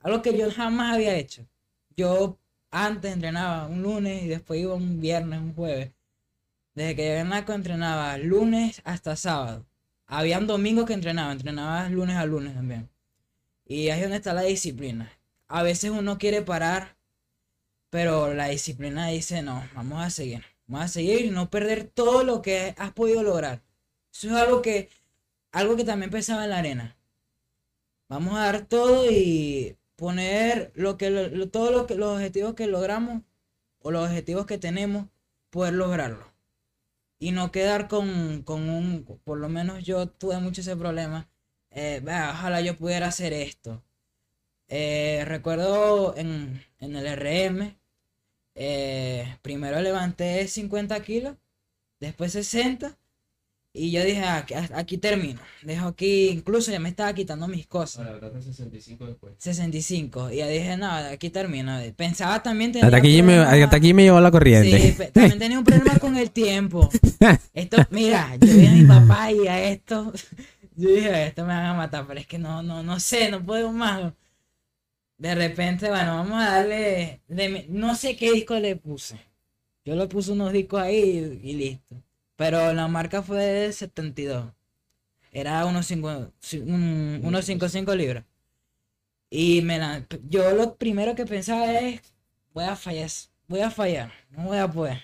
Algo 0.00 0.22
que 0.22 0.36
yo 0.36 0.50
jamás 0.50 0.94
había 0.94 1.14
hecho. 1.16 1.46
Yo 1.94 2.38
antes 2.70 3.12
entrenaba 3.12 3.66
un 3.66 3.82
lunes 3.82 4.22
y 4.22 4.28
después 4.28 4.60
iba 4.60 4.74
un 4.74 4.98
viernes, 4.98 5.40
un 5.40 5.54
jueves. 5.54 5.92
Desde 6.74 6.96
que 6.96 7.02
llegué 7.02 7.20
a 7.20 7.24
Naco 7.24 7.52
entrenaba 7.52 8.16
lunes 8.16 8.80
hasta 8.84 9.14
sábado. 9.14 9.66
Habían 10.06 10.46
domingos 10.46 10.86
que 10.86 10.92
entrenaba, 10.94 11.32
entrenaba 11.32 11.88
lunes 11.88 12.16
a 12.16 12.26
lunes 12.26 12.54
también. 12.54 12.88
Y 13.64 13.90
ahí 13.90 13.98
es 13.98 14.02
donde 14.02 14.18
está 14.18 14.32
la 14.32 14.42
disciplina. 14.42 15.12
A 15.48 15.62
veces 15.62 15.90
uno 15.90 16.18
quiere 16.18 16.42
parar, 16.42 16.96
pero 17.90 18.34
la 18.34 18.48
disciplina 18.48 19.08
dice, 19.08 19.42
no, 19.42 19.68
vamos 19.74 20.04
a 20.04 20.10
seguir. 20.10 20.44
Vamos 20.66 20.86
a 20.86 20.88
seguir 20.88 21.24
y 21.24 21.30
no 21.30 21.50
perder 21.50 21.84
todo 21.84 22.24
lo 22.24 22.42
que 22.42 22.74
has 22.78 22.92
podido 22.92 23.22
lograr. 23.22 23.62
Eso 24.12 24.28
es 24.28 24.34
algo 24.34 24.62
que, 24.62 24.88
algo 25.52 25.76
que 25.76 25.84
también 25.84 26.10
pensaba 26.10 26.44
en 26.44 26.50
la 26.50 26.58
arena. 26.58 26.96
Vamos 28.08 28.34
a 28.36 28.40
dar 28.40 28.66
todo 28.66 29.10
y 29.10 29.76
poner 29.96 30.72
lo 30.74 30.96
que, 30.96 31.10
los 31.10 32.14
objetivos 32.14 32.54
que 32.54 32.66
logramos 32.66 33.22
o 33.80 33.90
los 33.90 34.08
objetivos 34.08 34.46
que 34.46 34.58
tenemos, 34.58 35.06
poder 35.50 35.74
lograrlo. 35.74 36.25
Y 37.18 37.32
no 37.32 37.50
quedar 37.50 37.88
con, 37.88 38.42
con 38.42 38.68
un, 38.68 39.04
por 39.24 39.38
lo 39.38 39.48
menos 39.48 39.84
yo 39.84 40.08
tuve 40.08 40.38
mucho 40.38 40.60
ese 40.60 40.76
problema. 40.76 41.28
Eh, 41.70 42.02
ojalá 42.04 42.60
yo 42.60 42.76
pudiera 42.76 43.08
hacer 43.08 43.32
esto. 43.32 43.82
Eh, 44.68 45.24
recuerdo 45.26 46.16
en, 46.16 46.62
en, 46.80 46.96
el 46.96 47.06
RM, 47.16 47.78
eh, 48.54 49.38
primero 49.42 49.80
levanté 49.80 50.48
50 50.48 51.02
kilos, 51.02 51.36
después 52.00 52.32
60 52.32 52.98
y 53.76 53.90
yo 53.90 54.02
dije, 54.02 54.24
aquí, 54.24 54.54
aquí, 54.54 54.96
termino. 54.96 55.38
Dejo 55.62 55.88
aquí, 55.88 56.28
incluso 56.30 56.72
ya 56.72 56.80
me 56.80 56.88
estaba 56.88 57.12
quitando 57.14 57.46
mis 57.46 57.66
cosas. 57.66 58.06
Ahora, 58.06 58.30
65 58.40 59.06
después. 59.06 59.34
65. 59.38 60.30
Y 60.30 60.36
ya 60.36 60.48
dije, 60.48 60.76
no, 60.78 60.90
aquí 60.90 61.28
termino. 61.28 61.78
Pensaba 61.94 62.42
también 62.42 62.72
tener. 62.72 62.86
Hasta 62.86 62.96
aquí, 62.96 63.22
me, 63.22 63.36
hasta 63.36 63.76
aquí 63.76 63.92
me 63.92 64.04
llevó 64.04 64.20
la 64.20 64.30
corriente. 64.30 64.92
Sí, 64.92 65.02
también 65.12 65.38
tenía 65.38 65.58
un 65.58 65.64
problema 65.64 65.98
con 65.98 66.16
el 66.16 66.30
tiempo. 66.30 66.88
Esto, 67.54 67.76
mira, 67.90 68.36
yo 68.40 68.54
vi 68.54 68.66
a 68.66 68.72
mi 68.72 68.84
papá 68.84 69.30
y 69.30 69.46
a 69.46 69.62
esto. 69.70 70.12
Yo 70.78 70.90
dije, 70.90 71.28
esto 71.28 71.40
me 71.42 71.54
van 71.54 71.64
a 71.64 71.72
matar, 71.72 72.06
pero 72.06 72.20
es 72.20 72.26
que 72.26 72.38
no, 72.38 72.62
no, 72.62 72.82
no 72.82 73.00
sé, 73.00 73.30
no 73.30 73.42
puedo 73.42 73.72
más. 73.72 74.12
De 75.16 75.34
repente, 75.34 75.88
bueno, 75.88 76.16
vamos 76.16 76.42
a 76.42 76.56
darle. 76.56 77.22
no 77.70 77.94
sé 77.94 78.14
qué 78.14 78.30
disco 78.32 78.58
le 78.58 78.76
puse. 78.76 79.18
Yo 79.86 79.94
le 79.94 80.06
puse 80.06 80.32
unos 80.32 80.52
discos 80.52 80.82
ahí 80.82 81.40
y 81.42 81.54
listo. 81.54 81.96
Pero 82.36 82.72
la 82.72 82.88
marca 82.88 83.22
fue 83.22 83.42
de 83.42 83.72
72. 83.72 84.52
Era 85.32 85.66
unos, 85.66 85.86
55 85.86 87.94
libras. 87.94 88.24
Y 89.28 89.60
me 89.62 89.78
la, 89.78 90.06
yo 90.28 90.52
lo 90.52 90.76
primero 90.76 91.14
que 91.14 91.26
pensaba 91.26 91.78
es, 91.80 92.00
voy 92.54 92.64
a 92.64 92.76
fallar, 92.76 93.10
voy 93.48 93.60
a 93.60 93.70
fallar, 93.70 94.12
no 94.30 94.44
voy 94.44 94.58
a 94.58 94.70
poder. 94.70 95.02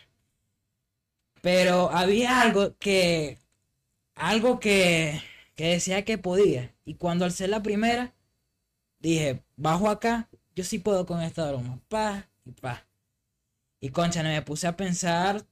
Pero 1.42 1.90
había 1.90 2.40
algo 2.40 2.76
que, 2.78 3.38
algo 4.14 4.60
que, 4.60 5.20
que 5.54 5.68
decía 5.68 6.04
que 6.04 6.18
podía. 6.18 6.74
Y 6.84 6.94
cuando 6.94 7.24
alcé 7.24 7.48
la 7.48 7.62
primera, 7.62 8.14
dije, 9.00 9.42
bajo 9.56 9.88
acá, 9.90 10.28
yo 10.54 10.64
sí 10.64 10.78
puedo 10.78 11.06
con 11.06 11.20
esta 11.22 11.50
broma. 11.50 11.80
Pa 11.88 12.28
y 12.44 12.52
pa. 12.52 12.86
Y 13.80 13.90
concha, 13.90 14.22
me 14.22 14.42
puse 14.42 14.66
a 14.66 14.76
pensar 14.76 15.44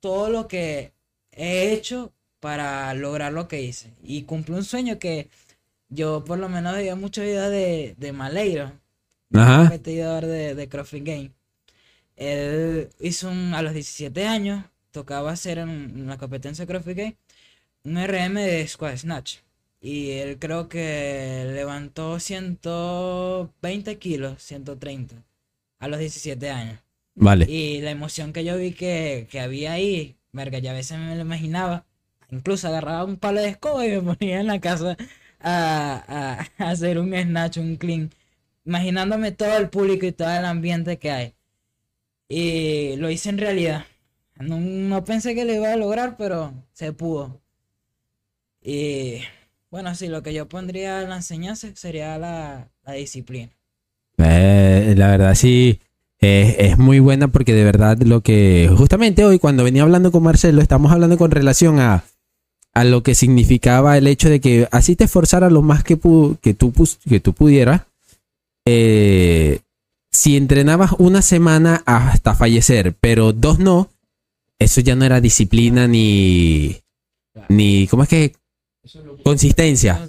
todo 0.00 0.30
lo 0.30 0.48
que 0.48 0.92
he 1.38 1.72
hecho 1.72 2.12
para 2.40 2.92
lograr 2.94 3.32
lo 3.32 3.48
que 3.48 3.62
hice. 3.62 3.94
Y 4.02 4.22
cumplí 4.24 4.54
un 4.54 4.64
sueño 4.64 4.98
que 4.98 5.28
yo 5.88 6.24
por 6.24 6.38
lo 6.38 6.48
menos 6.48 6.74
veía 6.74 6.96
muchos 6.96 7.24
videos 7.24 7.50
de, 7.50 7.94
de 7.98 8.12
Maleiro, 8.12 8.72
Ajá. 9.32 9.60
competidor 9.62 10.26
de, 10.26 10.54
de 10.54 10.68
CrossFit 10.68 11.04
Game. 11.04 11.32
Él 12.16 12.90
hizo 13.00 13.30
un, 13.30 13.54
a 13.54 13.62
los 13.62 13.72
17 13.74 14.26
años, 14.26 14.64
tocaba 14.90 15.32
hacer 15.32 15.58
en, 15.58 16.06
la 16.06 16.18
competencia 16.18 16.66
de 16.66 16.72
CrossFit 16.72 16.96
Game 16.96 17.16
un 17.84 17.96
RM 17.96 18.34
de 18.34 18.66
Squad 18.68 18.96
Snatch. 18.96 19.38
Y 19.80 20.10
él 20.10 20.38
creo 20.38 20.68
que 20.68 21.50
levantó 21.54 22.18
120 22.18 23.98
kilos, 23.98 24.42
130, 24.42 25.14
a 25.78 25.88
los 25.88 26.00
17 26.00 26.50
años. 26.50 26.80
Vale. 27.14 27.46
Y 27.48 27.80
la 27.80 27.92
emoción 27.92 28.32
que 28.32 28.44
yo 28.44 28.56
vi 28.58 28.72
que, 28.72 29.28
que 29.30 29.40
había 29.40 29.72
ahí, 29.72 30.16
Verga, 30.32 30.58
ya 30.58 30.72
a 30.72 30.74
veces 30.74 30.98
me 30.98 31.14
lo 31.14 31.22
imaginaba. 31.22 31.86
Incluso 32.30 32.68
agarraba 32.68 33.04
un 33.04 33.16
palo 33.16 33.40
de 33.40 33.48
escoba 33.48 33.86
y 33.86 33.90
me 33.90 34.14
ponía 34.14 34.40
en 34.40 34.46
la 34.46 34.60
casa 34.60 34.96
a, 35.40 36.46
hacer 36.58 36.98
un 36.98 37.14
snatch, 37.14 37.58
un 37.58 37.76
clean. 37.76 38.10
Imaginándome 38.64 39.32
todo 39.32 39.56
el 39.56 39.70
público 39.70 40.06
y 40.06 40.12
todo 40.12 40.30
el 40.30 40.44
ambiente 40.44 40.98
que 40.98 41.10
hay. 41.10 41.34
Y 42.28 42.96
lo 42.96 43.10
hice 43.10 43.30
en 43.30 43.38
realidad. 43.38 43.86
No, 44.38 45.04
pensé 45.04 45.34
que 45.34 45.44
lo 45.44 45.54
iba 45.54 45.72
a 45.72 45.76
lograr, 45.76 46.16
pero 46.16 46.52
se 46.72 46.92
pudo. 46.92 47.40
Y 48.62 49.20
bueno, 49.70 49.94
sí, 49.94 50.08
lo 50.08 50.22
que 50.22 50.34
yo 50.34 50.48
pondría 50.48 51.02
en 51.02 51.08
la 51.08 51.16
enseñanza 51.16 51.68
sería 51.74 52.18
la, 52.18 52.70
disciplina. 52.94 53.50
Eh, 54.18 54.94
la 54.96 55.08
verdad, 55.08 55.34
sí 55.34 55.80
es 56.20 56.78
muy 56.78 56.98
buena 56.98 57.28
porque 57.28 57.54
de 57.54 57.64
verdad 57.64 57.98
lo 57.98 58.22
que 58.22 58.70
justamente 58.76 59.24
hoy 59.24 59.38
cuando 59.38 59.64
venía 59.64 59.82
hablando 59.82 60.10
con 60.10 60.22
Marcelo 60.22 60.60
estamos 60.60 60.90
hablando 60.90 61.16
con 61.16 61.30
relación 61.30 61.78
a, 61.78 62.04
a 62.74 62.84
lo 62.84 63.02
que 63.02 63.14
significaba 63.14 63.96
el 63.98 64.06
hecho 64.06 64.28
de 64.28 64.40
que 64.40 64.68
así 64.70 64.96
te 64.96 65.04
esforzara 65.04 65.50
lo 65.50 65.62
más 65.62 65.82
que, 65.82 65.98
que, 66.40 66.54
tú, 66.54 66.72
que 67.08 67.20
tú 67.20 67.32
pudieras. 67.32 67.82
Eh, 68.66 69.60
si 70.10 70.36
entrenabas 70.36 70.92
una 70.98 71.22
semana 71.22 71.82
hasta 71.86 72.34
fallecer, 72.34 72.94
pero 73.00 73.32
dos 73.32 73.58
no, 73.58 73.90
eso 74.58 74.80
ya 74.80 74.94
no 74.94 75.04
era 75.04 75.20
disciplina 75.20 75.86
ni... 75.86 76.76
ni 77.48 77.86
¿Cómo 77.88 78.04
es 78.04 78.08
que? 78.08 78.32
Consistencia. 79.22 80.06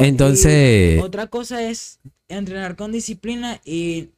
Entonces... 0.00 1.02
Otra 1.02 1.28
cosa 1.28 1.62
es 1.62 1.98
entrenar 2.28 2.76
con 2.76 2.92
disciplina 2.92 3.60
y 3.64 4.10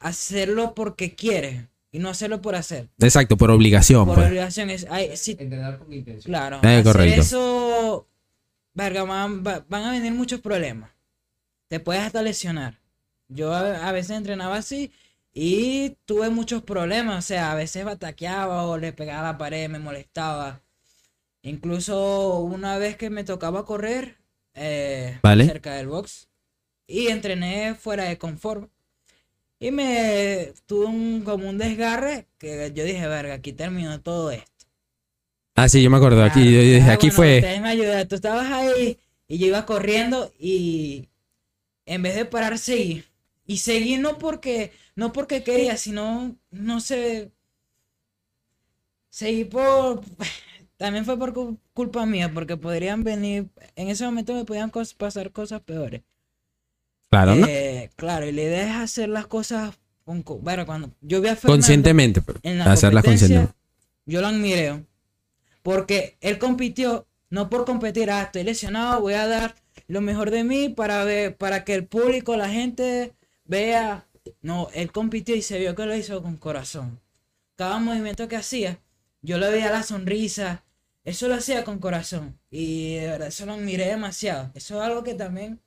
hacerlo 0.00 0.74
porque 0.74 1.14
quiere 1.14 1.68
y 1.90 1.98
no 1.98 2.08
hacerlo 2.08 2.40
por 2.40 2.54
hacer. 2.54 2.88
Exacto, 2.98 3.36
por 3.36 3.50
obligación. 3.50 4.06
Por 4.06 4.16
pues. 4.16 4.28
obligación 4.28 4.70
es. 4.70 4.86
Entrenar 5.28 5.78
con 5.78 5.92
intención. 5.92 6.30
Claro. 6.30 6.60
Eh, 6.62 6.82
correcto. 6.82 7.20
eso. 7.20 8.06
Verga, 8.74 9.02
van, 9.02 9.84
a 9.84 9.90
venir 9.90 10.12
muchos 10.12 10.40
problemas. 10.40 10.90
Te 11.68 11.80
puedes 11.80 12.02
hasta 12.02 12.22
lesionar. 12.22 12.78
Yo 13.28 13.52
a, 13.52 13.92
veces 13.92 14.16
entrenaba 14.16 14.56
así 14.56 14.92
y 15.34 15.96
tuve 16.04 16.30
muchos 16.30 16.62
problemas. 16.62 17.24
O 17.24 17.26
sea, 17.26 17.52
a 17.52 17.54
veces 17.54 17.84
bataqueaba 17.84 18.64
o 18.64 18.78
le 18.78 18.92
pegaba 18.92 19.28
a 19.28 19.32
la 19.32 19.38
pared, 19.38 19.68
me 19.68 19.78
molestaba. 19.78 20.60
Incluso 21.42 22.38
una 22.38 22.78
vez 22.78 22.96
que 22.96 23.10
me 23.10 23.24
tocaba 23.24 23.64
correr 23.64 24.18
eh, 24.54 25.18
cerca 25.22 25.74
del 25.74 25.88
box 25.88 26.28
y 26.86 27.08
entrené 27.08 27.74
fuera 27.74 28.04
de 28.04 28.18
confort 28.18 28.70
y 29.60 29.70
me 29.70 30.52
tuve 30.66 30.86
un, 30.86 31.22
como 31.22 31.48
un 31.48 31.58
desgarre 31.58 32.26
que 32.38 32.72
yo 32.74 32.84
dije, 32.84 33.06
verga, 33.06 33.34
aquí 33.34 33.52
terminó 33.52 34.00
todo 34.00 34.30
esto. 34.30 34.66
Ah, 35.56 35.68
sí, 35.68 35.82
yo 35.82 35.90
me 35.90 35.96
acuerdo. 35.96 36.22
Aquí, 36.22 36.52
yo 36.52 36.60
dije, 36.60 36.90
aquí 36.90 37.10
fue. 37.10 37.42
me 37.60 38.06
Tú 38.06 38.14
estabas 38.14 38.46
ahí 38.52 38.96
y 39.26 39.38
yo 39.38 39.48
iba 39.48 39.66
corriendo 39.66 40.32
y 40.38 41.08
en 41.84 42.02
vez 42.02 42.14
de 42.14 42.24
parar, 42.24 42.58
seguí. 42.58 43.04
Y 43.44 43.58
seguí 43.58 43.96
no 43.96 44.18
porque, 44.18 44.72
no 44.94 45.12
porque 45.12 45.42
quería, 45.42 45.76
sino, 45.76 46.36
no 46.50 46.80
sé. 46.80 47.32
Seguí 49.10 49.44
por. 49.44 50.02
También 50.76 51.04
fue 51.04 51.18
por 51.18 51.34
culpa 51.72 52.06
mía, 52.06 52.30
porque 52.32 52.56
podrían 52.56 53.02
venir. 53.02 53.48
En 53.74 53.88
ese 53.88 54.04
momento 54.04 54.34
me 54.34 54.44
podían 54.44 54.70
pasar 54.70 55.32
cosas 55.32 55.60
peores. 55.62 56.02
Claro, 57.10 57.34
¿no? 57.34 57.46
Eh, 57.46 57.90
claro, 57.96 58.26
y 58.26 58.32
la 58.32 58.42
idea 58.42 58.68
es 58.68 58.76
hacer 58.76 59.08
las 59.08 59.26
cosas 59.26 59.78
con, 60.04 60.24
bueno, 60.42 60.66
cuando 60.66 60.90
yo 61.00 61.20
vi 61.20 61.28
a 61.28 61.36
conscientemente, 61.36 62.20
pero 62.22 62.38
en 62.42 62.58
la 62.58 62.72
hacerlas 62.72 63.04
conscientemente. 63.04 63.54
Yo 64.06 64.20
lo 64.20 64.28
admiré 64.28 64.84
porque 65.62 66.16
él 66.20 66.38
compitió 66.38 67.06
no 67.30 67.50
por 67.50 67.64
competir, 67.64 68.10
ah, 68.10 68.22
estoy 68.22 68.42
lesionado, 68.42 69.00
voy 69.00 69.14
a 69.14 69.26
dar 69.26 69.54
lo 69.86 70.00
mejor 70.00 70.30
de 70.30 70.44
mí 70.44 70.68
para 70.68 71.04
ver, 71.04 71.36
para 71.36 71.64
que 71.64 71.74
el 71.74 71.86
público, 71.86 72.36
la 72.36 72.48
gente 72.48 73.12
vea. 73.44 74.06
No, 74.42 74.68
él 74.74 74.92
compitió 74.92 75.34
y 75.34 75.42
se 75.42 75.58
vio 75.58 75.74
que 75.74 75.86
lo 75.86 75.94
hizo 75.94 76.22
con 76.22 76.36
corazón. 76.36 77.00
Cada 77.56 77.78
movimiento 77.78 78.28
que 78.28 78.36
hacía, 78.36 78.78
yo 79.22 79.38
le 79.38 79.50
veía 79.50 79.70
la 79.70 79.82
sonrisa. 79.82 80.64
Eso 81.04 81.28
lo 81.28 81.34
hacía 81.34 81.64
con 81.64 81.78
corazón. 81.78 82.38
Y 82.50 82.96
de 82.96 83.06
verdad, 83.06 83.28
eso 83.28 83.46
lo 83.46 83.54
admiré 83.54 83.86
demasiado. 83.86 84.50
Eso 84.54 84.76
es 84.80 84.86
algo 84.86 85.02
que 85.02 85.14
también 85.14 85.60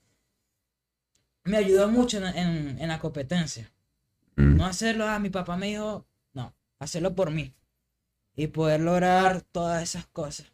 me 1.43 1.57
ayudó 1.57 1.89
mucho 1.89 2.19
en, 2.25 2.87
la 2.87 2.99
competencia. 2.99 3.71
Mm. 4.35 4.57
No 4.57 4.65
hacerlo, 4.65 5.05
a 5.05 5.15
ah, 5.15 5.19
mi 5.19 5.29
papá 5.29 5.57
me 5.57 5.67
dijo, 5.67 6.05
no, 6.33 6.53
hacerlo 6.79 7.15
por 7.15 7.31
mí. 7.31 7.53
Y 8.35 8.47
poder 8.47 8.81
lograr 8.81 9.41
todas 9.51 9.83
esas 9.83 10.05
cosas. 10.07 10.47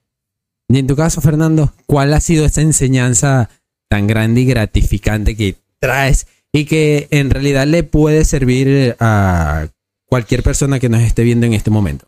Y 0.67 0.79
en 0.79 0.87
tu 0.87 0.95
caso, 0.95 1.21
Fernando, 1.21 1.73
¿cuál 1.85 2.13
ha 2.13 2.19
sido 2.19 2.45
esa 2.45 2.61
enseñanza 2.61 3.49
tan 3.87 4.07
grande 4.07 4.41
y 4.41 4.45
gratificante 4.45 5.37
que 5.37 5.55
traes 5.79 6.27
y 6.51 6.65
que 6.65 7.07
en 7.11 7.29
realidad 7.29 7.67
le 7.67 7.83
puede 7.83 8.25
servir 8.25 8.95
a 8.99 9.67
cualquier 10.05 10.43
persona 10.43 10.79
que 10.79 10.89
nos 10.89 11.01
esté 11.01 11.23
viendo 11.23 11.45
en 11.45 11.53
este 11.53 11.69
momento? 11.69 12.07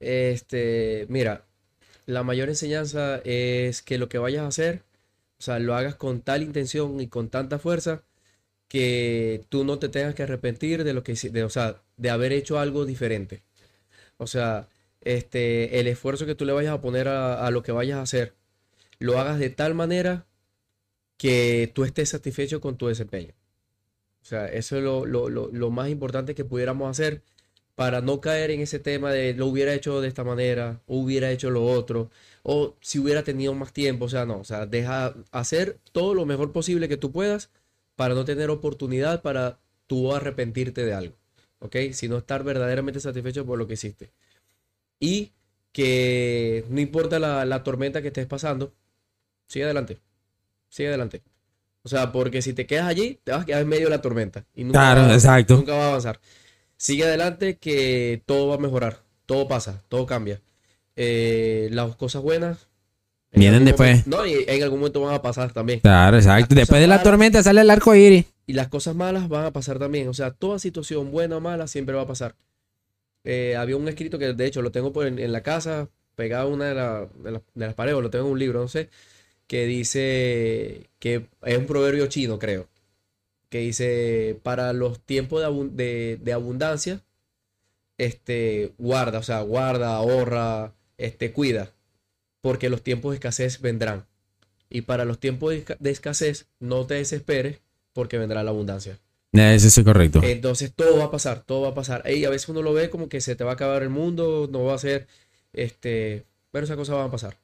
Este, 0.00 1.06
mira, 1.08 1.44
la 2.06 2.22
mayor 2.22 2.48
enseñanza 2.48 3.20
es 3.24 3.82
que 3.82 3.98
lo 3.98 4.08
que 4.08 4.18
vayas 4.18 4.44
a 4.44 4.48
hacer, 4.48 4.82
o 5.42 5.44
sea, 5.44 5.58
lo 5.58 5.74
hagas 5.74 5.96
con 5.96 6.20
tal 6.22 6.44
intención 6.44 7.00
y 7.00 7.08
con 7.08 7.28
tanta 7.28 7.58
fuerza 7.58 8.04
que 8.68 9.44
tú 9.50 9.64
no 9.64 9.78
te 9.80 9.88
tengas 9.88 10.14
que 10.14 10.22
arrepentir 10.24 10.84
de 10.84 10.94
lo 10.94 11.02
que 11.02 11.14
de, 11.14 11.44
o 11.44 11.50
sea, 11.50 11.82
de 11.96 12.10
haber 12.10 12.32
hecho 12.32 12.60
algo 12.60 12.86
diferente. 12.86 13.42
O 14.18 14.26
sea, 14.28 14.68
este, 15.02 15.80
el 15.80 15.88
esfuerzo 15.88 16.26
que 16.26 16.34
tú 16.36 16.44
le 16.46 16.52
vayas 16.52 16.74
a 16.74 16.80
poner 16.80 17.08
a, 17.08 17.46
a 17.46 17.50
lo 17.50 17.62
que 17.64 17.72
vayas 17.72 17.98
a 17.98 18.02
hacer, 18.02 18.34
lo 19.00 19.18
hagas 19.18 19.38
de 19.40 19.50
tal 19.50 19.74
manera 19.74 20.26
que 21.18 21.70
tú 21.74 21.84
estés 21.84 22.10
satisfecho 22.10 22.60
con 22.60 22.76
tu 22.76 22.88
desempeño. 22.88 23.34
O 24.22 24.24
sea, 24.24 24.46
eso 24.48 24.76
es 24.78 24.84
lo, 24.84 25.06
lo- 25.06 25.28
lo- 25.30 25.50
lo 25.52 25.70
más 25.70 25.88
importante 25.90 26.34
que 26.34 26.44
pudiéramos 26.44 26.90
hacer 26.90 27.22
para 27.74 28.00
no 28.00 28.20
caer 28.20 28.50
en 28.50 28.60
ese 28.60 28.78
tema 28.78 29.12
de 29.12 29.34
lo 29.34 29.46
hubiera 29.46 29.74
hecho 29.74 30.00
de 30.00 30.08
esta 30.08 30.24
manera, 30.24 30.80
o 30.86 30.98
hubiera 30.98 31.30
hecho 31.30 31.50
lo 31.50 31.64
otro, 31.64 32.10
o 32.42 32.76
si 32.80 32.98
hubiera 32.98 33.22
tenido 33.22 33.54
más 33.54 33.72
tiempo. 33.72 34.06
O 34.06 34.08
sea, 34.08 34.26
no, 34.26 34.38
o 34.38 34.44
sea, 34.44 34.66
deja 34.66 35.14
hacer 35.30 35.78
todo 35.92 36.14
lo 36.14 36.26
mejor 36.26 36.52
posible 36.52 36.88
que 36.88 36.96
tú 36.96 37.12
puedas 37.12 37.50
para 37.96 38.14
no 38.14 38.24
tener 38.24 38.50
oportunidad 38.50 39.22
para 39.22 39.58
tú 39.86 40.14
arrepentirte 40.14 40.84
de 40.84 40.94
algo. 40.94 41.16
¿Ok? 41.60 41.76
Sino 41.92 42.18
estar 42.18 42.42
verdaderamente 42.42 43.00
satisfecho 43.00 43.46
por 43.46 43.58
lo 43.58 43.66
que 43.66 43.74
hiciste. 43.74 44.10
Y 44.98 45.32
que 45.72 46.64
no 46.68 46.80
importa 46.80 47.18
la, 47.18 47.44
la 47.44 47.62
tormenta 47.62 48.02
que 48.02 48.08
estés 48.08 48.26
pasando, 48.26 48.74
sigue 49.46 49.64
adelante. 49.64 49.98
Sigue 50.68 50.88
adelante. 50.88 51.22
O 51.84 51.88
sea, 51.88 52.12
porque 52.12 52.42
si 52.42 52.52
te 52.52 52.66
quedas 52.66 52.86
allí, 52.86 53.18
te 53.24 53.32
vas 53.32 53.42
a 53.42 53.44
quedar 53.44 53.62
en 53.62 53.68
medio 53.68 53.84
de 53.84 53.90
la 53.90 54.02
tormenta. 54.02 54.44
Y 54.54 54.64
nunca 54.64 54.78
Claro, 54.78 55.12
exacto. 55.12 55.56
Nunca 55.56 55.74
va 55.74 55.84
a 55.84 55.88
avanzar. 55.88 56.20
Sigue 56.82 57.04
adelante 57.04 57.58
que 57.58 58.22
todo 58.26 58.48
va 58.48 58.56
a 58.56 58.58
mejorar. 58.58 58.98
Todo 59.24 59.46
pasa, 59.46 59.80
todo 59.88 60.04
cambia. 60.04 60.40
Eh, 60.96 61.68
las 61.70 61.94
cosas 61.94 62.22
buenas. 62.22 62.66
en 63.30 63.38
Vienen 63.38 63.64
después. 63.64 64.04
momento- 64.04 64.16
no, 64.16 64.26
y 64.26 64.44
en 64.48 64.62
algún 64.64 64.80
momento 64.80 65.00
van 65.00 65.14
a 65.14 65.22
pasar 65.22 65.52
también. 65.52 65.78
Claro, 65.78 66.16
exacto. 66.16 66.56
Después 66.56 66.80
de 66.80 66.88
la 66.88 66.96
malas- 66.96 67.04
tormenta 67.04 67.40
sale 67.44 67.60
el 67.60 67.70
arco 67.70 67.94
iris. 67.94 68.24
Y 68.48 68.54
las 68.54 68.66
cosas 68.66 68.96
malas 68.96 69.28
van 69.28 69.44
a 69.44 69.52
pasar 69.52 69.78
también. 69.78 70.08
O 70.08 70.12
sea, 70.12 70.32
toda 70.32 70.58
situación 70.58 71.12
buena 71.12 71.36
o 71.36 71.40
mala 71.40 71.68
siempre 71.68 71.94
va 71.94 72.02
a 72.02 72.06
pasar. 72.08 72.34
Eh, 73.22 73.54
había 73.56 73.76
un 73.76 73.86
escrito 73.86 74.18
que 74.18 74.32
de 74.32 74.44
hecho 74.46 74.60
lo 74.60 74.72
tengo 74.72 74.92
por 74.92 75.06
en, 75.06 75.20
en 75.20 75.30
la 75.30 75.44
casa, 75.44 75.88
pegado 76.16 76.48
a 76.48 76.52
una 76.52 76.64
de, 76.66 76.74
la- 76.74 77.06
de 77.22 77.30
la- 77.30 77.42
de 77.54 77.66
las 77.66 77.74
paredes, 77.74 77.96
o 77.96 78.02
lo 78.02 78.10
tengo 78.10 78.26
en 78.26 78.32
un 78.32 78.38
libro, 78.40 78.60
no 78.60 78.66
sé, 78.68 78.90
que 79.46 79.66
dice 79.66 80.90
que 80.98 81.26
es 81.44 81.56
un 81.58 81.66
proverbio 81.66 82.08
chino, 82.08 82.40
creo, 82.40 82.66
que 83.52 83.58
dice, 83.58 84.40
para 84.42 84.72
los 84.72 84.98
tiempos 85.04 85.42
de, 85.42 85.46
abun- 85.46 85.70
de- 85.72 86.18
de 86.20 86.32
abundancia, 86.32 87.04
este, 87.98 88.72
guarda, 88.78 89.18
o 89.18 89.22
sea, 89.22 89.42
guarda, 89.42 89.94
ahorra, 89.96 90.72
este, 90.96 91.32
cuida, 91.32 91.70
porque 92.40 92.70
los 92.70 92.82
tiempos 92.82 93.12
de 93.12 93.16
escasez 93.16 93.60
vendrán. 93.60 94.06
Y 94.70 94.80
para 94.82 95.04
los 95.04 95.18
tiempos 95.20 95.50
de 95.50 95.64
esca- 95.64 95.76
de 95.78 95.90
escasez, 95.90 96.46
no 96.60 96.86
te 96.86 96.94
desesperes, 96.94 97.60
porque 97.92 98.16
vendrá 98.16 98.42
la 98.42 98.50
abundancia. 98.50 98.98
Eso 99.32 99.68
es 99.68 99.84
correcto. 99.84 100.20
Entonces 100.24 100.72
todo 100.74 100.96
va 100.98 101.04
a 101.04 101.10
pasar, 101.10 101.42
todo 101.44 101.60
va 101.62 101.68
a 101.68 101.74
pasar. 101.74 102.02
Y 102.10 102.24
a 102.24 102.30
veces 102.30 102.48
uno 102.48 102.62
lo 102.62 102.72
ve 102.72 102.88
como 102.88 103.08
que 103.10 103.20
se 103.20 103.36
te 103.36 103.44
va 103.44 103.50
a 103.50 103.54
acabar 103.54 103.82
el 103.82 103.90
mundo, 103.90 104.48
no 104.50 104.64
va 104.64 104.74
a 104.74 104.78
ser, 104.78 105.06
este, 105.52 106.24
pero 106.50 106.64
esas 106.64 106.76
cosas 106.78 106.96
van 106.96 107.08
a 107.08 107.10
pasar. 107.10 107.36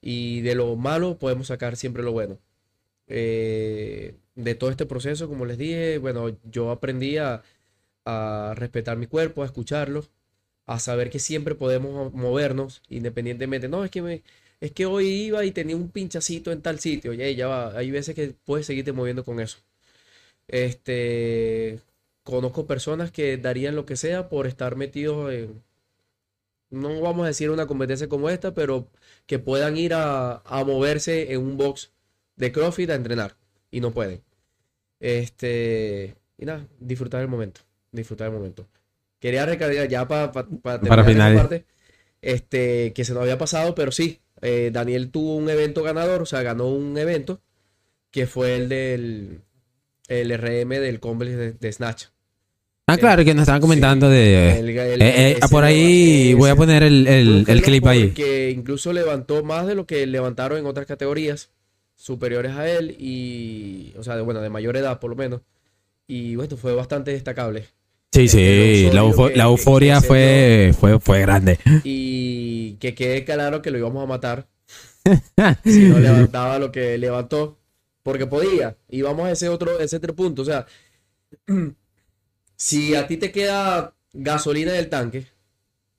Y 0.00 0.40
de 0.40 0.54
lo 0.54 0.74
malo 0.76 1.18
podemos 1.18 1.48
sacar 1.48 1.76
siempre 1.76 2.02
lo 2.02 2.12
bueno. 2.12 2.38
Eh, 3.08 4.14
de 4.44 4.54
todo 4.54 4.70
este 4.70 4.86
proceso, 4.86 5.28
como 5.28 5.46
les 5.46 5.58
dije, 5.58 5.98
bueno, 5.98 6.36
yo 6.50 6.70
aprendí 6.70 7.18
a, 7.18 7.42
a 8.04 8.54
respetar 8.56 8.96
mi 8.96 9.06
cuerpo, 9.06 9.42
a 9.42 9.46
escucharlo, 9.46 10.06
a 10.66 10.78
saber 10.80 11.10
que 11.10 11.18
siempre 11.20 11.54
podemos 11.54 12.12
movernos 12.14 12.82
independientemente. 12.88 13.68
No, 13.68 13.84
es 13.84 13.90
que 13.90 14.02
me, 14.02 14.22
es 14.60 14.72
que 14.72 14.86
hoy 14.86 15.06
iba 15.08 15.44
y 15.44 15.52
tenía 15.52 15.76
un 15.76 15.90
pinchacito 15.90 16.52
en 16.52 16.62
tal 16.62 16.80
sitio. 16.80 17.12
Y 17.14 17.36
ya 17.36 17.48
va, 17.48 17.76
hay 17.78 17.90
veces 17.90 18.14
que 18.14 18.34
puedes 18.44 18.66
seguirte 18.66 18.92
moviendo 18.92 19.24
con 19.24 19.40
eso. 19.40 19.58
Este, 20.48 21.80
conozco 22.24 22.66
personas 22.66 23.10
que 23.12 23.36
darían 23.38 23.76
lo 23.76 23.86
que 23.86 23.96
sea 23.96 24.28
por 24.28 24.46
estar 24.46 24.76
metidos 24.76 25.32
en, 25.32 25.62
no 26.70 27.00
vamos 27.00 27.24
a 27.24 27.28
decir 27.28 27.50
una 27.50 27.66
competencia 27.66 28.08
como 28.08 28.30
esta, 28.30 28.54
pero 28.54 28.88
que 29.26 29.38
puedan 29.38 29.76
ir 29.76 29.94
a, 29.94 30.38
a 30.44 30.64
moverse 30.64 31.32
en 31.32 31.40
un 31.40 31.56
box 31.56 31.90
de 32.36 32.52
CrossFit 32.52 32.90
a 32.90 32.94
entrenar 32.94 33.36
y 33.70 33.80
no 33.80 33.92
pueden. 33.92 34.22
Este, 35.00 36.14
y 36.38 36.44
nada, 36.44 36.66
disfrutar 36.78 37.20
el 37.22 37.28
momento, 37.28 37.62
disfrutar 37.90 38.28
el 38.28 38.34
momento. 38.34 38.66
Quería 39.18 39.44
recargar 39.46 39.88
ya 39.88 40.06
pa- 40.06 40.30
pa- 40.30 40.46
pa 40.46 40.80
terminar 40.80 41.32
esta 41.32 41.48
parte, 41.48 41.64
este, 42.22 42.92
que 42.92 43.04
se 43.04 43.12
nos 43.12 43.22
había 43.22 43.38
pasado, 43.38 43.74
pero 43.74 43.90
sí, 43.92 44.20
eh, 44.42 44.70
Daniel 44.72 45.10
tuvo 45.10 45.36
un 45.36 45.50
evento 45.50 45.82
ganador, 45.82 46.22
o 46.22 46.26
sea, 46.26 46.42
ganó 46.42 46.68
un 46.68 46.96
evento 46.96 47.40
que 48.10 48.26
fue 48.26 48.56
el 48.56 48.68
del 48.68 49.40
el 50.08 50.32
RM 50.36 50.80
del 50.80 50.98
complex 51.00 51.36
de, 51.36 51.52
de 51.52 51.72
Snatch. 51.72 52.06
Ah, 52.88 52.98
claro, 52.98 53.24
que 53.24 53.32
nos 53.34 53.42
estaban 53.42 53.60
comentando 53.60 54.08
de... 54.10 54.58
El- 54.58 54.68
el- 54.70 55.02
Eh, 55.02 55.30
eh, 55.32 55.38
por 55.48 55.62
ahí 55.62 56.34
voy 56.34 56.50
a 56.50 56.56
poner 56.56 56.82
el, 56.82 57.06
el- 57.06 57.62
clip 57.62 57.86
ahí. 57.86 58.06
Porque 58.08 58.50
incluso 58.50 58.92
levantó 58.92 59.44
más 59.44 59.68
de 59.68 59.76
lo 59.76 59.86
que 59.86 60.04
levantaron 60.06 60.58
en 60.58 60.66
otras 60.66 60.86
categorías 60.86 61.50
superiores 62.00 62.52
a 62.56 62.66
él 62.68 62.96
y, 62.98 63.92
o 63.98 64.02
sea, 64.02 64.16
de, 64.16 64.22
bueno, 64.22 64.40
de 64.40 64.48
mayor 64.48 64.76
edad 64.76 64.98
por 65.00 65.10
lo 65.10 65.16
menos. 65.16 65.42
Y 66.06 66.34
bueno, 66.36 66.56
fue 66.56 66.74
bastante 66.74 67.10
destacable. 67.12 67.66
Sí, 68.12 68.26
sí, 68.26 68.86
el 68.86 68.94
la, 68.94 69.02
euforio 69.02 69.12
eufo- 69.26 69.28
que- 69.30 69.36
la 69.36 69.44
euforia 69.44 70.00
que 70.00 70.06
fue, 70.06 70.74
fue, 70.78 70.98
fue 70.98 71.20
grande. 71.20 71.58
Y 71.84 72.72
que 72.80 72.94
quede 72.94 73.24
claro 73.24 73.60
que 73.62 73.70
lo 73.70 73.78
íbamos 73.78 74.02
a 74.02 74.06
matar 74.06 74.48
si 75.64 75.84
no 75.88 75.98
levantaba 76.00 76.58
lo 76.58 76.72
que 76.72 76.96
levantó. 76.98 77.58
Porque 78.02 78.26
podía. 78.26 78.76
Y 78.88 79.02
vamos 79.02 79.26
a 79.26 79.30
ese 79.32 79.48
otro, 79.50 79.78
ese 79.78 79.96
otro 79.96 80.16
punto. 80.16 80.40
O 80.42 80.44
sea, 80.46 80.66
si 82.56 82.94
a 82.94 83.06
ti 83.06 83.16
te 83.18 83.30
queda 83.30 83.94
gasolina 84.12 84.72
en 84.72 84.78
el 84.78 84.88
tanque, 84.88 85.26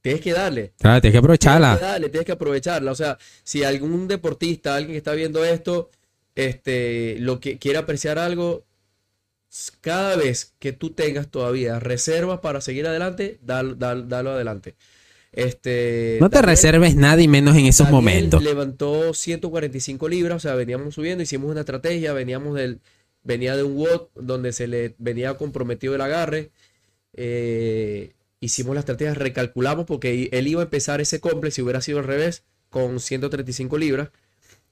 tienes 0.02 0.22
que 0.22 0.34
darle. 0.34 0.74
Claro, 0.80 1.00
tienes 1.02 1.02
que 1.02 1.02
Tienes 1.02 1.12
que 1.12 1.18
aprovecharla. 1.18 1.78
darle, 1.78 2.10
tienes 2.10 2.26
que 2.26 2.32
aprovecharla. 2.32 2.92
O 2.92 2.96
sea, 2.96 3.18
si 3.44 3.64
algún 3.64 4.08
deportista, 4.08 4.76
alguien 4.76 4.94
que 4.94 4.98
está 4.98 5.14
viendo 5.14 5.44
esto, 5.46 5.90
este, 6.36 7.18
lo 7.20 7.40
que 7.40 7.58
quiere 7.58 7.78
apreciar 7.78 8.18
algo, 8.20 8.64
cada 9.82 10.16
vez 10.16 10.54
que 10.60 10.72
tú 10.72 10.92
tengas 10.92 11.28
todavía 11.30 11.80
reservas 11.80 12.40
para 12.40 12.62
seguir 12.62 12.88
adelante, 12.88 13.38
dalo, 13.42 13.76
dalo- 13.76 14.04
dalo 14.08 14.32
adelante. 14.32 14.76
Este, 15.34 16.18
No 16.20 16.30
te 16.30 16.36
Daniel- 16.38 16.50
reserves 16.50 16.96
nada 16.96 17.22
y 17.22 17.28
menos 17.28 17.56
en 17.56 17.66
esos 17.66 17.88
Daniel 17.88 17.94
momentos. 17.96 18.44
levantó 18.44 19.14
145 19.14 20.10
libras, 20.10 20.38
o 20.38 20.40
sea, 20.40 20.56
veníamos 20.56 20.96
subiendo, 20.96 21.22
hicimos 21.24 21.52
una 21.52 21.62
estrategia, 21.62 22.12
veníamos 22.14 22.56
del, 22.56 22.80
venía 23.24 23.56
de 23.56 23.64
un 23.64 23.76
WOD 23.78 24.08
donde 24.16 24.52
se 24.54 24.68
le 24.68 24.96
venía 24.98 25.36
comprometido 25.36 25.96
el 25.96 26.02
agarre. 26.02 26.50
eh, 27.14 28.14
hicimos 28.42 28.74
la 28.74 28.82
estrategia, 28.82 29.14
recalculamos 29.14 29.86
porque 29.86 30.28
él 30.34 30.48
iba 30.48 30.62
a 30.62 30.66
empezar 30.66 31.00
ese 31.00 31.22
complex, 31.22 31.56
si 31.56 31.62
hubiera 31.62 31.80
sido 31.80 32.00
al 32.00 32.06
revés, 32.06 32.44
con 32.70 33.00
135 33.00 33.78
libras. 33.78 34.10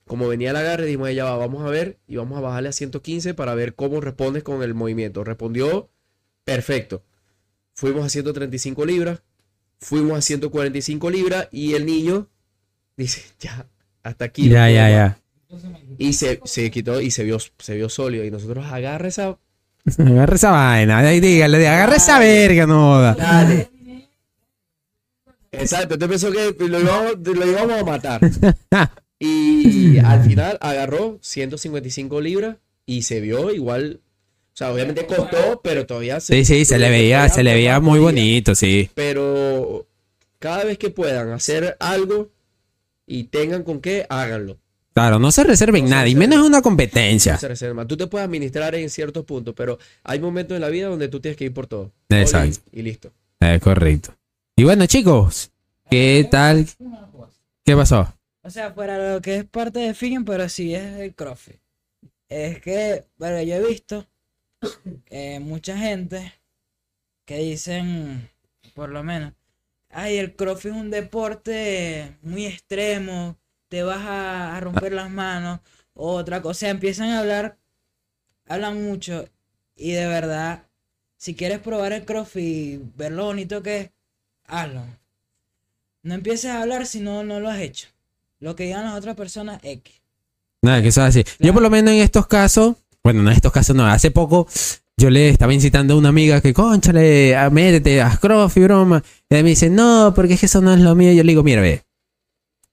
Como 0.06 0.28
venía 0.28 0.50
el 0.50 0.56
agarre, 0.56 0.86
dijimos, 0.86 1.14
ya 1.14 1.26
va, 1.26 1.38
vamos 1.38 1.64
a 1.64 1.70
ver 1.70 2.00
y 2.08 2.16
vamos 2.16 2.38
a 2.38 2.42
bajarle 2.42 2.70
a 2.70 2.74
115 2.74 3.36
para 3.36 3.54
ver 3.54 3.76
cómo 3.76 4.02
respondes 4.02 4.44
con 4.44 4.64
el 4.64 4.74
movimiento. 4.74 5.24
Respondió 5.24 5.90
perfecto. 6.44 7.04
Fuimos 7.74 8.04
a 8.04 8.10
135 8.10 8.86
libras, 8.86 9.22
fuimos 9.80 10.18
a 10.18 10.22
145 10.22 11.10
libras 11.12 11.48
y 11.52 11.76
el 11.76 11.86
niño 11.86 12.28
dice, 12.98 13.22
ya, 13.40 13.70
hasta 14.04 14.26
aquí. 14.26 14.50
Ya, 14.50 14.70
ya, 14.70 14.82
más". 14.82 14.92
ya. 14.92 15.20
Y 15.98 16.14
se, 16.14 16.40
se 16.44 16.70
quitó 16.72 17.02
y 17.02 17.12
se 17.12 17.24
vio, 17.24 17.38
se 17.40 17.76
vio 17.76 17.90
sólido. 17.90 18.24
Y 18.26 18.32
nosotros 18.32 18.66
agarra 18.66 19.08
esa. 19.08 19.38
Agarra 19.98 20.36
esa 20.36 20.52
vaina. 20.52 21.00
Ahí 21.00 21.20
dígale, 21.20 21.68
agarra 21.68 21.96
esa 21.96 22.20
verga, 22.20 22.66
no 22.68 22.94
joda. 22.94 23.16
Dale. 23.16 23.70
Exacto, 25.52 25.98
te 25.98 26.08
pensó 26.08 26.32
que 26.32 26.54
lo 26.60 26.80
íbamos, 26.80 27.14
lo 27.24 27.48
íbamos 27.48 27.82
a 27.82 27.84
matar. 27.84 28.22
Y 29.22 29.98
al 30.00 30.24
final 30.24 30.58
agarró 30.62 31.20
155 31.22 32.22
libras 32.22 32.56
y 32.86 33.02
se 33.02 33.20
vio 33.20 33.52
igual. 33.52 34.00
O 34.54 34.58
sea, 34.60 34.72
obviamente 34.72 35.06
costó, 35.06 35.60
pero 35.62 35.86
todavía 35.86 36.22
Sí, 36.22 36.46
sí, 36.46 36.64
se 36.64 36.80
le 36.80 36.90
veía, 36.90 37.28
se 37.28 37.44
le 37.44 37.54
veía 37.54 37.82
muy 37.82 38.00
bonito 38.00 38.22
bonito, 38.22 38.56
sí. 38.56 38.90
Pero 38.96 39.88
cada 40.40 40.64
vez 40.64 40.78
que 40.78 40.90
puedan 40.90 41.32
hacer 41.32 41.76
algo 41.82 42.30
y 43.06 43.26
tengan 43.26 43.64
con 43.64 43.82
qué, 43.82 44.06
háganlo. 44.10 44.58
Claro, 44.94 45.20
no 45.20 45.32
se 45.32 45.44
reserven 45.44 45.84
No 45.84 45.90
se 45.90 45.96
nada, 45.96 46.08
y 46.08 46.16
menos 46.16 46.40
en 46.40 46.46
una 46.46 46.62
competencia. 46.62 47.34
No 47.34 47.40
se 47.40 47.48
reserva. 47.48 47.86
Tú 47.86 47.96
te 47.96 48.08
puedes 48.08 48.26
administrar 48.26 48.76
en 48.76 48.90
ciertos 48.90 49.24
puntos, 49.26 49.54
pero 49.56 49.78
hay 50.04 50.20
momentos 50.20 50.56
en 50.56 50.62
la 50.62 50.70
vida 50.70 50.88
donde 50.88 51.08
tú 51.08 51.20
tienes 51.20 51.38
que 51.38 51.46
ir 51.46 51.54
por 51.54 51.68
todo. 51.68 51.92
Exacto. 52.10 52.60
Y 52.72 52.82
listo. 52.82 53.12
Es 53.40 53.62
correcto. 53.62 54.14
Y 54.56 54.64
bueno, 54.64 54.86
chicos, 54.88 55.52
¿qué 55.90 56.28
tal? 56.30 56.68
¿Qué 57.64 57.76
pasó? 57.76 58.14
O 58.44 58.50
sea, 58.50 58.72
fuera 58.72 59.14
lo 59.14 59.22
que 59.22 59.38
es 59.38 59.46
parte 59.46 59.80
de 59.80 59.94
Fingen, 59.94 60.26
pero 60.26 60.50
sí 60.50 60.76
es 60.76 61.00
el 61.00 61.14
CrossFit. 61.14 61.60
Es 62.28 62.62
que, 62.62 63.06
bueno, 63.18 63.42
yo 63.42 63.56
he 63.56 63.68
visto 63.68 64.06
eh, 65.10 65.40
mucha 65.40 65.78
gente 65.78 66.34
que 67.26 67.38
dicen, 67.38 68.30
por 68.74 68.90
lo 68.90 69.04
menos, 69.04 69.34
ay, 69.90 70.18
el 70.18 70.36
CrossFit 70.36 70.72
es 70.72 70.78
un 70.78 70.92
deporte 70.92 72.18
muy 72.22 72.46
extremo, 72.46 73.38
te 73.70 73.84
vas 73.84 74.06
a, 74.06 74.58
a 74.58 74.60
romper 74.60 74.92
las 74.94 75.10
manos, 75.10 75.60
o 75.94 76.12
otra 76.14 76.42
cosa. 76.42 76.52
O 76.52 76.54
sea, 76.56 76.70
empiezan 76.72 77.10
a 77.10 77.20
hablar, 77.20 77.58
hablan 78.48 78.84
mucho, 78.84 79.28
y 79.76 79.92
de 79.92 80.08
verdad, 80.08 80.64
si 81.18 81.36
quieres 81.36 81.60
probar 81.60 81.94
el 81.94 82.06
CrossFit 82.06 82.44
y 82.44 82.82
ver 82.98 83.12
lo 83.14 83.26
bonito 83.26 83.64
que 83.64 83.80
es, 83.80 83.90
hazlo. 84.46 84.82
No 86.04 86.14
empieces 86.16 86.50
a 86.52 86.62
hablar 86.62 86.86
si 86.86 87.00
no, 87.02 87.24
no 87.24 87.40
lo 87.40 87.50
has 87.50 87.60
hecho. 87.60 87.88
Lo 88.40 88.56
que 88.56 88.64
digan 88.66 88.86
las 88.86 88.96
otras 88.98 89.16
personas, 89.16 89.60
X. 89.64 89.96
Nada, 90.62 90.82
que 90.82 90.88
eso 90.90 91.02
es 91.06 91.08
así. 91.18 91.24
Yo 91.40 91.54
por 91.54 91.62
lo 91.62 91.70
menos 91.70 91.94
en 91.94 92.00
estos 92.00 92.28
casos, 92.28 92.76
bueno, 93.04 93.22
no 93.22 93.30
en 93.32 93.36
estos 93.36 93.52
casos 93.52 93.76
no, 93.76 93.86
hace 93.86 94.12
poco 94.12 94.48
yo 94.98 95.10
le 95.10 95.30
estaba 95.30 95.54
incitando 95.54 95.94
a 95.94 95.98
una 95.98 96.10
amiga 96.10 96.42
que, 96.42 96.54
conchale, 96.54 97.36
a- 97.36 97.50
métete, 97.50 98.02
haz 98.02 98.20
crossfit, 98.20 98.64
broma. 98.64 99.02
Y 99.30 99.36
ella 99.36 99.44
me 99.44 99.50
dice, 99.50 99.70
no, 99.70 100.12
porque 100.16 100.34
es 100.34 100.40
que 100.42 100.46
eso 100.48 100.60
no 100.62 100.74
es 100.74 100.80
lo 100.82 100.96
mío. 100.96 101.12
Yo 101.14 101.24
le 101.24 101.32
digo, 101.32 101.44
mira, 101.44 101.62
ve, 101.62 101.84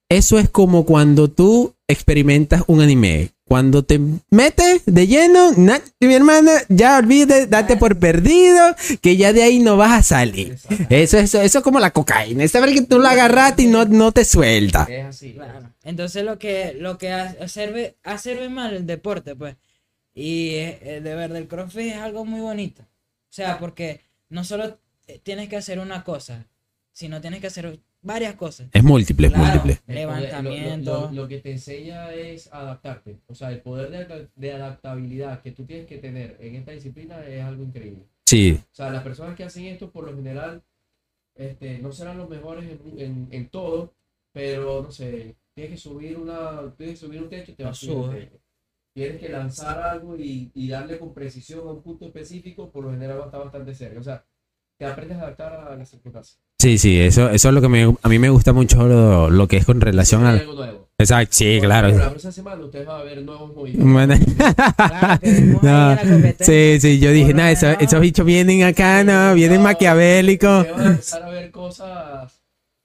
eso 0.09 0.39
es 0.39 0.49
como 0.49 0.85
cuando 0.87 1.29
tú 1.29 1.75
experimentas 1.89 2.63
un 2.67 2.81
anime. 2.81 3.31
Cuando 3.45 3.85
te 3.85 4.01
metes 4.29 4.83
de 4.87 5.07
lleno, 5.07 5.53
na- 5.57 5.81
mi 6.01 6.15
hermana, 6.15 6.51
ya 6.69 6.99
olvídate, 6.99 7.47
date 7.47 7.77
por 7.77 7.97
perdido, 7.97 8.75
que 9.01 9.17
ya 9.17 9.33
de 9.33 9.45
ahí 9.45 9.61
no 9.61 9.77
vas 9.77 9.93
a 9.93 10.03
salir. 10.03 10.59
Eso, 10.91 11.17
eso, 11.19 11.41
eso 11.41 11.59
es 11.59 11.63
como 11.65 11.79
la 11.79 11.93
cocaína. 11.93 12.43
Es 12.43 12.51
saber 12.51 12.73
que 12.73 12.83
tú 12.83 12.99
la 12.99 13.13
agarraste 13.13 13.63
y 13.63 13.67
no, 13.69 13.85
no 13.85 14.11
te 14.11 14.25
suelta. 14.25 14.83
Es 14.91 15.05
así. 15.05 15.35
Claro. 15.35 15.71
Entonces 15.85 16.25
lo 16.25 16.41
que, 16.41 16.75
lo 16.75 16.99
que 16.99 17.13
ha- 17.13 17.37
hace, 17.41 17.97
hace 18.03 18.35
ver 18.35 18.51
mal 18.51 18.75
el 18.75 18.85
deporte, 18.85 19.37
pues. 19.37 19.55
Y 20.13 20.49
eh, 20.57 20.79
eh, 20.83 21.01
de 21.01 21.15
verdad, 21.15 21.37
el 21.39 21.47
CrossFit 21.47 21.93
es 21.93 21.97
algo 21.99 22.25
muy 22.25 22.41
bonito. 22.41 22.83
O 22.83 23.33
sea, 23.37 23.61
porque 23.61 24.01
no 24.29 24.43
solo 24.43 24.77
eh, 25.07 25.21
tienes 25.23 25.49
que 25.49 25.57
hacer 25.57 25.79
una 25.79 26.03
cosa, 26.03 26.47
sino 26.93 27.21
tienes 27.21 27.41
que 27.41 27.47
hacer 27.47 27.79
varias 28.07 28.35
cosas. 28.37 28.69
Es 28.73 28.83
múltiple, 28.83 29.29
Claro. 29.29 29.45
múltiple. 29.63 29.81
Levantamiento. 29.95 30.93
Lo, 30.93 31.01
lo- 31.09 31.13
lo 31.23 31.29
que 31.29 31.39
te 31.41 31.51
enseña 31.53 32.13
es 32.15 32.53
adaptarte. 32.53 33.19
O 33.27 33.35
sea, 33.35 33.51
el 33.51 33.61
poder 33.61 33.91
de, 33.91 34.09
adap- 34.09 34.31
de 34.35 34.53
adaptabilidad 34.53 35.43
que 35.43 35.51
tú 35.53 35.65
tienes 35.67 35.87
que 35.87 35.99
tener 35.99 36.37
en 36.41 36.55
esta 36.57 36.71
disciplina 36.73 37.25
es 37.27 37.43
algo 37.43 37.63
increíble. 37.65 38.05
Sí, 38.27 38.59
O 38.73 38.75
sea, 38.75 38.91
las 38.91 39.03
personas 39.03 39.37
que 39.37 39.45
hacen 39.45 39.67
esto 39.67 39.91
por 39.91 40.05
lo 40.05 40.15
general 40.17 40.63
este, 41.35 41.79
no 41.79 41.93
serán 41.93 42.19
los 42.19 42.29
mejores 42.29 42.65
en, 42.65 42.99
en, 43.01 43.29
en 43.31 43.49
todo, 43.51 43.95
pero 44.33 44.83
no 44.83 44.91
sé, 44.91 45.37
tienes 45.55 45.73
que 45.75 45.77
subir 45.79 46.17
una, 46.17 46.73
tienes 46.77 46.99
que 46.99 47.07
subir 47.07 47.23
un 47.23 47.29
techo 47.29 47.53
y 47.53 47.55
te 47.55 47.65
vas 47.65 47.83
a 47.83 47.87
subir. 47.87 48.31
Tienes 48.95 49.21
que 49.21 49.29
lanzar 49.29 49.79
algo 49.83 50.17
y, 50.17 50.51
y 50.55 50.69
darle 50.69 50.99
con 50.99 51.13
precisión 51.13 51.61
a 51.69 51.73
un 51.73 51.83
punto 51.83 52.07
específico, 52.07 52.71
por 52.71 52.85
lo 52.85 52.91
general 52.91 53.19
va 53.19 53.23
a 53.25 53.27
estar 53.27 53.41
bastante 53.43 53.75
cerca. 53.75 54.01
O 54.01 54.03
sea, 54.03 54.25
te 54.79 54.87
aprendes 54.87 55.19
a 55.19 55.23
adaptar 55.23 55.53
a 55.53 55.77
las 55.77 55.91
circunstancias. 55.91 56.41
Sí, 56.59 56.79
sí, 56.79 56.99
eso, 57.01 57.31
eso 57.31 57.49
es 57.49 57.55
lo 57.55 57.61
que 57.61 57.69
me, 57.69 57.95
a 58.03 58.09
mí 58.09 58.19
me 58.19 58.31
gusta 58.31 58.53
mucho 58.53 58.87
lo, 58.87 59.31
lo 59.31 59.49
que 59.49 59.57
es 59.59 59.65
con 59.67 59.81
relación 59.81 60.25
al... 60.25 60.41
algo 60.41 60.55
nuevo. 60.55 60.87
Exacto, 60.99 61.37
sí, 61.37 61.59
Por 61.61 61.69
ejemplo, 61.71 61.89
La 61.89 61.95
claro. 61.95 62.11
próxima 62.11 62.33
semana 62.33 62.65
ustedes 62.65 62.87
van 62.87 63.01
a 63.01 63.05
ver 63.05 63.23
nuevos 63.23 63.55
movimientos. 63.55 63.93
Bueno, 63.93 64.15
Claro, 65.61 66.01
no, 66.03 66.33
sí, 66.41 66.79
sí, 66.81 66.99
yo 66.99 67.11
dije, 67.11 67.35
nada, 67.35 67.51
esos, 67.51 67.77
esos 67.81 68.01
bichos 68.01 68.25
vienen 68.25 68.63
acá, 68.63 69.05
no, 69.05 69.35
vienen 69.35 69.63
maquiavélicos. 69.63 70.67
Van 70.71 70.81
a 70.81 70.87
empezar 70.87 71.23
a 71.23 71.29
ver 71.29 71.51
cosas 71.51 72.41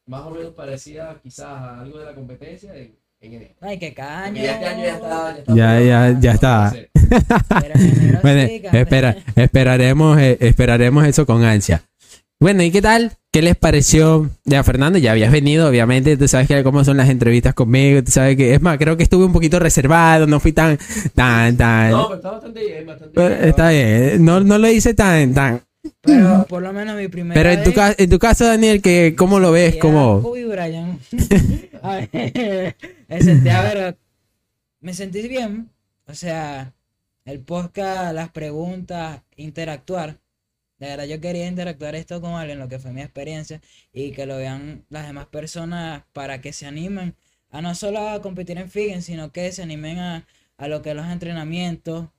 más 0.07 0.21
o 0.23 0.31
menos 0.31 0.51
parecidas 0.53 1.15
quizás 1.23 1.45
a 1.45 1.79
algo 1.79 1.99
de 1.99 2.05
la 2.05 2.13
competencia 2.13 2.75
en, 2.75 2.93
en 3.21 3.33
enero. 3.33 3.53
Ay, 3.61 3.79
que 3.79 3.93
cada 3.93 4.25
Porque 4.25 4.49
año. 4.49 4.59
ya 4.61 4.71
este 4.71 4.81
ya 4.83 4.93
está. 4.93 5.33
Ya, 5.33 5.39
está 5.39 5.55
Ya, 5.55 5.81
ya, 5.81 6.19
ya 6.19 6.31
está. 6.33 6.73
Bueno, 8.21 8.47
sí, 8.47 8.61
espera, 8.73 9.17
esperaremos, 9.35 10.19
eh, 10.19 10.37
esperaremos 10.41 11.05
eso 11.05 11.25
con 11.25 11.43
ansia. 11.45 11.81
Bueno, 12.41 12.63
¿y 12.63 12.71
qué 12.71 12.81
tal? 12.81 13.11
¿Qué 13.31 13.43
les 13.43 13.55
pareció? 13.55 14.27
Ya, 14.45 14.63
Fernando, 14.63 14.97
ya 14.97 15.11
habías 15.11 15.31
venido, 15.31 15.69
obviamente, 15.69 16.17
tú 16.17 16.27
sabes 16.27 16.47
que 16.47 16.63
cómo 16.63 16.83
son 16.83 16.97
las 16.97 17.07
entrevistas 17.07 17.53
conmigo, 17.53 18.03
tú 18.03 18.09
sabes 18.11 18.35
que, 18.35 18.55
es 18.55 18.61
más, 18.61 18.79
creo 18.79 18.97
que 18.97 19.03
estuve 19.03 19.25
un 19.25 19.31
poquito 19.31 19.59
reservado, 19.59 20.25
no 20.25 20.39
fui 20.39 20.51
tan, 20.51 20.77
tan, 21.13 21.55
tan... 21.55 21.91
No, 21.91 22.05
pero 22.07 22.15
está 22.15 22.31
bastante 22.31 22.59
bien, 22.65 22.87
bastante 22.87 23.13
Pero 23.13 23.29
bien. 23.35 23.47
está 23.47 23.69
bien, 23.69 24.25
no, 24.25 24.39
no 24.39 24.57
lo 24.57 24.67
hice 24.71 24.95
tan, 24.95 25.35
tan... 25.35 25.61
Pero 26.01 26.47
por 26.49 26.63
lo 26.63 26.73
menos 26.73 26.97
mi 26.97 27.07
primera 27.09 27.39
Pero 27.39 27.51
en 27.51 27.63
tu, 27.63 27.69
vez- 27.69 27.75
ca- 27.75 27.95
en 27.95 28.09
tu 28.09 28.17
caso, 28.17 28.45
Daniel, 28.45 28.81
que, 28.81 29.13
¿cómo 29.15 29.39
lo 29.39 29.51
ves? 29.51 29.77
¿Cómo? 29.77 30.21
Kobe 30.23 30.45
Bryant. 30.45 30.99
A 31.83 31.95
ver, 32.11 32.75
me 33.07 33.21
sentí, 33.21 33.49
a 33.49 33.61
ver, 33.61 33.97
me 34.81 34.93
sentí 34.93 35.27
bien. 35.27 35.69
O 36.07 36.13
sea, 36.13 36.73
el 37.25 37.39
podcast, 37.39 38.13
las 38.13 38.29
preguntas, 38.29 39.21
interactuar. 39.35 40.17
De 40.81 40.87
verdad, 40.87 41.05
yo 41.05 41.21
quería 41.21 41.47
interactuar 41.47 41.95
esto 41.95 42.21
con 42.21 42.33
alguien, 42.33 42.59
lo 42.59 42.67
que 42.67 42.79
fue 42.79 42.91
mi 42.91 43.01
experiencia, 43.01 43.61
y 43.93 44.11
que 44.13 44.25
lo 44.25 44.37
vean 44.37 44.85
las 44.89 45.05
demás 45.07 45.27
personas 45.27 46.03
para 46.11 46.41
que 46.41 46.53
se 46.53 46.65
animen 46.65 47.15
a 47.51 47.61
no 47.61 47.75
solo 47.75 48.09
a 48.09 48.21
competir 48.21 48.57
en 48.57 48.69
Figen, 48.69 49.03
sino 49.03 49.31
que 49.31 49.51
se 49.51 49.61
animen 49.61 49.99
a, 49.99 50.27
a 50.57 50.67
lo 50.67 50.81
que 50.81 50.89
es 50.91 50.95
los 50.95 51.05
entrenamientos, 51.07 52.09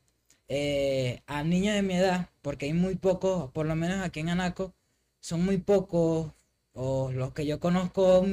eh, 0.49 1.23
a 1.27 1.43
niños 1.45 1.75
de 1.75 1.83
mi 1.83 1.95
edad, 1.95 2.31
porque 2.43 2.67
hay 2.67 2.73
muy 2.75 2.95
pocos, 2.97 3.51
por 3.53 3.67
lo 3.67 3.75
menos 3.77 4.01
aquí 4.05 4.21
en 4.21 4.29
Anaco, 4.31 4.75
son 5.21 5.45
muy 5.45 5.59
pocos, 5.59 6.33
o 6.73 7.11
los 7.13 7.33
que 7.35 7.47
yo 7.47 7.61
conozco, 7.61 8.25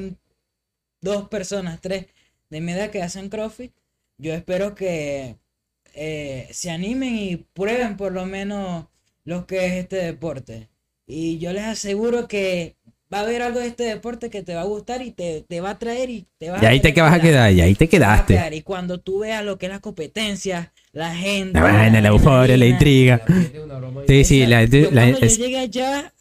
dos 1.00 1.28
personas, 1.28 1.80
tres 1.80 2.06
de 2.50 2.60
mi 2.60 2.72
edad 2.72 2.90
que 2.90 3.02
hacen 3.02 3.28
CrossFit. 3.30 3.72
Yo 4.18 4.34
espero 4.34 4.74
que 4.74 5.38
eh, 5.94 6.48
se 6.52 6.70
animen 6.70 7.16
y 7.16 7.36
prueben 7.36 7.96
por 7.96 8.12
lo 8.12 8.26
menos 8.26 8.86
lo 9.30 9.46
que 9.46 9.64
es 9.66 9.72
este 9.74 9.96
deporte. 9.96 10.68
Y 11.06 11.38
yo 11.38 11.52
les 11.52 11.62
aseguro 11.64 12.26
que 12.26 12.76
va 13.12 13.18
a 13.18 13.22
haber 13.22 13.42
algo 13.42 13.60
de 13.60 13.66
este 13.68 13.84
deporte 13.84 14.28
que 14.28 14.42
te 14.42 14.54
va 14.54 14.62
a 14.62 14.64
gustar 14.64 15.02
y 15.02 15.12
te, 15.12 15.42
te 15.48 15.60
va 15.60 15.70
a 15.70 15.78
traer 15.78 16.10
y 16.10 16.26
te 16.38 16.50
vas 16.50 16.60
Y 16.62 16.66
ahí 16.66 16.78
te 16.78 16.82
querer 16.82 16.94
que 16.94 17.00
vas 17.02 17.14
a 17.14 17.20
quedar, 17.20 17.52
y 17.52 17.60
ahí 17.60 17.74
te 17.74 17.86
te 17.86 17.96
a 17.96 18.24
quedaste. 18.26 18.56
Y 18.56 18.62
cuando 18.62 18.98
tú 19.00 19.20
veas 19.20 19.44
lo 19.44 19.56
que 19.58 19.66
es 19.66 19.72
la 19.72 19.78
competencia, 19.80 20.72
la 20.92 21.14
gente, 21.14 21.52
La 21.58 21.62
vaina, 21.62 22.00
la 22.00 22.08
euforia, 22.08 22.56
la 22.56 22.66
intriga. 22.66 23.22
La 23.26 24.04
Sí, 24.08 24.24
sí, 24.24 24.46
la. 24.46 24.64
Yo 24.64 24.90
la- 24.90 25.02
cuando 25.02 25.26
es- 25.26 25.38
yo 25.38 25.44
llegué 25.44 25.58
allá, 25.58 26.12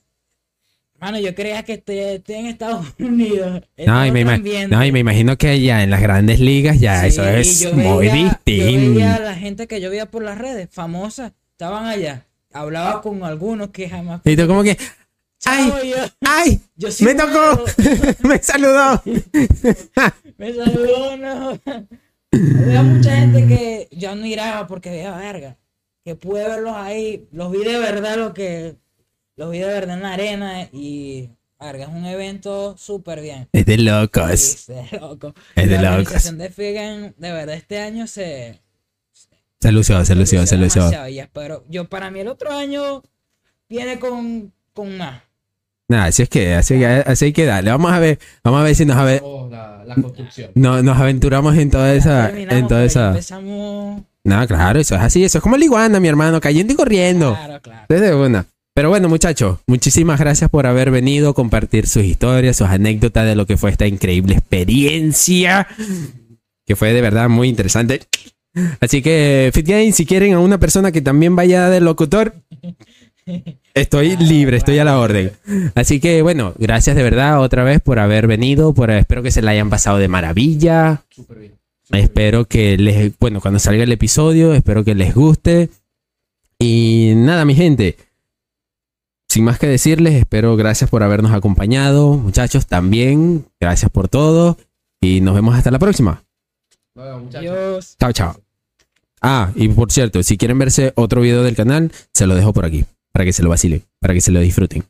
mano, 0.99 1.20
yo 1.20 1.34
creía 1.34 1.64
que 1.64 1.74
estoy, 1.74 1.97
estoy 1.99 2.36
en 2.36 2.45
Estados 2.47 2.86
Unidos. 2.99 3.62
en 3.78 3.86
no, 3.88 4.05
y 4.05 4.12
me, 4.12 4.24
no, 4.68 4.86
y 4.86 4.91
me 4.91 4.99
imagino 4.99 5.38
que 5.38 5.49
allá 5.49 5.84
en 5.84 5.89
las 5.89 6.01
grandes 6.01 6.39
ligas 6.39 6.80
ya 6.80 7.01
Sí, 7.01 7.07
eso 7.07 7.24
es 7.26 7.74
muy 7.74 8.07
veía- 8.07 8.16
Yo 8.16 8.24
distinto. 8.55 8.93
veía 8.95 9.16
a 9.16 9.20
la 9.20 9.36
gente 9.36 9.68
que 9.68 9.82
yo 9.82 9.89
veía 9.89 10.05
por 10.12 10.24
las 10.24 10.38
redes, 10.38 10.68
famosa, 10.72 11.34
estaban 11.51 11.86
allá. 11.86 12.26
Hablaba 12.54 13.02
con 13.02 13.24
algunos 13.24 13.70
que 13.70 13.89
jamás. 13.89 14.22
Y 14.26 14.36
tú 14.36 14.47
como 14.47 14.64
que, 14.64 14.78
¡ay! 15.45 15.72
Yo, 15.89 15.97
¡Ay! 16.22 16.60
yo 16.76 16.91
sí 16.91 17.06
¡Me 17.06 17.14
tocó! 17.16 17.64
¡Me 18.28 18.41
saludó! 18.41 19.02
Me 20.38 20.54
saludó, 20.54 21.18
no. 21.18 21.60
Había 22.32 22.84
mucha 22.84 23.16
gente 23.18 23.47
que 23.47 23.88
yo 23.91 24.12
admiraba 24.12 24.68
porque 24.68 24.89
veía 24.89 25.16
verga. 25.16 25.58
Que 26.04 26.16
pude 26.16 26.43
verlos 26.47 26.74
ahí. 26.76 27.28
Los 27.32 27.52
vi 27.52 27.60
de 27.64 27.78
verdad 27.78 28.18
lo 28.18 28.34
que. 28.34 28.78
Los 29.36 29.52
vi 29.52 29.60
de 29.60 29.66
verdad 29.68 29.95
en 29.95 30.04
la 30.04 30.14
arena. 30.14 30.64
Y 30.72 31.30
verga, 31.60 31.84
es 31.86 31.89
un 31.89 32.06
evento 32.06 32.78
súper 32.78 33.22
bien. 33.22 33.48
Es 33.52 33.65
de 33.65 33.78
locos. 33.78 34.40
Sí, 34.40 34.73
sí, 34.73 34.98
loco. 34.98 35.34
Es 35.56 35.69
de 35.69 35.76
la 35.76 35.82
locos. 35.98 36.07
organización 36.07 36.38
de 36.38 36.49
Figan, 36.49 37.15
de 37.18 37.32
verdad, 37.32 37.56
este 37.56 37.80
año 37.80 38.07
se. 38.07 38.60
Se 39.61 39.72
lució, 39.72 40.03
se 40.06 40.15
lució, 40.15 40.45
se 40.48 40.57
lució. 40.57 40.81
demasiado, 40.84 41.10
Y 41.10 41.19
espero. 41.19 41.65
Yo, 41.69 41.86
para 41.86 42.10
mí, 42.11 42.19
el 42.22 42.27
otro 42.30 42.52
año 42.52 43.03
viene 43.69 43.99
con, 43.99 44.53
con 44.73 44.98
más. 44.98 45.22
Nada, 45.90 46.06
así 46.06 46.22
es 46.23 46.30
que, 46.30 46.53
así, 46.53 46.77
que- 46.77 46.86
así 46.86 47.26
hay 47.26 47.34
que 47.34 47.45
darle. 47.45 47.72
Vamos 47.72 47.91
a 47.91 47.99
ver, 47.99 48.19
vamos 48.44 48.61
a 48.61 48.64
ver 48.64 48.76
si 48.76 48.86
nos, 48.86 48.95
ave- 48.95 49.22
Oh, 49.23 49.49
la, 49.52 49.84
la 49.86 49.95
construcción. 49.95 50.52
no- 50.56 50.81
nos 50.84 50.98
aventuramos 50.98 51.57
en 51.57 51.72
toda 51.72 51.94
esa, 51.94 52.27
Terminamos, 52.27 52.61
en 52.61 52.68
toda 52.68 52.80
pero 52.81 52.88
esa. 52.88 53.07
Empezamos. 53.10 54.02
No, 54.23 54.48
claro, 54.48 54.80
eso 54.80 54.95
es 54.95 55.02
así, 55.02 55.23
eso 55.23 55.40
es 55.40 55.41
como 55.44 55.57
la 55.57 55.65
iguana, 55.65 55.99
mi 55.99 56.07
hermano, 56.07 56.40
cayendo 56.40 56.73
y 56.73 56.76
corriendo. 56.76 57.34
Claro, 57.34 57.61
claro. 57.61 57.86
Desde 57.90 58.14
una. 58.14 58.45
Pero 58.76 58.90
bueno, 58.90 59.10
muchachos, 59.10 59.60
muchísimas 59.65 60.19
gracias 60.19 60.49
por 60.49 60.68
haber 60.68 60.91
venido, 60.91 61.34
compartir 61.34 61.88
sus 61.88 62.03
historias, 62.03 62.56
sus 62.57 62.68
anécdotas 62.68 63.26
de 63.26 63.36
lo 63.36 63.45
que 63.48 63.57
fue 63.57 63.72
esta 63.72 63.88
increíble 63.88 64.36
experiencia, 64.36 65.68
que 66.65 66.76
fue 66.76 66.94
de 66.94 67.02
verdad 67.02 67.27
muy 67.30 67.49
interesante. 67.49 68.02
Así 68.80 69.02
que, 69.02 69.52
Fit 69.53 69.68
Game, 69.68 69.91
si 69.91 70.06
quieren 70.06 70.34
a 70.34 70.40
una 70.40 70.60
persona 70.60 70.91
que 70.91 71.02
también 71.02 71.36
vaya 71.36 71.69
de 71.69 71.80
locutor, 71.80 72.34
estoy 73.73 74.18
libre, 74.18 74.57
estoy 74.57 74.80
a 74.80 74.86
la 74.86 74.99
orden. 74.99 75.31
Así 75.76 75.99
que, 75.99 76.22
bueno, 76.22 76.53
gracias 76.57 76.95
de 76.95 77.03
verdad 77.03 77.41
otra 77.41 77.64
vez 77.64 77.81
por 77.81 77.99
haber 77.99 78.27
venido, 78.27 78.73
por 78.73 78.91
espero 78.91 79.23
que 79.23 79.31
se 79.31 79.41
la 79.41 79.52
hayan 79.52 79.69
pasado 79.69 79.98
de 79.98 80.07
maravilla. 80.07 81.03
Súper 81.10 81.40
bien. 81.40 81.60
Espero 81.91 82.45
que 82.45 82.77
les, 82.77 83.18
bueno, 83.18 83.41
cuando 83.41 83.60
salga 83.60 83.84
el 83.84 83.91
episodio, 83.91 84.53
espero 84.53 84.84
que 84.84 84.95
les 84.95 85.15
guste. 85.15 85.69
Y 86.60 87.14
nada, 87.15 87.45
mi 87.45 87.56
gente. 87.56 87.98
Sin 89.27 89.44
más 89.44 89.60
que 89.60 89.68
decirles, 89.68 90.15
espero 90.15 90.56
gracias 90.56 90.90
por 90.90 91.03
habernos 91.03 91.31
acompañado. 91.31 92.15
Muchachos, 92.15 92.68
también, 92.68 93.45
gracias 93.60 93.91
por 93.91 94.07
todo. 94.07 94.57
Y 95.02 95.22
nos 95.22 95.36
vemos 95.36 95.56
hasta 95.56 95.72
la 95.72 95.80
próxima. 95.80 96.23
Bueno, 96.95 97.19
muchachos. 97.19 97.41
Dios. 97.41 97.95
Chao, 97.99 98.11
chao. 98.11 98.48
Ah, 99.22 99.52
y 99.56 99.68
por 99.70 99.91
cierto, 99.91 100.24
si 100.24 100.38
quieren 100.38 100.60
verse 100.60 100.94
otro 100.96 101.22
video 101.22 101.44
del 101.44 101.56
canal, 101.56 101.91
se 102.14 102.28
lo 102.28 102.36
dejo 102.36 102.54
por 102.54 102.66
aquí. 102.66 102.86
Para 103.12 103.26
que 103.26 103.34
se 103.34 103.44
lo 103.44 103.50
vacilen, 103.50 103.84
para 104.00 104.14
que 104.14 104.22
se 104.22 104.32
lo 104.32 104.40
disfruten. 104.40 104.84